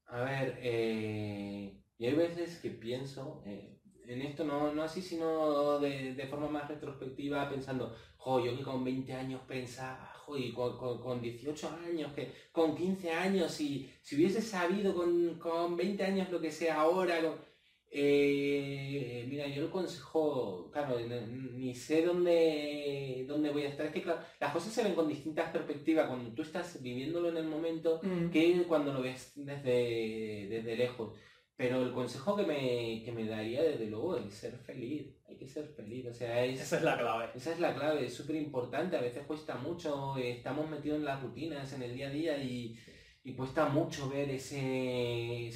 A 0.06 0.20
ver, 0.20 0.58
eh 0.62 1.80
y 2.00 2.06
hay 2.06 2.14
veces 2.14 2.58
que 2.60 2.70
pienso 2.70 3.42
eh, 3.44 3.78
en 4.06 4.22
esto, 4.22 4.42
no, 4.42 4.72
no 4.72 4.82
así, 4.82 5.02
sino 5.02 5.78
de, 5.78 6.26
forma 6.30 6.48
más 6.48 6.66
retrospectiva, 6.66 7.50
pensando, 7.50 7.94
jo, 8.16 8.42
yo 8.42 8.56
que 8.56 8.62
con 8.62 8.82
20 8.82 9.12
años 9.12 9.42
pensaba, 9.46 10.10
jo, 10.24 10.34
y 10.38 10.50
con, 10.54 10.78
con, 10.78 11.20
18 11.20 11.68
años, 11.86 12.14
que 12.14 12.32
con 12.52 12.74
15 12.74 13.10
años, 13.10 13.52
si, 13.52 13.92
si 14.00 14.16
hubiese 14.16 14.40
sabido 14.40 14.94
con, 14.94 15.38
con 15.38 15.76
20 15.76 16.02
años 16.02 16.30
lo 16.30 16.40
que 16.40 16.50
sé 16.50 16.70
ahora, 16.70 17.20
eh, 17.92 19.26
mira, 19.28 19.48
yo 19.48 19.62
lo 19.62 19.70
consejo, 19.70 20.70
claro, 20.72 20.96
ni 21.00 21.74
sé 21.74 22.02
dónde, 22.02 23.24
dónde 23.26 23.50
voy 23.50 23.64
a 23.64 23.68
estar. 23.68 23.86
Es 23.86 23.92
que 23.92 24.02
claro, 24.02 24.20
las 24.38 24.52
cosas 24.52 24.72
se 24.72 24.84
ven 24.84 24.94
con 24.94 25.08
distintas 25.08 25.50
perspectivas 25.50 26.06
cuando 26.06 26.30
tú 26.30 26.42
estás 26.42 26.80
viviéndolo 26.82 27.30
en 27.30 27.38
el 27.38 27.46
momento 27.46 28.00
mm. 28.02 28.30
que 28.30 28.62
cuando 28.68 28.92
lo 28.92 29.02
ves 29.02 29.32
desde, 29.34 30.46
desde 30.48 30.76
lejos. 30.76 31.18
Pero 31.56 31.82
el 31.82 31.92
consejo 31.92 32.34
que 32.36 32.44
me, 32.44 33.02
que 33.04 33.12
me 33.12 33.26
daría, 33.26 33.62
desde 33.62 33.84
luego, 33.84 34.16
es 34.16 34.32
ser 34.32 34.56
feliz. 34.56 35.14
Hay 35.28 35.36
que 35.36 35.46
ser 35.46 35.66
feliz. 35.66 36.06
O 36.06 36.14
sea, 36.14 36.42
esa 36.42 36.78
es 36.78 36.82
la 36.82 36.96
clave. 36.96 37.28
Esa 37.34 37.52
es 37.52 37.60
la 37.60 37.74
clave, 37.74 38.06
es 38.06 38.14
súper 38.14 38.36
importante. 38.36 38.96
A 38.96 39.02
veces 39.02 39.26
cuesta 39.26 39.56
mucho, 39.56 40.16
estamos 40.16 40.70
metidos 40.70 41.00
en 41.00 41.04
las 41.04 41.20
rutinas, 41.22 41.70
en 41.74 41.82
el 41.82 41.94
día 41.94 42.06
a 42.06 42.10
día 42.10 42.42
y, 42.42 42.78
cuesta 43.36 43.68
mucho 43.68 44.08
ver 44.08 44.30
ese, 44.30 45.50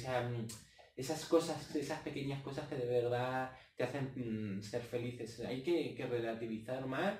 esas 0.95 1.25
cosas, 1.25 1.75
esas 1.75 1.99
pequeñas 2.01 2.41
cosas 2.41 2.67
que 2.67 2.75
de 2.75 2.85
verdad 2.85 3.51
te 3.75 3.83
hacen 3.83 4.13
mm, 4.15 4.61
ser 4.61 4.81
felices. 4.81 5.39
Hay 5.41 5.61
que, 5.61 6.07
relativizar 6.09 6.85
más 6.87 7.19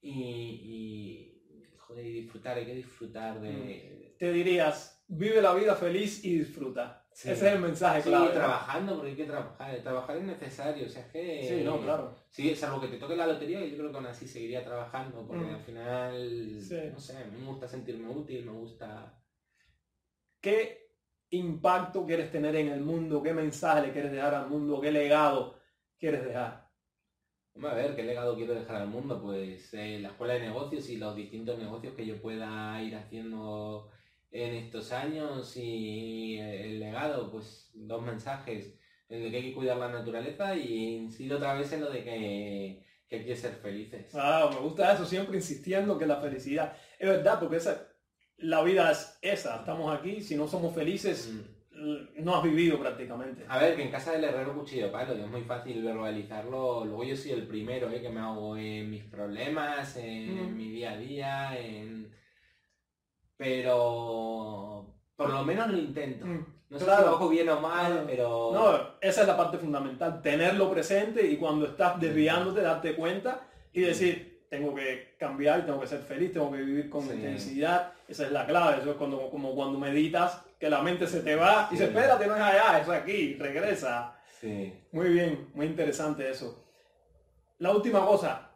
y, 0.00 1.40
joder, 1.78 2.04
disfrutar, 2.04 2.58
hay 2.58 2.66
que 2.66 2.74
disfrutar 2.74 3.40
de... 3.40 3.52
Mm. 3.52 4.18
Te 4.18 4.32
dirías, 4.32 5.04
vive 5.06 5.40
la 5.40 5.54
vida 5.54 5.74
feliz 5.76 6.24
y 6.24 6.38
disfruta. 6.38 7.06
Ese 7.12 7.32
es 7.32 7.42
el 7.42 7.60
mensaje, 7.60 8.02
sí, 8.02 8.08
trabajando, 8.08 8.94
porque 8.94 9.10
hay 9.10 9.16
que 9.16 9.24
trabajar. 9.24 9.82
Trabajar 9.82 10.16
es 10.16 10.22
necesario, 10.22 10.86
o 10.86 10.88
sea, 10.88 11.02
es 11.02 11.12
que... 11.12 11.48
Sí, 11.48 11.64
no, 11.64 11.80
claro. 11.80 12.14
Sí, 12.28 12.54
salvo 12.54 12.80
que 12.80 12.88
te 12.88 12.98
toque 12.98 13.16
la 13.16 13.26
lotería, 13.26 13.64
yo 13.64 13.76
creo 13.76 13.90
que 13.90 13.96
aún 13.96 14.06
así 14.06 14.26
seguiría 14.26 14.64
trabajando, 14.64 15.26
porque 15.26 15.44
mm. 15.44 15.54
al 15.54 15.60
final, 15.60 16.92
no 16.92 17.00
sé, 17.00 17.24
me 17.26 17.46
gusta 17.46 17.68
sentirme 17.68 18.08
útil, 18.08 18.46
me 18.46 18.52
gusta... 18.52 19.16
¿Qué 20.40 20.89
impacto 21.30 22.06
quieres 22.06 22.30
tener 22.30 22.56
en 22.56 22.68
el 22.68 22.80
mundo? 22.80 23.22
¿Qué 23.22 23.32
mensaje 23.32 23.86
le 23.86 23.92
quieres 23.92 24.12
dejar 24.12 24.34
al 24.34 24.48
mundo? 24.48 24.80
¿Qué 24.80 24.90
legado 24.90 25.56
quieres 25.98 26.24
dejar? 26.24 26.68
Vamos 27.54 27.72
a 27.72 27.74
ver, 27.74 27.96
¿qué 27.96 28.04
legado 28.04 28.36
quiero 28.36 28.54
dejar 28.54 28.76
al 28.76 28.88
mundo? 28.88 29.20
Pues 29.20 29.74
eh, 29.74 29.98
la 30.00 30.08
escuela 30.08 30.34
de 30.34 30.40
negocios 30.40 30.88
y 30.88 30.96
los 30.96 31.16
distintos 31.16 31.58
negocios 31.58 31.94
que 31.94 32.06
yo 32.06 32.20
pueda 32.22 32.80
ir 32.82 32.94
haciendo 32.94 33.90
en 34.30 34.54
estos 34.54 34.92
años 34.92 35.56
y 35.56 36.38
el 36.38 36.78
legado, 36.78 37.30
pues 37.30 37.70
dos 37.74 38.02
mensajes, 38.02 38.78
el 39.08 39.24
de 39.24 39.30
que 39.30 39.36
hay 39.36 39.42
que 39.42 39.54
cuidar 39.54 39.76
la 39.78 39.88
naturaleza 39.88 40.56
y 40.56 40.96
incido 40.96 41.36
otra 41.36 41.54
vez 41.54 41.72
en 41.72 41.80
lo 41.80 41.90
de 41.90 42.04
que, 42.04 42.86
que 43.08 43.16
hay 43.16 43.24
que 43.24 43.36
ser 43.36 43.54
felices. 43.56 44.14
Ah, 44.14 44.48
me 44.52 44.60
gusta 44.60 44.92
eso, 44.92 45.04
siempre 45.04 45.36
insistiendo 45.36 45.98
que 45.98 46.06
la 46.06 46.20
felicidad 46.20 46.76
es 46.98 47.08
verdad, 47.08 47.40
porque 47.40 47.56
esa, 47.56 47.89
la 48.42 48.62
vida 48.62 48.90
es 48.90 49.18
esa, 49.22 49.56
estamos 49.56 49.94
aquí, 49.96 50.20
si 50.20 50.36
no 50.36 50.46
somos 50.48 50.74
felices, 50.74 51.32
Mm. 51.72 52.24
no 52.24 52.36
has 52.36 52.42
vivido 52.42 52.78
prácticamente. 52.78 53.44
A 53.48 53.58
ver, 53.58 53.74
que 53.74 53.82
en 53.82 53.90
casa 53.90 54.12
del 54.12 54.24
herrero 54.24 54.54
cuchillo 54.54 54.92
palo, 54.92 55.16
y 55.16 55.20
es 55.22 55.28
muy 55.30 55.42
fácil 55.42 55.82
verbalizarlo. 55.82 56.84
Luego 56.84 57.04
yo 57.04 57.16
soy 57.16 57.30
el 57.30 57.46
primero 57.46 57.88
¿eh? 57.90 58.02
que 58.02 58.10
me 58.10 58.20
hago 58.20 58.54
en 58.56 58.90
mis 58.90 59.04
problemas, 59.04 59.96
en 59.96 60.52
Mm. 60.52 60.56
mi 60.56 60.68
día 60.70 60.92
a 60.92 60.96
día, 60.98 61.58
en... 61.58 62.10
Pero 63.36 64.94
por 65.16 65.30
lo 65.30 65.44
menos 65.44 65.68
lo 65.70 65.78
intento. 65.78 66.26
Mm, 66.26 66.44
No 66.70 66.78
sé 66.78 66.84
claro. 66.84 67.02
si 67.02 67.08
lo 67.08 67.16
hago 67.16 67.28
bien 67.28 67.48
o 67.48 67.60
mal, 67.60 68.04
pero... 68.06 68.50
No, 68.52 68.76
esa 69.00 69.22
es 69.22 69.26
la 69.26 69.36
parte 69.36 69.58
fundamental, 69.58 70.22
tenerlo 70.22 70.70
presente 70.70 71.26
y 71.26 71.36
cuando 71.36 71.66
estás 71.66 71.98
desviándote 72.00 72.60
darte 72.60 72.94
cuenta 72.94 73.48
y 73.72 73.80
decir, 73.80 74.29
tengo 74.50 74.74
que 74.74 75.14
cambiar, 75.18 75.64
tengo 75.64 75.80
que 75.80 75.86
ser 75.86 76.00
feliz, 76.00 76.32
tengo 76.32 76.50
que 76.50 76.58
vivir 76.58 76.90
con 76.90 77.02
Sí. 77.06 77.14
intensidad, 77.14 77.92
esa 78.08 78.26
es 78.26 78.32
la 78.32 78.44
clave, 78.46 78.80
eso 78.82 78.90
es 78.90 78.96
cuando, 78.96 79.30
como 79.30 79.54
cuando 79.54 79.78
meditas, 79.78 80.42
que 80.58 80.68
la 80.68 80.82
mente 80.82 81.06
se 81.06 81.20
te 81.20 81.36
va 81.36 81.68
y 81.70 81.74
dice, 81.74 81.84
espérate, 81.84 82.26
no 82.26 82.34
es 82.36 82.42
allá, 82.42 82.80
es 82.80 82.88
aquí, 82.88 83.34
regresa. 83.34 84.14
Sí. 84.40 84.74
Muy 84.92 85.08
bien, 85.10 85.50
muy 85.54 85.66
interesante 85.66 86.28
eso. 86.28 86.66
La 87.58 87.70
última 87.72 88.04
cosa, 88.04 88.50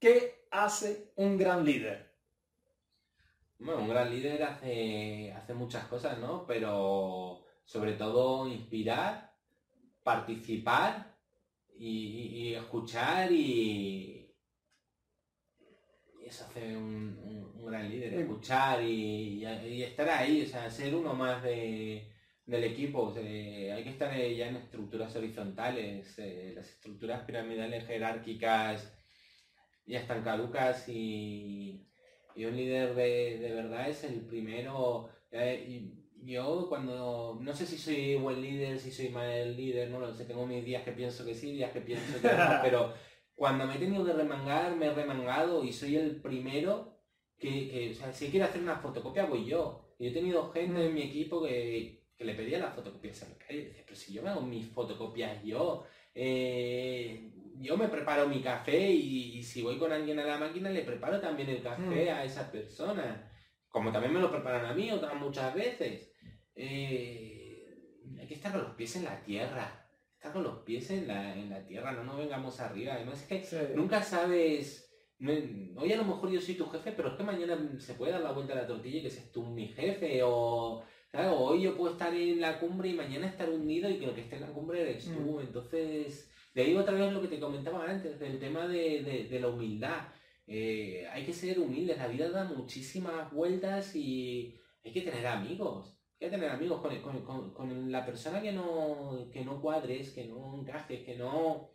¿qué 0.00 0.46
hace 0.50 1.12
un 1.16 1.36
gran 1.36 1.64
líder? 1.64 2.10
Bueno, 3.58 3.82
un 3.82 3.88
gran 3.88 4.10
líder 4.10 4.42
hace, 4.42 5.32
hace 5.36 5.54
muchas 5.54 5.84
cosas, 5.86 6.18
¿no? 6.18 6.46
Pero 6.46 7.44
sobre 7.64 7.92
todo 7.92 8.48
inspirar, 8.48 9.32
participar 10.02 11.12
y, 11.78 11.88
y- 11.88 12.48
y 12.48 12.54
escuchar 12.54 13.30
y 13.30 14.21
eso 16.32 16.44
hace 16.48 16.76
un, 16.76 17.18
un- 17.22 17.52
un 17.60 17.66
gran 17.66 17.88
líder, 17.90 18.14
escuchar 18.14 18.82
y, 18.82 19.44
y- 19.44 19.68
y 19.68 19.82
estar 19.82 20.08
ahí, 20.08 20.42
o 20.42 20.46
sea, 20.48 20.70
ser 20.70 20.94
uno 20.94 21.12
más 21.14 21.42
de, 21.42 22.10
del 22.46 22.64
equipo. 22.64 23.02
o 23.02 23.12
sea, 23.12 23.22
hay 23.22 23.82
que 23.84 23.90
estar 23.90 24.12
eh, 24.18 24.34
ya 24.36 24.48
en 24.48 24.56
estructuras 24.56 25.14
horizontales, 25.16 26.18
eh, 26.18 26.52
las 26.56 26.68
estructuras 26.68 27.22
piramidales 27.24 27.86
jerárquicas 27.86 28.92
ya 29.86 29.98
están 30.00 30.22
caducas 30.22 30.88
y, 30.88 31.86
y 32.34 32.44
un 32.44 32.56
líder 32.56 32.94
de, 32.94 33.38
de 33.38 33.52
verdad 33.52 33.88
es 33.90 34.04
el 34.04 34.20
primero. 34.26 35.08
eh, 35.30 35.64
y 35.68 36.02
yo 36.32 36.66
cuando, 36.68 37.38
no 37.42 37.52
sé 37.54 37.66
si 37.66 37.76
soy 37.76 38.14
buen 38.14 38.40
líder, 38.40 38.78
si 38.78 38.90
soy 38.92 39.08
mal 39.08 39.56
líder, 39.56 39.90
no 39.90 39.98
lo 39.98 40.14
sé, 40.14 40.24
tengo 40.24 40.46
mis 40.46 40.64
días 40.64 40.84
que 40.84 40.92
pienso 40.92 41.24
que 41.24 41.34
sí, 41.34 41.52
días 41.52 41.72
que 41.72 41.80
pienso 41.80 42.20
que 42.22 42.28
no, 42.28 42.58
pero 42.62 42.94
cuando 43.34 43.66
me 43.66 43.76
he 43.76 43.78
tenido 43.78 44.04
que 44.04 44.12
remangar, 44.12 44.76
me 44.76 44.86
he 44.86 44.94
remangado 44.94 45.64
y 45.64 45.72
soy 45.72 45.96
el 45.96 46.20
primero 46.20 46.98
que, 47.38 47.68
que, 47.68 47.90
o 47.90 47.94
sea, 47.94 48.12
si 48.12 48.28
quiere 48.28 48.46
hacer 48.46 48.62
una 48.62 48.76
fotocopia 48.76 49.26
voy 49.26 49.46
yo. 49.46 49.94
Y 49.98 50.08
he 50.08 50.12
tenido 50.12 50.50
gente 50.50 50.86
en 50.86 50.94
mi 50.94 51.02
equipo 51.02 51.42
que, 51.42 52.02
que 52.16 52.24
le 52.24 52.34
pedía 52.34 52.58
las 52.58 52.74
fotocopias 52.74 53.22
en 53.22 53.30
la 53.30 53.38
calle 53.38 53.76
y 53.78 53.82
pero 53.82 53.96
si 53.96 54.12
yo 54.12 54.22
me 54.22 54.30
hago 54.30 54.40
mis 54.40 54.66
fotocopias 54.68 55.42
yo, 55.44 55.84
eh, 56.14 57.30
yo 57.58 57.76
me 57.76 57.88
preparo 57.88 58.28
mi 58.28 58.40
café 58.40 58.90
y, 58.90 59.38
y 59.38 59.42
si 59.42 59.62
voy 59.62 59.78
con 59.78 59.92
alguien 59.92 60.18
a 60.18 60.24
la 60.24 60.38
máquina 60.38 60.70
le 60.70 60.82
preparo 60.82 61.20
también 61.20 61.48
el 61.48 61.62
café 61.62 62.10
a 62.10 62.24
esa 62.24 62.50
persona. 62.50 63.30
Como 63.68 63.90
también 63.90 64.12
me 64.12 64.20
lo 64.20 64.30
preparan 64.30 64.66
a 64.66 64.74
mí 64.74 64.90
otras 64.90 65.14
muchas 65.14 65.54
veces. 65.54 66.12
Eh, 66.54 67.66
hay 68.18 68.26
que 68.26 68.34
estar 68.34 68.52
con 68.52 68.62
los 68.62 68.74
pies 68.74 68.96
en 68.96 69.04
la 69.04 69.22
tierra. 69.22 69.81
Estar 70.22 70.34
con 70.34 70.44
los 70.44 70.58
pies 70.60 70.88
en 70.92 71.08
la, 71.08 71.36
en 71.36 71.50
la 71.50 71.66
tierra, 71.66 71.90
no 71.90 72.04
nos 72.04 72.16
vengamos 72.16 72.60
arriba. 72.60 72.94
Además 72.94 73.22
es 73.22 73.26
que 73.26 73.42
Sí. 73.42 73.56
nunca 73.74 74.00
sabes. 74.00 74.88
no- 75.18 75.32
hoy 75.80 75.92
a 75.92 75.96
lo 75.96 76.04
mejor 76.04 76.30
yo 76.30 76.40
soy 76.40 76.54
tu 76.56 76.66
jefe, 76.66 76.92
pero 76.92 77.08
es 77.10 77.14
que 77.14 77.22
mañana 77.24 77.56
se 77.78 77.94
puede 77.94 78.10
dar 78.12 78.20
la 78.22 78.30
vuelta 78.32 78.52
a 78.54 78.56
la 78.56 78.66
tortilla 78.66 78.98
y 78.98 79.02
que 79.02 79.10
seas 79.10 79.30
tú 79.32 79.44
mi 79.44 79.66
jefe. 79.68 80.20
O 80.24 80.82
claro, 81.12 81.38
hoy 81.38 81.62
yo 81.62 81.76
puedo 81.76 81.92
estar 81.92 82.12
en 82.14 82.40
la 82.40 82.58
cumbre 82.60 82.88
y 82.88 82.94
mañana 82.94 83.26
estar 83.28 83.48
hundido 83.50 83.88
y 83.90 83.98
que 83.98 84.06
lo 84.06 84.14
que 84.14 84.20
esté 84.22 84.36
en 84.36 84.42
la 84.42 84.52
cumbre 84.52 84.80
eres 84.82 85.04
tú. 85.12 85.38
Entonces, 85.40 86.28
de 86.54 86.62
ahí 86.62 86.74
otra 86.76 86.94
vez 86.94 87.12
lo 87.12 87.20
que 87.22 87.28
te 87.28 87.38
comentaba 87.40 87.84
antes, 87.88 88.18
del 88.20 88.38
tema 88.40 88.66
de, 88.68 89.02
de- 89.02 89.24
de 89.28 89.40
la 89.40 89.48
humildad. 89.48 90.08
Eh, 90.46 91.06
hay 91.12 91.24
que 91.24 91.32
ser 91.32 91.58
humildes, 91.60 91.98
la 91.98 92.06
vida 92.08 92.28
da 92.30 92.44
muchísimas 92.44 93.32
vueltas 93.32 93.94
y 93.96 94.56
hay 94.84 94.92
que 94.92 95.02
tener 95.02 95.24
amigos. 95.26 96.00
Que 96.22 96.30
tener 96.30 96.50
amigos 96.50 96.80
con, 96.80 96.96
con- 97.02 97.24
con- 97.24 97.50
con 97.52 97.90
la 97.90 98.06
persona 98.06 98.40
que 98.40 98.52
no, 98.52 99.28
que 99.32 99.44
no 99.44 99.60
cuadres, 99.60 100.10
que 100.10 100.26
no 100.26 100.56
encajes, 100.56 101.00
que 101.04 101.16
no... 101.16 101.68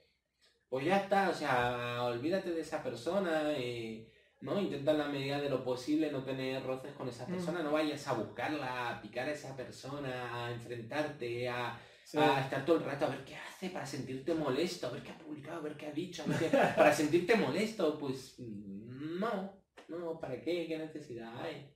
Pues 0.69 0.85
ya 0.85 0.99
está, 0.99 1.29
o 1.29 1.33
sea, 1.33 2.01
olvídate 2.05 2.51
de 2.51 2.61
esa 2.61 2.81
persona, 2.81 3.51
eh, 3.57 4.09
¿no? 4.39 4.57
Intenta 4.61 4.91
en 4.91 4.99
la 4.99 5.09
medida 5.09 5.41
de 5.41 5.49
lo 5.49 5.65
posible 5.65 6.09
no 6.13 6.23
tener 6.23 6.63
roces 6.63 6.93
con 6.93 7.09
esa 7.09 7.25
Mm. 7.27 7.31
persona, 7.33 7.61
no 7.61 7.73
vayas 7.73 8.07
a 8.07 8.13
buscarla, 8.13 8.89
a 8.97 9.01
picar 9.01 9.27
a 9.27 9.33
esa 9.33 9.53
persona, 9.57 10.45
a 10.45 10.51
enfrentarte, 10.53 11.49
a, 11.49 11.77
Sí. 12.05 12.17
a 12.17 12.39
estar 12.39 12.63
todo 12.65 12.77
el 12.77 12.85
rato 12.85 13.03
a 13.05 13.09
ver 13.09 13.25
qué 13.25 13.35
hace 13.35 13.69
para 13.69 13.85
sentirte 13.85 14.33
molesto, 14.33 14.87
a 14.87 14.91
ver 14.91 15.03
qué 15.03 15.11
ha 15.11 15.17
publicado, 15.17 15.57
a 15.57 15.63
ver 15.63 15.75
qué 15.75 15.87
ha 15.87 15.91
dicho, 15.91 16.23
a 16.23 16.27
ver 16.27 16.39
qué- 16.39 16.57
para 16.77 16.93
sentirte 16.93 17.35
molesto, 17.35 17.97
pues 17.97 18.39
no, 18.39 19.61
no, 19.89 20.17
¿para 20.21 20.39
qué? 20.39 20.67
¿Qué 20.67 20.77
necesidad 20.77 21.37
hay? 21.41 21.69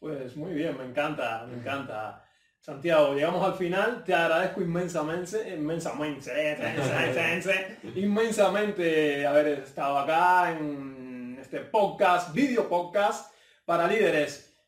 Pues 0.00 0.34
muy 0.34 0.54
bien, 0.54 0.78
me 0.78 0.86
encanta, 0.86 1.46
me 1.46 1.58
encanta. 1.58 2.24
Santiago, 2.58 3.12
llegamos 3.14 3.44
al 3.44 3.54
final, 3.54 4.02
te 4.02 4.14
agradezco 4.14 4.62
inmensamente, 4.62 5.54
inmensamente, 5.54 6.30
inmensamente, 6.74 7.78
inmensamente 7.96 9.26
haber 9.26 9.58
estado 9.58 9.98
acá 9.98 10.52
en 10.52 11.36
este 11.38 11.60
podcast, 11.60 12.32
video 12.32 12.66
podcast 12.66 13.30
para 13.66 13.86
líderes. 13.86 14.58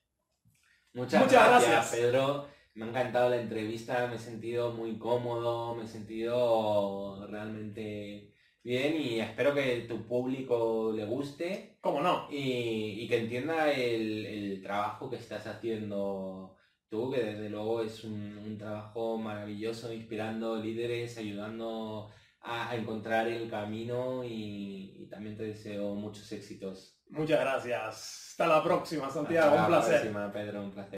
Muchas, 0.92 1.22
Muchas 1.22 1.48
gracias, 1.48 1.70
gracias. 1.70 2.00
Pedro. 2.00 2.48
Me 2.74 2.84
ha 2.84 2.88
encantado 2.88 3.30
la 3.30 3.36
entrevista, 3.36 4.06
me 4.08 4.16
he 4.16 4.18
sentido 4.18 4.72
muy 4.72 4.98
cómodo, 4.98 5.74
me 5.74 5.84
he 5.84 5.88
sentido 5.88 7.26
realmente 7.28 8.31
bien 8.62 8.96
y 8.96 9.20
espero 9.20 9.54
que 9.54 9.82
tu 9.88 10.06
público 10.06 10.92
le 10.94 11.04
guste 11.04 11.78
¿Cómo 11.80 12.00
no? 12.00 12.28
y, 12.30 13.02
y 13.02 13.08
que 13.08 13.18
entienda 13.18 13.70
el, 13.72 14.26
el 14.26 14.62
trabajo 14.62 15.10
que 15.10 15.16
estás 15.16 15.46
haciendo 15.46 16.56
tú, 16.88 17.10
que 17.10 17.22
desde 17.22 17.48
luego 17.48 17.82
es 17.82 18.04
un, 18.04 18.38
un 18.38 18.58
trabajo 18.58 19.16
maravilloso, 19.18 19.92
inspirando 19.92 20.56
líderes, 20.56 21.16
ayudando 21.18 22.10
a, 22.40 22.70
a 22.70 22.76
encontrar 22.76 23.26
el 23.28 23.48
camino 23.48 24.22
y, 24.24 24.94
y 25.02 25.06
también 25.08 25.36
te 25.36 25.44
deseo 25.44 25.94
muchos 25.94 26.30
éxitos. 26.32 26.98
Muchas 27.08 27.40
gracias. 27.40 28.28
Hasta 28.30 28.46
la 28.46 28.62
próxima, 28.62 29.10
Santiago, 29.10 29.48
Hasta 29.50 29.66
un 29.66 29.72
la 29.72 29.78
placer. 29.78 30.00
próxima, 30.00 30.32
Pedro, 30.32 30.62
un 30.62 30.70
placer. 30.70 30.90